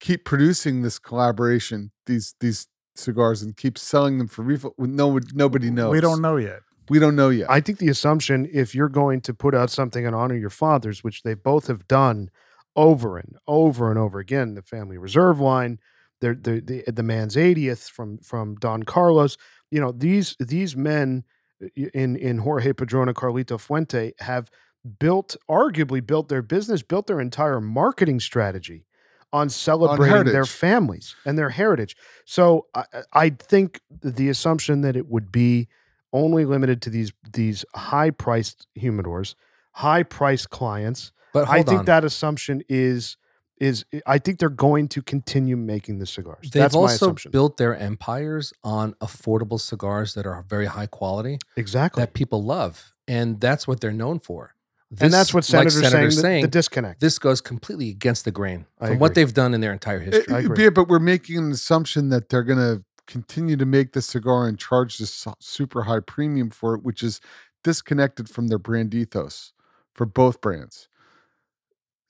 [0.00, 5.70] keep producing this collaboration these these cigars and keep selling them for refill no nobody
[5.70, 6.60] knows we don't know yet.
[6.90, 7.48] we don't know yet.
[7.48, 11.04] I think the assumption, if you're going to put out something in honor your fathers,
[11.04, 12.30] which they both have done
[12.74, 15.78] over and over and over again, the family reserve line,
[16.20, 19.36] the the the, the man's 80th from from Don Carlos,
[19.72, 21.24] you know these these men
[21.60, 24.50] uh, in in Jorge Padron and Carlito Fuente have
[24.98, 28.84] built, arguably built their business, built their entire marketing strategy
[29.32, 31.96] on celebrating their families and their heritage.
[32.26, 35.68] So I, I think the assumption that it would be
[36.12, 39.34] only limited to these these high priced humidors,
[39.72, 41.12] high priced clients.
[41.32, 41.84] But I think on.
[41.86, 43.16] that assumption is
[43.62, 46.50] is I think they're going to continue making the cigars.
[46.50, 47.30] They've That's my also assumption.
[47.30, 52.02] built their empires on affordable cigars that are very high quality exactly.
[52.02, 54.54] that people love, and that's what they're known for.
[55.00, 56.42] and that's what This, like senators Senator's saying, the- saying.
[56.42, 57.00] the, disconnect.
[57.00, 60.12] this goes completely against the grain I from what they've done in their entire It-
[60.12, 60.34] history.
[60.34, 60.64] I it- agree.
[60.64, 64.46] yeah, but we're making an assumption that they're going to continue to make the cigar
[64.48, 67.20] and charge this super high premium for it, which is
[67.64, 69.52] disconnected from their brand ethos
[69.94, 70.88] for both brands.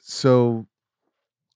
[0.02, 0.66] So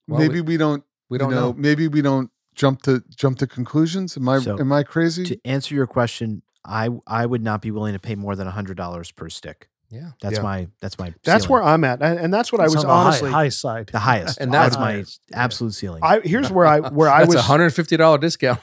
[0.08, 0.84] Well, maybe we, don't.
[1.10, 1.52] we don't know.
[1.56, 4.16] Maybe we don't jump to jump to conclusions.
[4.16, 5.24] Am I So, am I crazy?
[5.24, 8.50] To answer your question, I I would not be willing to pay more than a
[8.50, 9.68] hundred dollars per stick.
[9.88, 10.42] Yeah, That's Yeah.
[10.42, 11.14] my that's my.
[11.22, 11.52] That's ceiling.
[11.52, 13.30] where I'm at, and, and that's what I was on the high- honestly.
[13.30, 13.86] high, side.
[13.92, 16.00] the highest, And and that's that's my highest, absolute ceiling.
[16.02, 18.58] I here's where I where I was a hundred fifty dollar discount.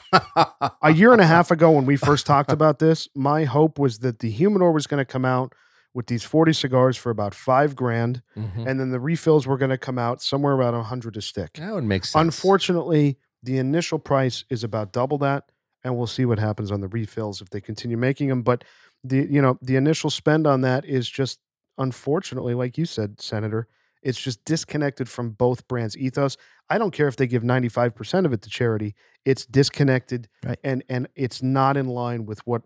[0.82, 4.00] a year and a half ago when we first talked about this, my hope was
[4.00, 5.54] that the humidor was going to come out
[5.94, 8.66] with these 40 cigars for about five grand, Mhm.
[8.66, 11.52] and then the refills were going to come out somewhere around a hundred a stick.
[11.54, 12.20] That would make sense.
[12.20, 15.50] Unfortunately, the initial price is about double that,
[15.84, 18.42] and we'll see what happens on the refills if they continue making them.
[18.42, 18.64] But
[19.04, 21.38] the you know the initial spend on that is just
[21.78, 23.68] unfortunately, like you said, Senator,
[24.02, 26.36] it's just disconnected from both brands' ethos.
[26.70, 28.94] I don't care if they give 95% of it to charity.
[29.24, 30.58] It's disconnected Right.
[30.64, 32.62] and and it's not in line with what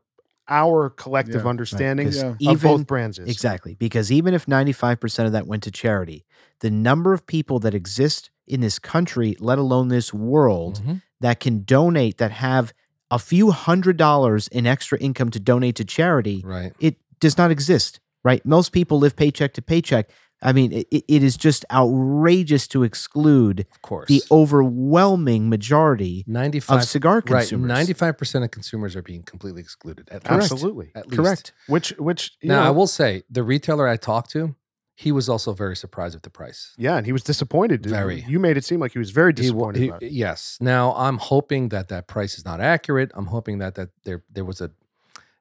[0.49, 1.49] our collective Yeah.
[1.51, 2.51] understanding 'cause Yeah.
[2.53, 3.29] of both brands is.
[3.29, 6.25] exactly because even if ninety five percent of that went to charity,
[6.61, 11.03] the number of people that exist in this country, let alone this world, Mhm.
[11.21, 12.73] that can donate, that have
[13.11, 16.73] a few hundred dollars in extra income to donate to charity, Right.
[16.81, 18.45] it does not exist, right?
[18.47, 20.11] Most people live paycheck to paycheck.
[20.41, 24.09] I mean, it, it is just outrageous to exclude Of course.
[24.09, 27.33] the overwhelming majority ninety five of cigar consumers.
[27.35, 27.41] right.
[27.49, 27.69] consumers.
[27.69, 30.09] Ninety five percent of consumers are being completely excluded.
[30.11, 30.53] At least.
[30.53, 30.91] Absolutely.
[30.95, 31.21] At least.
[31.23, 31.53] Correct.
[31.67, 34.55] Which which you Now I will say the retailer I talked to,
[34.95, 36.75] he was also very surprised at the price.
[36.77, 37.85] Yeah, and he was disappointed.
[37.87, 38.25] Very.
[38.29, 40.13] You made it seem like he was very He disappointed he- about it.
[40.13, 40.59] yes.
[40.61, 43.11] Now I'm hoping that that price is not accurate.
[43.15, 44.71] I'm hoping that that there there was a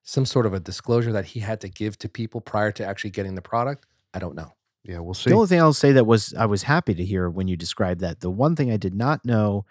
[0.03, 3.09] some sort of a disclosure that he had to give to people prior to actually
[3.11, 3.85] getting the product.
[4.13, 4.53] I don't know.
[4.87, 5.29] Yeah, we'll see.
[5.29, 7.99] The only thing I'll say that was I was happy to hear when you described
[8.01, 8.21] that.
[8.21, 9.65] The one thing I did not know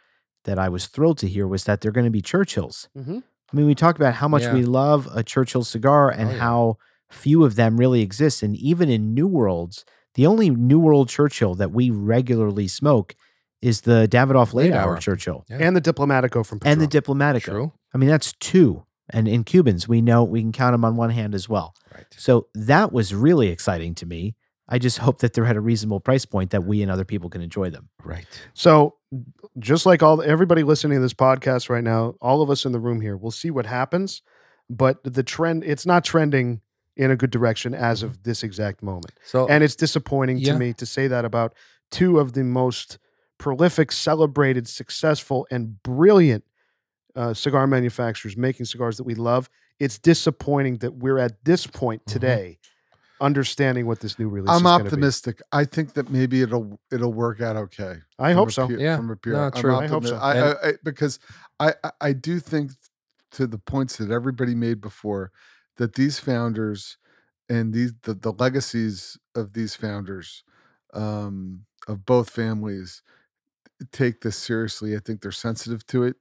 [0.44, 2.88] that I was thrilled to hear was that they're going to be Churchills.
[2.96, 3.22] Mhm.
[3.52, 4.54] I mean, we talk about how much Yeah.
[4.54, 6.38] we love a Churchill cigar and Oh, yeah.
[6.38, 6.76] how
[7.10, 8.42] few of them really exist.
[8.42, 9.84] And even in New Worlds,
[10.14, 13.14] the only New World Churchill that we regularly smoke
[13.62, 14.96] is the Davidoff Late, Late Hour Hour.
[14.98, 17.40] Churchill and the Diplomatico from and the Diplomatico.
[17.42, 17.72] True.
[17.94, 18.84] I mean, that's two.
[19.08, 21.74] And in Cubans, we know we can count them on one hand as well.
[21.94, 22.06] Right.
[22.16, 24.34] So that was really exciting to me.
[24.68, 27.30] I just hope that they're at a reasonable price point that we and other people
[27.30, 27.88] can enjoy them.
[28.04, 28.26] Right.
[28.54, 28.96] So,
[29.58, 32.80] just like all everybody listening to this podcast right now, all of us in the
[32.80, 34.22] room here, we'll see what happens.
[34.68, 36.60] But the trend, it's not trending
[36.96, 39.12] in a good direction as of this exact moment.
[39.24, 40.54] So And it's disappointing Yeah.
[40.54, 41.54] to me to say that about
[41.90, 42.98] two of the most
[43.38, 46.42] prolific, celebrated, successful, and brilliant
[47.14, 49.48] uh, cigar manufacturers making cigars that we love.
[49.78, 52.12] It's disappointing that we're at this point Mhm.
[52.12, 52.58] today,
[53.20, 54.50] understanding what this new release.
[54.50, 54.86] is I'm gonna be.
[54.88, 55.40] optimistic.
[55.52, 57.96] I think that maybe it'll it'll work out okay.
[58.18, 58.66] I hope so.
[58.66, 58.96] pu- Yeah.
[58.96, 59.34] from a pure.
[59.36, 59.76] No, I'm true.
[59.76, 60.16] I hope so.
[60.16, 61.18] I, I, I, because
[61.60, 62.72] I, I I do think
[63.32, 65.32] to the points that everybody made before
[65.76, 66.96] that these founders
[67.48, 70.42] and these the, the legacies of these founders
[70.94, 73.02] um, of both families
[73.92, 74.96] take this seriously.
[74.96, 76.16] I think they're sensitive to it.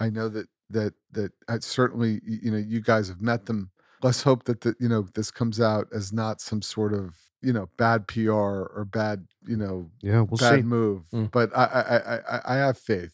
[0.00, 3.70] I know that that that I certainly you know you guys have met them.
[4.02, 7.52] Let's hope that the, you know this comes out as not some sort of you
[7.52, 10.62] know bad PR or bad you know Yeah, we'll bad see.
[10.62, 11.04] move.
[11.12, 11.30] Mm.
[11.30, 13.12] But I, I I I I have faith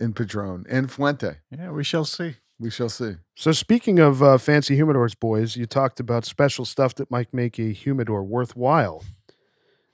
[0.00, 1.36] in Padron and Fuente.
[1.50, 2.36] Yeah, we shall see.
[2.58, 3.16] We shall see.
[3.34, 7.58] So speaking of uh, fancy humidors, boys, you talked about special stuff that might make
[7.58, 9.04] a humidor worthwhile.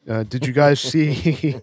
[0.09, 1.55] Uh, did you guys see?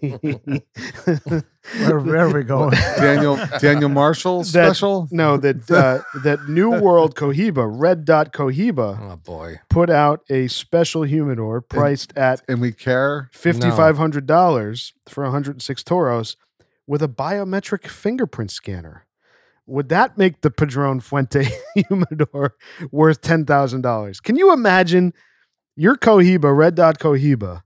[1.78, 2.70] Where, where are we going?
[2.96, 5.08] Daniel Daniel Marshall That- special.
[5.10, 9.60] no, that uh, that New World Cohiba, Red Dot Cohiba, oh boy.
[9.68, 13.28] put out a special humidor priced at and we care.
[13.32, 16.36] fifty five hundred dollars for one hundred and six toros
[16.86, 19.06] with a biometric fingerprint scanner.
[19.66, 21.46] Would that make the Padron Fuente
[21.88, 22.54] humidor
[22.90, 24.18] worth ten thousand dollars?
[24.18, 25.12] Can you imagine
[25.76, 27.62] your Cohiba, Red Dot Cohiba,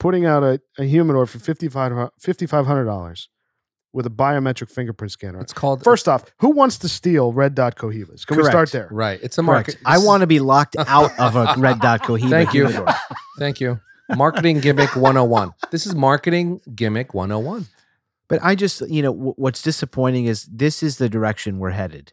[0.00, 3.26] putting out a, a humidor for $5,500
[3.92, 5.40] with a biometric fingerprint scanner?
[5.40, 8.26] It's called First off, who wants to steal Red Dot Cohibas?
[8.26, 8.88] Can we start there?
[8.90, 9.20] Right.
[9.22, 9.68] It's a Correct.
[9.68, 9.76] market.
[9.84, 12.28] I want to be locked out of a red dot cohiba.
[12.30, 12.66] Thank you.
[12.66, 12.94] humidor.
[13.38, 13.80] Thank you.
[14.16, 15.52] Marketing gimmick 101.
[15.70, 17.66] This is marketing gimmick 101.
[18.28, 22.12] But I just, you know, w- what's disappointing is this is the direction we're headed,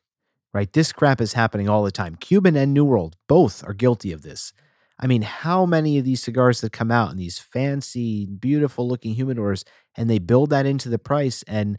[0.54, 0.72] right?
[0.74, 2.16] This crap is happening all the time.
[2.16, 4.52] Cuban and New World both are guilty of this.
[5.00, 9.16] I mean, how many of these cigars that come out in these fancy, beautiful looking
[9.16, 9.64] humidors
[9.96, 11.78] and they build that into the price and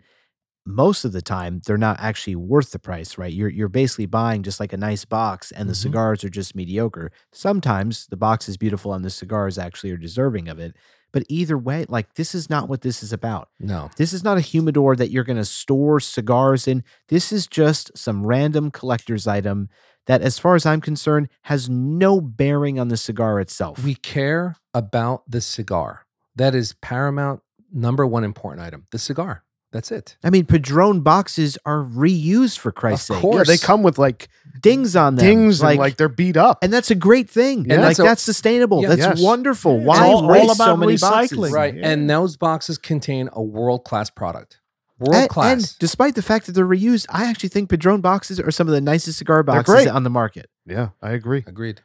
[0.66, 3.32] most of the time they're not actually worth the price, right?
[3.32, 5.76] You're you're basically buying just like a nice box and the Mhm.
[5.82, 7.10] cigars are just mediocre.
[7.32, 10.76] Sometimes the box is beautiful and the cigars actually are deserving of it.
[11.10, 13.48] But either way, like this is not what this is about.
[13.58, 13.88] No.
[13.96, 16.84] This is not a humidor that you're going to store cigars in.
[17.08, 19.70] This is just some random collector's item
[20.08, 23.84] that, as far as I'm concerned, has no bearing on the cigar itself.
[23.84, 26.04] We care about the cigar.
[26.34, 27.40] That is paramount,
[27.72, 28.86] number one important item.
[28.90, 29.44] The cigar.
[29.70, 30.16] That's it.
[30.24, 33.16] I mean, Padron boxes are reused for Christ's sake.
[33.16, 33.30] Of sake.
[33.30, 33.48] course.
[33.48, 34.28] Yeah, they come with like
[34.62, 35.26] Dings on them.
[35.26, 36.64] dings and like they're beat up.
[36.64, 37.64] and that's a great thing.
[37.64, 38.80] And And like that's a- that's sustainable.
[38.80, 38.88] Yeah.
[38.94, 39.22] that's Yes.
[39.22, 39.78] wonderful.
[39.80, 41.00] Yeah, Why all- waste all so many recycling.
[41.38, 41.52] boxes?
[41.52, 41.74] Right.
[41.74, 41.86] Yeah.
[41.90, 44.58] And those boxes contain a world class product.
[44.98, 45.52] World And, class.
[45.52, 48.74] and despite the fact that they're reused, I actually think Padron boxes are some of
[48.74, 49.88] the nicest cigar boxes great.
[49.88, 50.50] on the market.
[50.66, 51.44] yeah, I agree.
[51.46, 51.82] Agreed.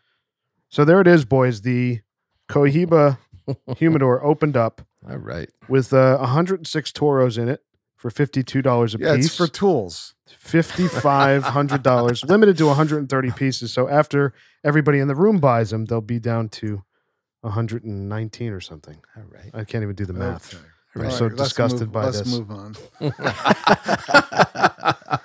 [0.70, 1.62] So there it is, boys.
[1.62, 2.00] The
[2.50, 3.20] Cohiba
[3.78, 5.50] humidor opened up All right.
[5.70, 7.62] with uh, 106 toros in it
[7.96, 9.26] for $52 a Yeah, piece.
[9.28, 10.16] it's for tools.
[10.44, 13.72] $5,500, limited to 130 pieces.
[13.72, 14.34] So after
[14.64, 16.84] everybody in the room buys them, they'll be down to
[17.42, 18.98] 119 or something.
[19.16, 19.52] All right.
[19.54, 20.54] I can't even do the math.
[20.54, 20.64] Okay.
[20.96, 22.38] I'm All so let's disgusted move- by let's this.
[22.38, 22.76] move on.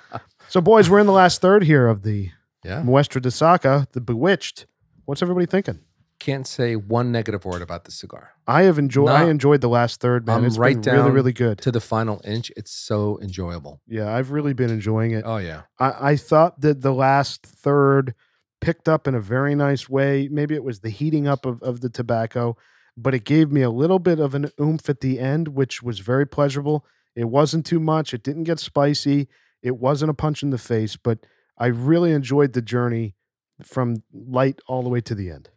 [0.51, 2.31] So, boys, we're in the last third here of the
[2.65, 2.81] Yeah.
[2.81, 4.65] Muestra de Saka, the Bewitched.
[5.05, 5.81] What's everybody thinking?
[6.19, 8.31] Can't say one negative word about the cigar.
[8.47, 9.09] I have enjoyed.
[9.09, 10.37] I enjoyed the last third, man.
[10.39, 11.59] I'm It's right been really, really good.
[11.59, 13.79] To the final inch, it's so enjoyable.
[13.87, 15.21] Yeah, I've really been enjoying it.
[15.23, 15.61] Oh yeah.
[15.79, 18.15] I, I thought that the last third
[18.59, 20.29] picked up in a very nice way.
[20.31, 22.57] Maybe it was the heating up of, of the tobacco,
[22.97, 25.99] but it gave me a little bit of an oomph at the end, which was
[25.99, 26.85] very pleasurable.
[27.15, 28.13] It wasn't too much.
[28.13, 29.27] It didn't get spicy.
[29.61, 31.19] It wasn't a punch in the face, but
[31.57, 33.15] I really enjoyed the journey
[33.63, 35.49] from light all the way to the end.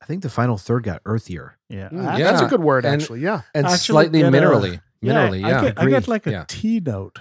[0.00, 1.58] I think the final third got earthier.
[1.68, 1.88] Yeah.
[1.90, 3.20] Mm, I- That's a good word, and- actually.
[3.20, 3.42] Yeah.
[3.54, 4.80] And Actually slightly get a- minerally.
[5.04, 5.60] Minerally, I yeah.
[5.62, 5.90] get, I Agreed.
[5.92, 6.44] get like a Yeah.
[6.48, 7.18] tea note,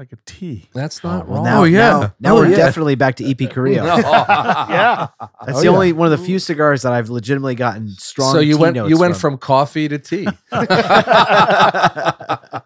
[0.00, 0.66] like a tea.
[0.72, 1.44] That's Oh, not well, wrong.
[1.44, 1.78] now, Oh, yeah.
[1.78, 2.56] Now, now Oh, we're yeah.
[2.56, 3.84] definitely back to EP Carrillo.
[3.96, 5.08] Yeah.
[5.44, 5.70] That's Oh, the yeah.
[5.70, 8.32] only one of the few cigars that I've legitimately gotten strong.
[8.32, 10.26] so you tea went notes you went from coffee to tea.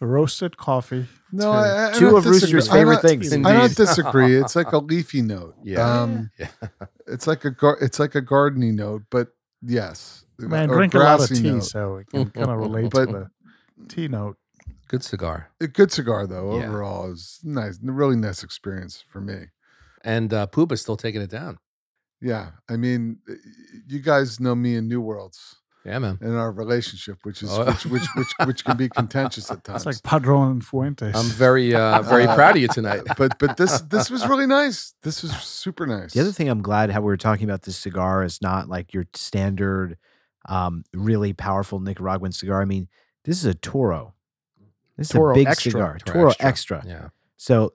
[0.00, 1.06] Roasted coffee.
[1.32, 2.70] No, I, I two of Rooster's disagree.
[2.70, 3.32] I favorite don't- things.
[3.32, 4.36] I don't disagree.
[4.36, 5.56] It's like a leafy note.
[5.64, 6.02] Yeah.
[6.02, 6.48] Um, Yeah.
[7.06, 9.28] it's like a gar- it's like a gardeny note, but
[9.60, 11.64] yes, Man, or drink a lot of tea, note.
[11.64, 13.30] so it can kind of relate But- to the
[13.88, 14.36] tea note.
[14.88, 15.50] Good cigar.
[15.60, 16.58] A good cigar though.
[16.58, 16.66] Yeah.
[16.68, 17.78] Overall, is nice.
[17.82, 19.46] Really nice experience for me.
[20.02, 21.58] And uh Pooba's still taking it down.
[22.20, 23.18] Yeah, I mean,
[23.86, 25.54] you guys know me in New Worlds
[25.84, 26.18] Yeah, man.
[26.20, 27.64] In our relationship, which is Oh.
[27.64, 29.82] which, which which which can be contentious at times.
[29.82, 31.14] It's like Padron and Fuentes.
[31.14, 33.02] I'm very uh very Uh, proud of you tonight.
[33.18, 34.94] but but this this was really nice.
[35.02, 36.12] This was super nice.
[36.14, 38.92] The other thing I'm glad how we were talking about this cigar is not like
[38.94, 39.96] your standard,
[40.48, 42.60] um, really powerful Nicaraguan cigar.
[42.62, 42.88] I mean,
[43.24, 44.14] this is a Toro.
[44.98, 45.70] This is Toro a big Extra.
[45.70, 45.98] cigar.
[46.04, 46.78] Toro Toro Extra.
[46.78, 46.82] Extra.
[46.86, 47.08] Yeah.
[47.36, 47.72] So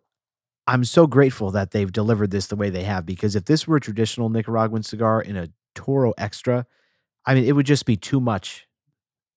[0.67, 3.77] I'm so grateful that they've delivered this the way they have because if this were
[3.77, 6.65] a traditional Nicaraguan cigar in a Toro Extra,
[7.25, 8.67] I mean, it would just be too much.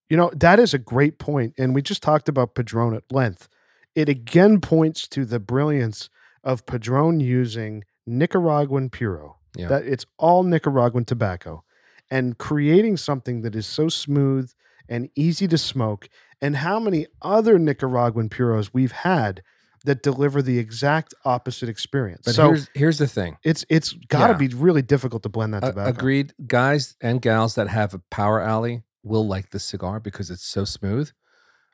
[0.08, 3.48] You know, that is a great point, And we just talked about Padron at length.
[3.94, 6.10] It again points to the brilliance
[6.44, 9.36] of Padron using Nicaraguan Puro.
[9.56, 9.68] Yeah.
[9.68, 11.64] That it's all Nicaraguan tobacco
[12.10, 14.52] and creating something that is so smooth
[14.88, 16.08] and easy to smoke.
[16.42, 19.42] And how many other Nicaraguan Puros we've had
[19.84, 22.22] that deliver the exact opposite experience.
[22.24, 23.36] But so here's here's the thing.
[23.44, 24.48] it's it's got to Yeah.
[24.48, 25.90] be really difficult to blend that A- tobacco.
[25.90, 26.34] agreed.
[26.46, 30.64] Guys and gals that have a power alley will like this cigar because it's so
[30.64, 31.10] smooth.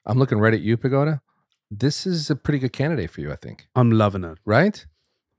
[0.04, 1.22] I'm looking right at you, Pagoda.
[1.70, 3.66] This is a pretty good candidate for you, I think.
[3.74, 4.38] I'm loving it.
[4.44, 4.84] Right?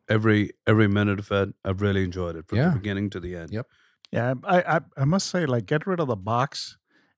[0.10, 2.70] Every every minute of it, I've really enjoyed it from Yeah.
[2.70, 3.52] the beginning to the end.
[3.52, 3.68] Yep.
[4.12, 6.78] yeah, I, I I must say, like, get rid of the box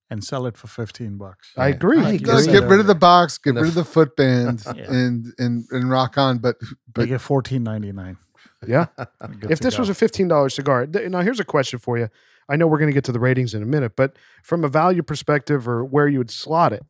[0.10, 1.52] and sell it for fifteen bucks.
[1.58, 2.00] I agree.
[2.00, 2.54] I Like, No, agree.
[2.54, 4.92] get rid of the box, get rid of the footband, Yeah.
[4.92, 6.38] and and and rock on.
[6.40, 6.58] But
[6.94, 8.18] but Make it fourteen ninety nine.
[8.68, 8.88] Yeah.
[9.50, 12.10] if this was a fifteen dollars cigar, th- now here's a question for you.
[12.50, 14.68] I know we're going to get to the ratings in a minute, but from a
[14.68, 16.84] value perspective, or where you would slot it,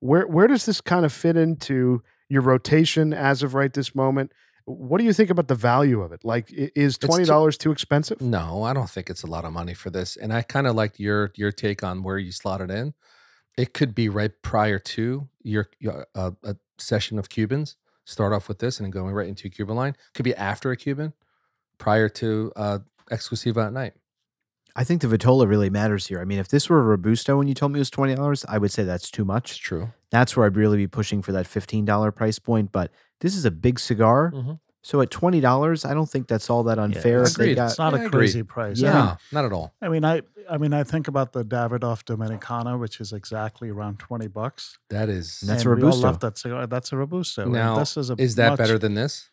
[0.00, 4.32] where where does this kind of fit into your rotation as of right this moment?
[4.64, 6.24] What do you think about the value of it?
[6.24, 8.20] Like, is twenty dollars too expensive?
[8.20, 10.16] No, I don't think it's a lot of money for this.
[10.16, 12.94] And I kind of liked your your take on where you slot it in.
[13.58, 17.76] It could be right prior to your, your uh, a session of Cubans.
[18.04, 19.96] Start off with this and then going right into a Cuban line.
[20.14, 21.12] Could be after a Cuban,
[21.78, 22.78] prior to uh,
[23.10, 23.92] Exclusiva at night.
[24.74, 26.18] I think the Vitola really matters here.
[26.18, 28.44] I mean, if this were a Robusto and you told me it was twenty dollars,
[28.48, 29.60] I would say that's too It's much.
[29.60, 29.92] true.
[30.10, 32.70] That's where I'd really be pushing for that $15 price point.
[32.72, 32.90] But
[33.22, 34.30] this is a big cigar.
[34.34, 34.58] Mhm.
[34.84, 37.22] So at $20, I don't think that's all that unfair.
[37.22, 37.54] if they agreed.
[37.54, 38.18] got, It's not Yeah, I a agree.
[38.18, 38.82] crazy price.
[38.82, 39.04] I Yeah.
[39.06, 39.72] mean, not at all.
[39.80, 44.00] I mean, I I mean, I think about the Davidoff Dominicana, which is exactly around
[44.00, 44.76] twenty bucks.
[44.90, 45.38] That is.
[45.46, 46.02] That's a And Robusto.
[46.02, 46.66] love that cigar.
[46.66, 47.42] That's a robusto.
[47.44, 49.30] and Now, this is a is that much- better than this?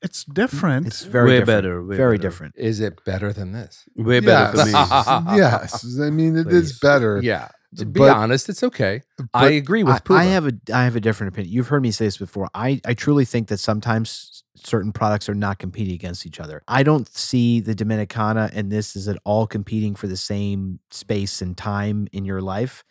[0.00, 0.86] It's different.
[0.86, 1.46] it's very way different.
[1.62, 1.84] better.
[1.84, 2.28] Way very better.
[2.28, 2.54] different.
[2.56, 3.84] Is it better than this?
[3.96, 4.72] Way better for me.
[5.36, 5.84] yes.
[6.00, 6.78] I mean, it is Please.
[6.78, 7.20] better.
[7.22, 7.48] Yeah.
[7.76, 9.02] To be But- honest, it's okay.
[9.32, 10.18] I agree with I, Puma.
[10.20, 11.52] I have a I have a different opinion.
[11.54, 12.48] You've heard me say this before.
[12.52, 16.62] I, I truly think that sometimes certain products are not competing against each other.
[16.66, 21.40] I don't see the Dominicana and this is at all competing for the same space
[21.40, 22.82] and time in your life.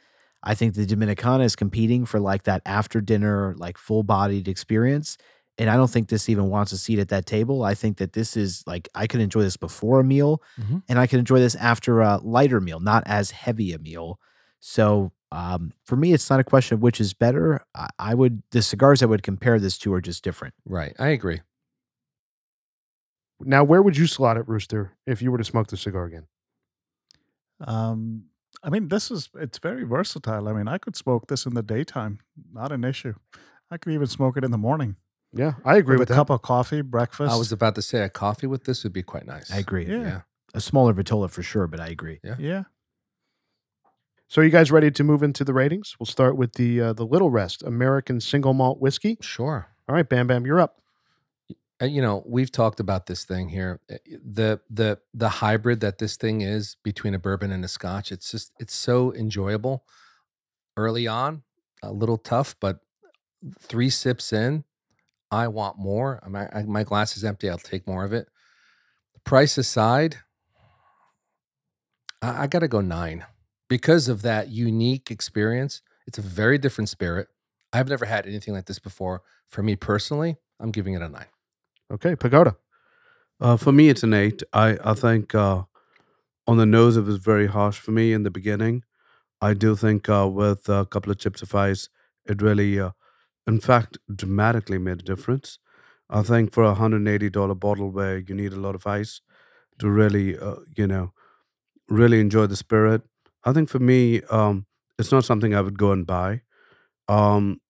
[0.43, 5.17] I think the Dominicana is competing for like that after dinner, like full bodied experience.
[5.57, 7.63] And I don't think this even wants a seat at that table.
[7.63, 10.83] I think that this is like I could enjoy this before a meal Mhm.
[10.87, 14.17] and I could enjoy this after a lighter meal, not as heavy a meal.
[14.59, 17.61] So um, for me, it's not a question of which is better.
[17.75, 20.53] I, I would the cigars I would compare this to are just different.
[20.65, 20.95] right.
[20.99, 21.41] I agree.
[23.41, 26.27] Now, where would you slot it, Rooster, if you were to smoke the cigar again?
[27.61, 28.25] Um,
[28.63, 30.49] I mean, this is it's very versatile.
[30.49, 32.19] I mean, I could smoke this in the daytime,
[32.51, 33.13] not an issue.
[33.71, 34.95] I could even smoke it in the morning
[35.31, 36.17] Yeah, I agree with, with, a that.
[36.17, 37.31] cup of coffee, breakfast.
[37.31, 39.51] I was about to say a coffee with this would be quite nice.
[39.51, 39.85] I agree.
[39.85, 40.01] Yeah.
[40.01, 40.21] Yeah.
[40.53, 42.19] A smaller Vitola for sure, but I agree.
[42.23, 42.35] Yeah.
[42.39, 42.63] Yeah.
[44.29, 45.95] So, are you guys ready to move into the ratings?
[45.99, 49.17] We'll start with the uh, the Little Rest American Single Malt Whiskey.
[49.21, 49.69] Sure.
[49.87, 50.79] All right, Bam Bam, you're up.
[51.81, 55.97] Uh, you know we've talked about this thing here Uh, the the the hybrid that
[55.97, 59.85] this thing is between a bourbon and a scotch it's just it's so enjoyable
[60.75, 61.41] early on
[61.81, 62.79] a little tough but
[63.61, 64.65] three sips in
[65.31, 68.27] i want more I'm, my glass is empty i'll take more of it
[69.23, 70.17] price aside
[72.21, 73.25] i, I gotta go nine
[73.69, 77.27] because of that unique experience it's a very different spirit
[77.73, 81.27] i've never had anything like this before for me personally i'm giving it a nine
[81.91, 82.55] Okay, Pagoda.
[83.39, 84.43] Uh, for me, it's an eight.
[84.53, 85.63] I I think uh,
[86.47, 88.83] on the nose it was very harsh for me in the beginning.
[89.41, 91.89] I do think uh, with a couple of chips of ice,
[92.25, 92.91] it really, uh,
[93.47, 95.57] in fact, dramatically made a difference.
[96.09, 98.85] I think for a hundred and eighty dollar bottle where you need a lot of
[98.85, 99.21] ice
[99.79, 101.13] to really, uh, you know,
[101.87, 103.01] really enjoy the spirit.
[103.43, 104.65] I think for me, um,
[104.97, 106.41] it's not something I would go and buy.
[107.07, 107.61] Um,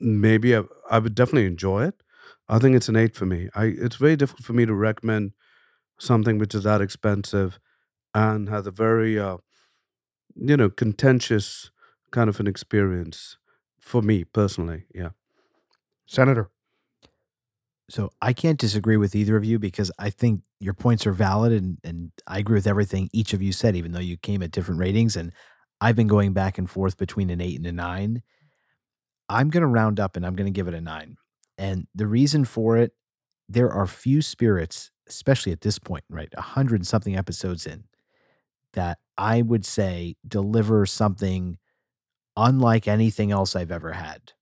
[0.00, 2.02] maybe I, I would definitely enjoy it.
[2.48, 3.48] I think it's an eight for me.
[3.54, 5.32] I it's very difficult for me to recommend
[5.98, 7.58] something which is that expensive
[8.14, 9.38] and has a very uh,
[10.36, 11.70] you know contentious
[12.10, 13.36] kind of an experience
[13.78, 14.84] for me personally.
[14.94, 15.10] Yeah.
[16.06, 16.50] Senator.
[17.90, 21.52] So I can't disagree with either of you because I think your points are valid
[21.52, 24.50] and, and I agree with everything each of you said, even though you came at
[24.50, 25.16] different ratings.
[25.16, 25.32] And
[25.80, 28.22] I've been going back and forth between an eight and a nine.
[29.28, 31.16] I'm going to round up and I'm going to give it a nine.
[31.56, 32.92] And the reason for it,
[33.48, 36.28] there are few spirits, especially at this point, right?
[36.36, 37.84] A hundred something episodes in,
[38.74, 41.58] that I would say deliver something
[42.36, 44.32] unlike anything else I've ever had.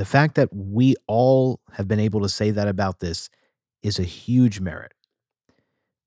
[0.00, 3.28] The fact that we all have been able to say that about this
[3.82, 4.94] is a huge merit.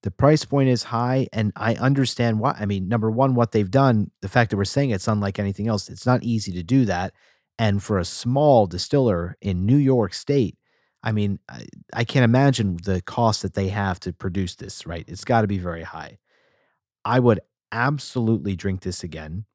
[0.02, 2.58] The price point is high, and I understand why.
[2.60, 5.68] I mean, number one, what they've done, the fact that we're saying it's unlike anything
[5.68, 7.14] else, it's not easy to do that.
[7.60, 10.58] And for a small distiller in New York State,
[11.04, 15.06] I mean, I, I can't imagine the cost that they have to produce this, right?
[15.08, 16.18] It's got to be very high.
[17.06, 17.42] I would
[17.72, 19.46] absolutely drink this again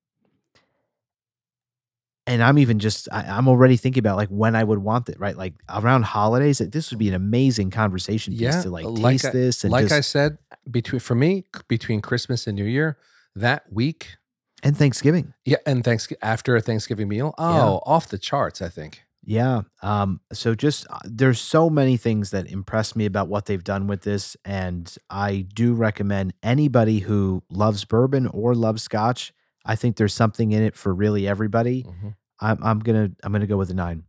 [2.28, 5.18] and I'm even just I, I'm already thinking about like when I would want it,
[5.18, 5.36] right?
[5.36, 9.02] Like around holidays, like, this would be an amazing conversation piece Yeah, to like like
[9.14, 10.38] taste I- this and like just, I said,
[10.70, 12.98] between for me, between Christmas and New Year,
[13.34, 14.16] that week,
[14.62, 15.34] and Thanksgiving.
[15.44, 17.64] yeah, and Thanksgiving after a Thanksgiving meal, oh, Yeah.
[17.92, 19.02] off the charts, I think.
[19.24, 19.62] Yeah.
[19.82, 23.86] Um, so just uh, there's so many things that impress me about what they've done
[23.86, 24.38] with this.
[24.44, 29.32] And I do recommend anybody who loves bourbon or loves scotch.
[29.69, 31.85] I think there's something in it for really everybody.
[31.85, 32.16] Mhm.
[32.40, 34.03] I'm I'm gonna I'm gonna go with a nine.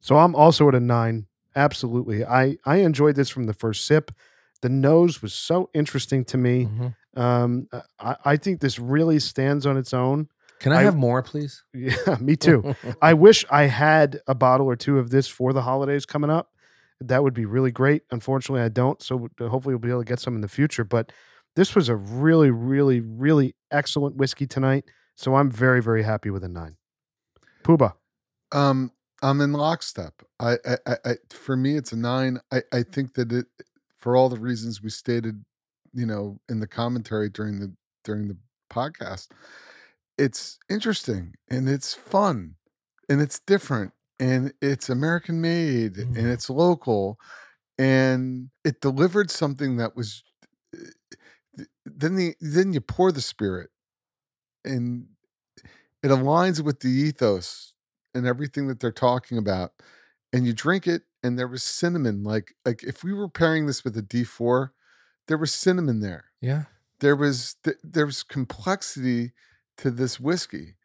[0.00, 1.26] So I'm also at a nine.
[1.56, 2.24] Absolutely.
[2.24, 4.12] I, I enjoyed this from the first sip.
[4.62, 6.66] The nose was so interesting to me.
[6.66, 6.94] Mhm.
[7.20, 7.68] Um,
[8.00, 10.28] I, I think this really stands on its own.
[10.60, 11.64] Can I, I- have more, please?
[11.74, 12.74] Yeah, me too.
[13.02, 16.50] I wish I had a bottle or two of this for the holidays coming up.
[17.00, 18.02] That would be really great.
[18.10, 19.00] Unfortunately, I don't.
[19.02, 20.84] So uh, hopefully, we'll be able to get some in the future.
[20.84, 21.12] But
[21.58, 24.84] this was a really, really, really excellent whiskey tonight.
[25.16, 26.76] So I'm very, very happy with a nine.
[27.64, 27.94] Puba.
[28.52, 30.22] Um, I'm in lockstep.
[30.38, 32.38] I, I, I, for me, it's a nine.
[32.52, 33.46] I, I think that it,
[33.98, 35.44] for all the reasons we stated,
[35.92, 37.74] you know, in the commentary during the
[38.04, 38.36] during the
[38.70, 39.26] podcast,
[40.16, 42.54] it's interesting and it's fun.
[43.08, 46.16] and it's different and it's American made Mm.
[46.18, 47.18] and it's local
[47.78, 50.22] and it delivered something that was
[51.96, 53.70] then the then you pour the spirit
[54.64, 55.06] and
[56.02, 57.74] it aligns with the ethos
[58.14, 59.72] and everything that they're talking about
[60.32, 63.84] and you drink it and there was cinnamon like like if we were pairing this
[63.84, 64.70] with a d4
[65.26, 66.64] there was cinnamon there Yeah.
[67.00, 69.32] there was th- there was complexity
[69.78, 70.76] to this whiskey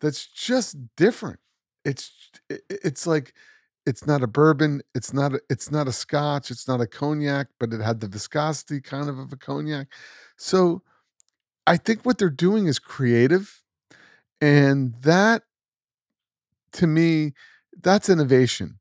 [0.00, 1.40] that's just different
[1.84, 2.10] it's
[2.48, 3.34] it- it's like
[3.86, 7.48] it's not a bourbon it's not a, it's not a scotch it's not a cognac
[7.58, 9.88] but it had the viscosity kind of of a cognac.
[10.36, 10.82] So
[11.66, 13.62] i think what they're doing is creative
[14.40, 15.42] and that
[16.72, 17.32] to me
[17.82, 18.78] that's innovation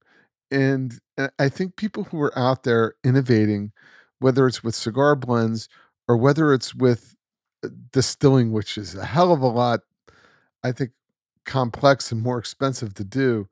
[0.52, 1.00] and
[1.40, 3.72] i think people who are out there innovating
[4.20, 5.70] whether it's with cigar blends
[6.08, 7.16] or whether it's with
[7.64, 9.82] uh, distilling which is a hell of a lot
[10.64, 10.92] i think
[11.46, 13.48] complex and more expensive to do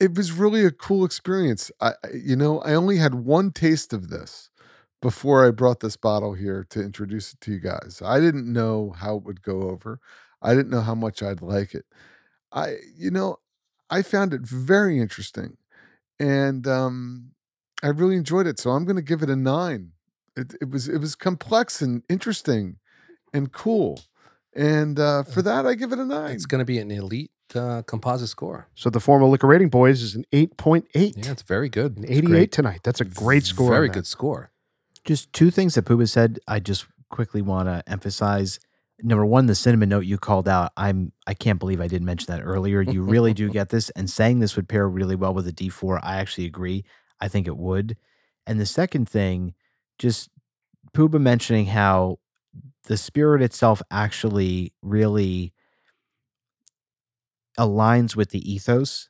[0.00, 1.70] it was really a cool experience.
[1.80, 4.50] I you know i only had one taste of this
[5.02, 8.02] before i brought this bottle here to introduce it to you guys.
[8.04, 10.00] I didn't know how it would go over.
[10.42, 11.86] I didn't know how much i'd like it.
[12.52, 13.38] I you know
[13.90, 15.56] i found it very interesting
[16.20, 17.32] and um
[17.82, 19.92] i really enjoyed it so i'm going to give it a nine.
[20.36, 22.78] It, it was it was complex and interesting
[23.34, 24.00] and cool
[24.54, 27.30] and uh for that i give it a nine It's going to be an elite
[27.54, 28.68] uh, composite score.
[28.74, 30.84] So the formal liquor rating, boys, is an 8.8.
[30.94, 31.96] Yeah, it's very good.
[31.98, 32.52] An It's 88 great.
[32.52, 32.80] tonight.
[32.82, 33.66] That's a great score.
[33.68, 33.94] on Very that.
[33.94, 34.50] good score.
[35.04, 36.40] Just two things that Pooba said.
[36.48, 38.58] I just quickly want to emphasize.
[39.02, 40.72] Number one, the cinnamon note you called out.
[40.76, 41.12] I'm.
[41.26, 42.80] I can't believe I didn't mention that earlier.
[42.80, 46.00] You really do get this, and saying this would pair really well with a D4.
[46.02, 46.84] I actually agree.
[47.20, 47.96] I think it would.
[48.46, 49.54] And the second thing,
[49.98, 50.30] just
[50.94, 52.18] Pooba mentioning how
[52.84, 55.52] the spirit itself actually really
[57.58, 59.08] aligns with the ethos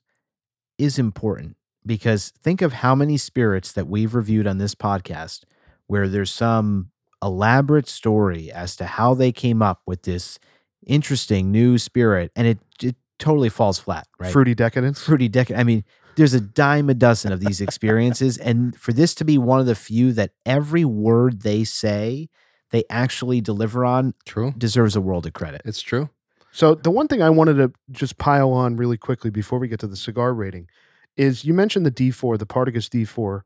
[0.78, 5.44] is important because think of how many spirits that we've reviewed on this podcast
[5.86, 6.90] where there's some
[7.22, 10.38] elaborate story as to how they came up with this
[10.86, 15.02] interesting new spirit and it, it totally falls flat right Fruity decadence.
[15.02, 15.84] fruity decade i mean
[16.16, 19.66] there's a dime a dozen of these experiences and for this to be one of
[19.66, 22.28] the few that every word they say
[22.70, 24.52] they actually deliver on True.
[24.56, 26.10] deserves a world of credit It's true.
[26.56, 29.78] So the one thing I wanted to just pile on really quickly before we get
[29.80, 30.70] to the cigar rating
[31.14, 33.42] is you mentioned the D4, the Partagas D4.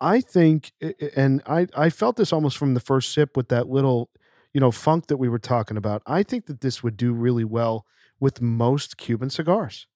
[0.00, 0.70] I think,
[1.16, 4.08] and I I felt this almost from the first sip with that little,
[4.52, 6.02] you know, funk that we were talking about.
[6.06, 7.86] I think that this would do really well
[8.20, 9.88] with most Cuban cigars.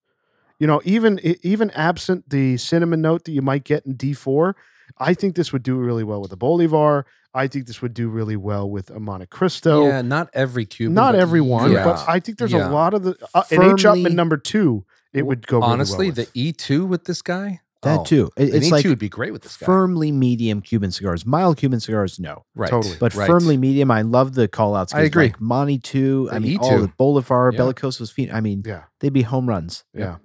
[0.59, 4.55] You know, even even absent the cinnamon note that you might get in D4,
[4.99, 7.05] I think this would do really well with a Bolivar.
[7.35, 9.87] I think this would do really well with a Montecristo.
[9.87, 10.95] yeah, not every Cuban.
[10.95, 11.85] Not but everyone, yeah.
[11.85, 12.69] but I think there's Yeah.
[12.69, 14.85] a lot of the uh, an H up Firmly- and number two.
[15.13, 16.29] It would go really honestly well the.
[16.35, 17.61] E two with this guy.
[17.83, 19.65] that oh, too It- An it's E2 like would be great with this guy.
[19.67, 22.69] firmly medium cuban cigars mild cuban cigars no right.
[22.71, 22.97] Totally.
[22.99, 23.27] but right.
[23.29, 23.91] firmly medium.
[23.91, 24.93] I love the call outs.
[24.95, 25.27] I agree.
[25.27, 26.29] Like Monty two.
[26.33, 26.81] I mean, all E2.
[26.83, 27.61] the Bolivar, Yeah.
[27.61, 28.13] Bellicosos.
[28.13, 29.85] Phen- I mean, yeah, they'd be home runs.
[29.95, 30.17] yeah.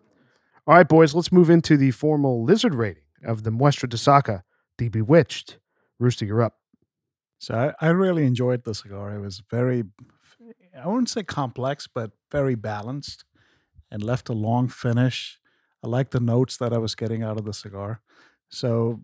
[0.65, 1.13] All right, boys.
[1.13, 4.43] Let's move into the formal lizard rating of the Muestra de Saka,
[4.77, 5.57] the Bewitched.
[5.99, 6.57] Rooster, you're up.
[7.39, 9.13] So I, I really enjoyed the cigar.
[9.13, 9.83] It was very,
[10.81, 13.25] I wouldn't say complex, but very balanced
[13.91, 15.39] and left a long finish.
[15.83, 18.01] I like the notes that I was getting out of the cigar.
[18.49, 19.01] So,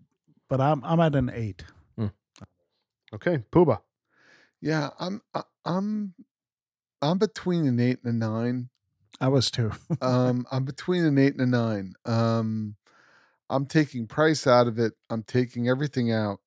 [0.48, 1.64] but I'm I'm at an eight.
[3.12, 3.80] Okay, Pooba.
[4.60, 6.14] yeah i'm I- i'm
[7.02, 8.68] i'm between an eight and a nine
[9.20, 9.72] I was too.
[10.00, 12.76] um i'm between an eight and a nine um
[13.50, 16.38] i'm taking price out of it i'm taking everything out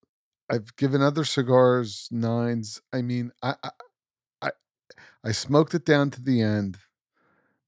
[0.49, 3.69] i've given other cigars nines i mean i i
[4.41, 4.49] i,
[5.23, 6.77] I smoked it down to the end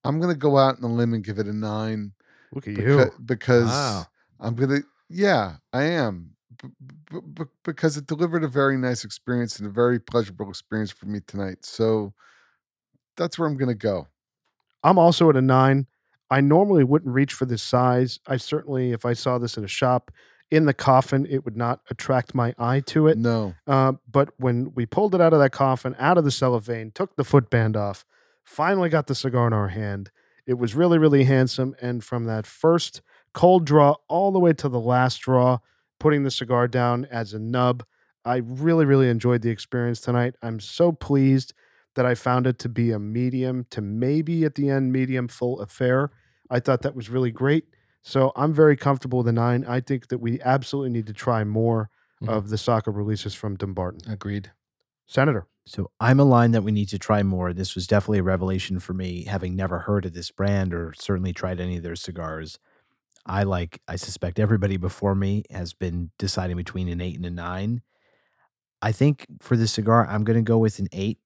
[0.03, 2.13] i'm gonna go out on a limb and give it a nine
[2.51, 3.25] Look at because, you.
[3.25, 4.05] because Wow.
[4.39, 4.79] i'm gonna
[5.09, 6.31] yeah i am
[6.63, 6.69] b-
[7.11, 11.05] b- b- because it delivered a very nice experience and a very pleasurable experience for
[11.05, 12.13] me tonight so
[13.17, 14.07] that's where i'm gonna go
[14.83, 15.87] I'm also at a nine.
[16.29, 18.19] I normally wouldn't reach for this size.
[18.27, 20.11] I certainly, if I saw this in a shop
[20.51, 23.17] in the coffin, it would not attract my eye to it.
[23.17, 26.91] no Uh, but when we pulled it out of that coffin, out of the cellophane,
[26.91, 28.05] took the footband off,
[28.43, 30.11] finally got the cigar in our hand,
[30.45, 31.75] it was really, really handsome.
[31.81, 33.01] And from that first
[33.33, 35.59] cold draw all the way to the last draw,
[35.99, 37.83] putting the cigar down as a nub,
[38.23, 40.35] I really, really enjoyed the experience tonight.
[40.41, 41.53] I'm so pleased
[41.95, 45.59] that I found it to be a medium to maybe at the end, medium full
[45.61, 46.11] affair.
[46.49, 47.65] I thought that was really great.
[48.03, 49.65] So I'm very comfortable with a nine.
[49.67, 51.89] I think that we absolutely need to try more
[52.21, 52.29] Mhm.
[52.29, 54.09] of the Saka releases from Dunbarton.
[54.11, 54.51] Agreed.
[55.07, 55.47] Senator.
[55.65, 57.51] So I'm aligned that we need to try more.
[57.53, 61.33] This was definitely a revelation for me, having never heard of this brand or certainly
[61.33, 62.59] tried any of their cigars.
[63.25, 67.31] I like, I suspect everybody before me has been deciding between an eight and a
[67.31, 67.81] nine.
[68.81, 71.19] I think for this cigar, I'm going to go with an eight.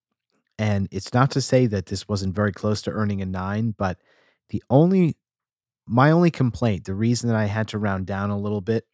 [0.60, 3.98] And it's not to say that this wasn't very close to earning a nine, but
[4.50, 5.16] the only,
[5.88, 8.86] my only complaint, the reason that I had to round down a little bit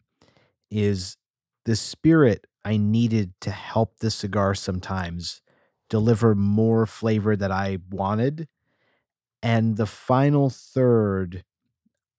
[0.70, 1.16] is
[1.64, 5.42] the spirit I needed to help the cigar sometimes
[5.90, 8.46] deliver more flavor that I wanted.
[9.42, 11.44] And the final third,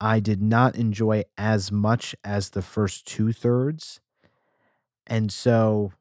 [0.02, 4.02] I did not enjoy as much as the first two thirds.
[5.06, 5.94] And so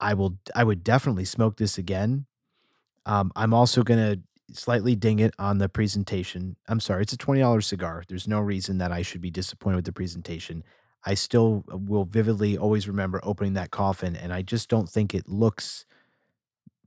[0.00, 2.26] I will I would definitely smoke this again.
[3.06, 4.18] Um, I'm also gonna
[4.52, 6.56] slightly ding it on the presentation.
[6.68, 8.02] I'm sorry, it's a $20 cigar.
[8.08, 10.64] There's no reason that I should be disappointed with the presentation.
[11.04, 15.14] I still uh, will vividly always remember opening that coffin, and I just don't think
[15.14, 15.86] it looks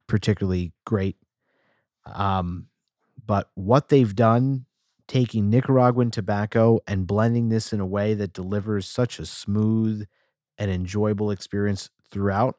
[0.07, 1.17] particularly great.
[2.05, 2.67] Um,
[3.25, 4.65] but what they've done,
[5.07, 10.05] taking Nicaraguan tobacco and blending this in a way that delivers such a smooth
[10.57, 12.57] and enjoyable experience throughout,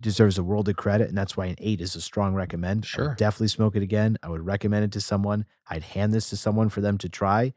[0.00, 1.08] deserves a world of credit.
[1.08, 2.86] And that's why an eight is a strong recommend.
[2.86, 3.14] Sure.
[3.16, 4.16] definitely smoke it again.
[4.22, 5.44] I would recommend it to someone.
[5.68, 7.52] I'd hand this to someone for them to try.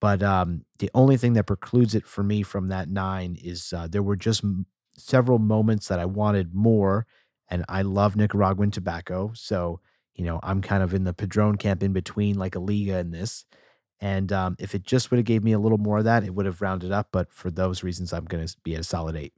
[0.00, 3.88] But um, the only thing that precludes it for me from that nine is uh,
[3.88, 4.66] there were just m-
[4.96, 7.06] several moments that I wanted more,
[7.48, 9.80] and I love Nicaraguan tobacco, so
[10.14, 13.10] you know I'm kind of in the Padron camp in between, like a Liga in
[13.10, 13.44] this.
[14.00, 16.32] And um, if it just would have gave me a little more of that, it
[16.32, 17.08] would have rounded up.
[17.10, 19.32] But for those reasons, I'm going to be at a solid eight.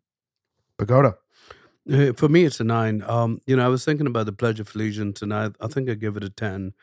[0.77, 1.17] Pagoda.
[2.15, 3.03] For me, it's a nine.
[3.07, 5.89] Um, you know, I was thinking about the Pledge of Allegiance, and I, I think
[5.89, 6.75] I give it a ten,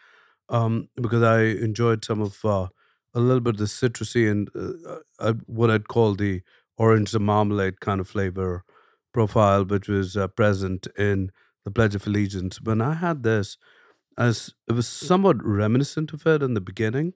[0.49, 2.67] um, because I enjoyed some of uh,
[3.13, 6.41] a little bit of the citrusy and uh, uh, what I'd call the
[6.77, 8.63] orange to marmalade kind of flavor
[9.13, 11.31] profile, which was uh, present in
[11.63, 12.61] the Pledge of Allegiance.
[12.61, 13.57] When I had this,
[14.17, 17.13] as it was somewhat reminiscent of it in the beginning,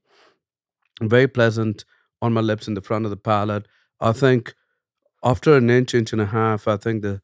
[1.01, 1.83] very pleasant
[2.21, 3.67] on my lips in the front of the palate.
[3.99, 4.53] I think
[5.23, 7.21] after an inch, inch and a half, I think the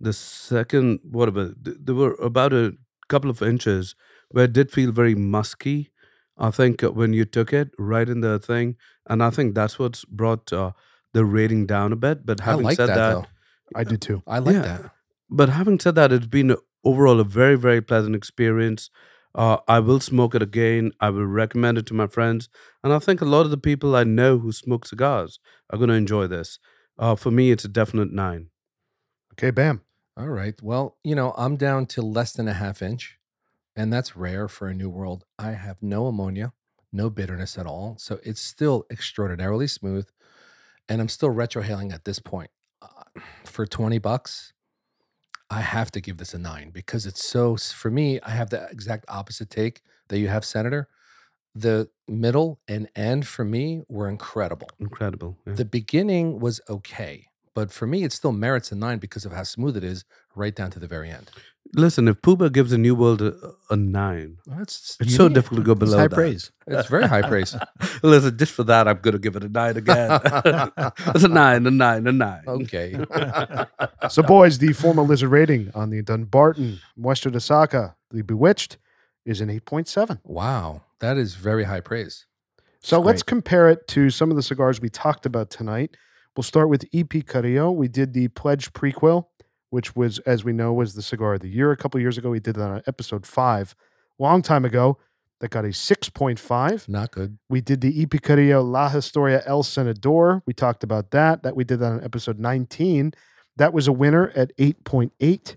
[0.00, 2.74] the second whatever th- there were about a
[3.08, 3.94] couple of inches
[4.30, 5.90] where it did feel very musky.
[6.36, 8.76] I think uh, when you took it right in the thing,
[9.08, 10.72] and I think that's what's brought uh,
[11.12, 12.24] the rating down a bit.
[12.24, 13.26] But having like said that, that.
[13.74, 14.22] I did too.
[14.26, 14.62] I like Yeah.
[14.62, 14.90] that.
[15.28, 18.88] but having said that, it's been overall a very, very pleasant experience.
[19.34, 20.92] Uh, I will smoke it again.
[21.00, 22.48] I will recommend it to my friends,
[22.82, 25.38] and I think a lot of the people I know who smoke cigars
[25.70, 26.58] are going to enjoy this.
[26.98, 28.48] Uh, for me, it's a definite nine.
[29.34, 29.82] Okay, bam.
[30.18, 30.60] All right.
[30.60, 33.18] Well, you know, I'm down to less than a half inch,
[33.76, 35.24] and that's rare for a new world.
[35.38, 36.54] I have no ammonia,
[36.92, 37.94] no bitterness at all.
[38.00, 40.08] So it's still extraordinarily smooth.
[40.88, 42.50] And I'm still retrohaling at this point.
[42.82, 44.54] Uh, for 20 bucks,
[45.50, 48.68] I have to give this a nine because it's so, for me, I have the
[48.70, 50.88] exact opposite take that you have, Senator.
[51.54, 54.68] The middle and end for me were incredible.
[54.80, 55.36] Incredible.
[55.46, 55.54] yeah.
[55.54, 57.27] The beginning was okay,
[57.58, 60.04] but for me, it still merits a nine because of how smooth it is
[60.36, 61.28] right down to the very end.
[61.74, 63.34] Listen, if Pooba gives a New World a,
[63.68, 66.14] a nine, That's it's so difficult to go It's below high that.
[66.14, 66.52] praise.
[66.68, 67.56] It's very high praise.
[68.04, 70.20] Listen, just for that, I'm going to give it a nine again.
[71.12, 72.44] it's a nine, a nine, a nine.
[72.46, 72.96] Okay.
[74.08, 78.78] So, boys, the formal lizard rating on the Dunbarton Muestra de Saka, the Bewitched,
[79.26, 80.20] is an 8.7.
[80.22, 82.24] Wow, that is very high praise.
[82.80, 85.96] So It's let's compare it to some of the cigars we talked about tonight.
[86.38, 87.72] We'll start with EP Carrillo.
[87.72, 89.26] We did the Pledge prequel,
[89.70, 92.30] which was, as we know, was the cigar of the year a couple years ago.
[92.30, 93.74] We did that on episode five,
[94.20, 94.98] long time ago.
[95.40, 96.88] That got a 6.5.
[96.88, 97.38] Not good.
[97.50, 100.44] We did the EP Carrillo La Historia El Senador.
[100.46, 101.42] We talked about that.
[101.42, 103.14] That we did that on episode 19.
[103.56, 105.56] That was a winner at 8.8.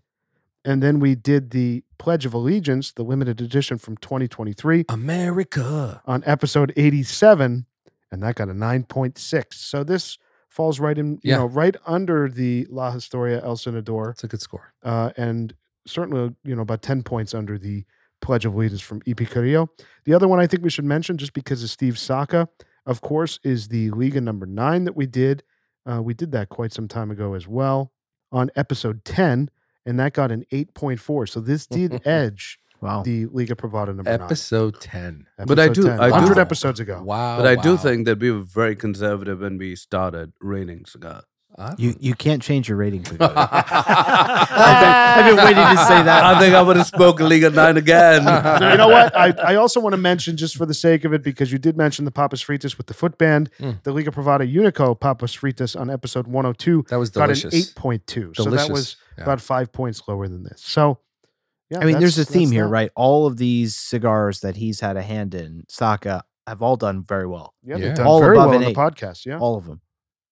[0.66, 6.02] And then we did the Pledge of Allegiance, the limited edition from 2023 America.
[6.08, 7.68] on episode 87
[8.12, 10.18] and that got a 9.6 so this
[10.52, 11.38] falls right in you Yeah.
[11.38, 14.74] know right under the la historia el senador It's a good score.
[14.84, 15.56] uh, and
[15.88, 17.86] certainly you know about 10 points under the
[18.22, 19.68] pledge of allegiance from ep carrillo
[20.06, 22.48] the other one i think we should mention just because of steve saka
[22.86, 25.42] of course is the liga number nine that we did
[25.90, 27.92] uh, we did that quite some time ago as well
[28.32, 29.50] on episode 10
[29.88, 33.04] and that got an 8.4 so this did edge Wow.
[33.04, 35.26] the liga privada number nine Episode 10.
[35.46, 37.38] But I do- 10, I do- 100 episodes ago Wow.
[37.38, 41.24] But I do think that we were very conservative when we started raining cigars.
[41.78, 43.04] You you can't change your rating.
[43.08, 43.18] Cody.
[43.22, 43.36] I've,
[44.82, 44.94] been,
[45.26, 46.24] I've been waiting to say that.
[46.24, 48.22] I think I would have spoken League of Nine again.
[48.22, 49.16] you know what?
[49.16, 51.78] I, I also want to mention, just for the sake of it, because you did
[51.78, 53.84] mention the Papas Fritas with the foot band, Mm.
[53.84, 57.74] the Liga Privada Unico Papas Fritas on episode 102 that was delicious.
[57.74, 58.36] got an 8.2.
[58.36, 59.24] So that was Yeah.
[59.26, 60.62] about five points lower than this.
[60.64, 61.00] So,
[61.72, 61.80] yeah.
[61.80, 62.70] I mean, there's a theme here, that.
[62.70, 62.92] right?
[62.96, 67.26] All of these cigars that he's had a hand in, Saka, have all done very
[67.26, 67.56] well.
[67.64, 67.88] Yeah, Yeah.
[67.88, 69.26] they've done All very above well on an the podcast.
[69.26, 69.40] Yeah.
[69.40, 69.82] All of them.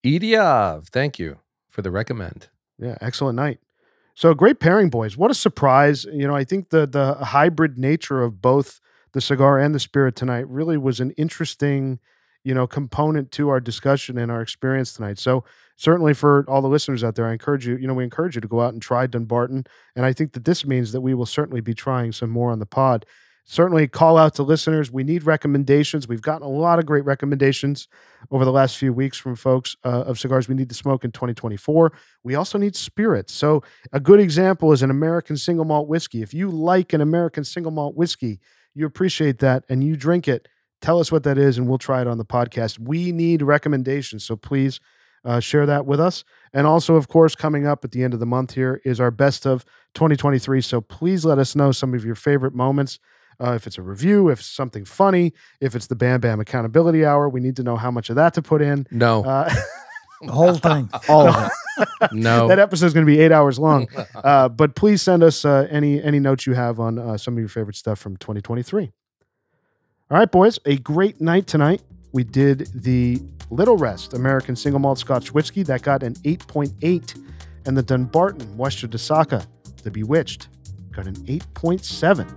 [0.06, 1.40] Idiav, thank you
[1.70, 2.48] for the recommend.
[2.78, 3.60] Yeah, excellent night.
[4.16, 5.18] So great pairing, boys.
[5.18, 6.06] What a surprise.
[6.06, 8.80] You know, I think the the hybrid nature of both
[9.14, 12.00] the cigar and the spirit tonight really was an interesting,
[12.44, 15.20] you know, component to our discussion and our experience tonight.
[15.20, 15.44] So
[15.80, 18.42] certainly for all the listeners out there, I encourage you, you know, we encourage you
[18.42, 19.66] to go out and try Dunbarton.
[19.96, 22.60] And I think that this means that we will certainly be trying some more on
[22.60, 23.06] the pod.
[23.46, 24.92] Certainly call out to listeners.
[24.92, 26.06] We need recommendations.
[26.06, 27.88] We've gotten a lot of great recommendations
[28.30, 31.12] over the last few weeks from folks uh, of cigars we need to smoke in
[31.12, 31.94] 2024.
[32.26, 33.34] We also need spirits.
[33.34, 36.22] So, a good example is an American single malt whiskey.
[36.22, 38.40] If you like an American single malt whiskey,
[38.76, 40.48] you appreciate that and you drink it,
[40.82, 42.78] tell us what that is and we'll try it on the podcast.
[42.78, 44.26] We need recommendations.
[44.26, 44.80] So, please
[45.26, 46.24] uh, share that with us.
[46.54, 49.12] And also, of course, coming up at the end of the month here is our
[49.12, 50.62] best of 2023.
[50.62, 53.00] So, please let us know some of your favorite moments.
[53.42, 57.06] Uh, if it's a review, if it's something funny, if it's the Bam Bam Accountability
[57.06, 58.86] Hour, we need to know how much of that to put in.
[58.92, 59.50] No, Uh,
[60.22, 60.90] The whole thing.
[61.08, 62.12] All of it.
[62.12, 62.50] no.
[62.50, 63.88] that episode is going to be eight hours long.
[64.14, 67.40] Uh, but please send us uh, any any notes you have on uh, some of
[67.40, 68.92] your favorite stuff from 2023.
[70.12, 71.82] All right, boys, a great night tonight.
[72.12, 77.26] We did the Little Rest American Single Malt Scotch Whiskey that got an 8.8,
[77.66, 79.46] and the Dunbarton Muestra De Saka,
[79.84, 80.48] the Bewitched,
[80.92, 82.28] got an 8.7.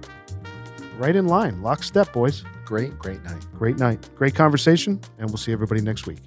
[0.99, 2.45] Right in line, lockstep, boys.
[2.65, 3.47] great, great night.
[3.55, 6.19] Great night, great conversation, and we'll see everybody next week.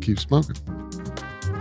[0.00, 0.56] Keep smoking.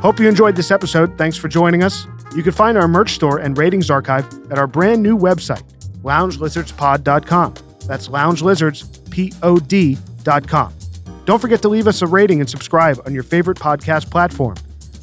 [0.01, 1.17] Hope you enjoyed this episode.
[1.17, 2.07] Thanks for joining us.
[2.35, 5.63] You can find our merch store and ratings archive at our brand new website,
[6.03, 7.53] loungelizardspod.com.
[7.87, 10.85] That's loungelizardspod.com.
[11.26, 14.56] Don't forget to leave us a rating and subscribe on your favorite podcast platform.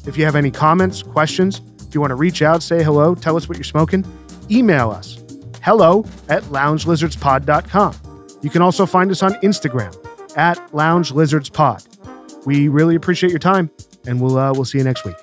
[0.05, 3.37] If you have any comments, questions, if you want to reach out, say hello, tell
[3.37, 4.05] us what you're smoking,
[4.49, 5.23] email us
[5.63, 7.95] hello at loungelizardspod.com.
[8.41, 9.95] You can also find us on Instagram
[10.37, 12.45] at loungelizardspod.
[12.45, 13.71] We really appreciate your time,
[14.05, 15.15] and we'll uh, we'll see you next week.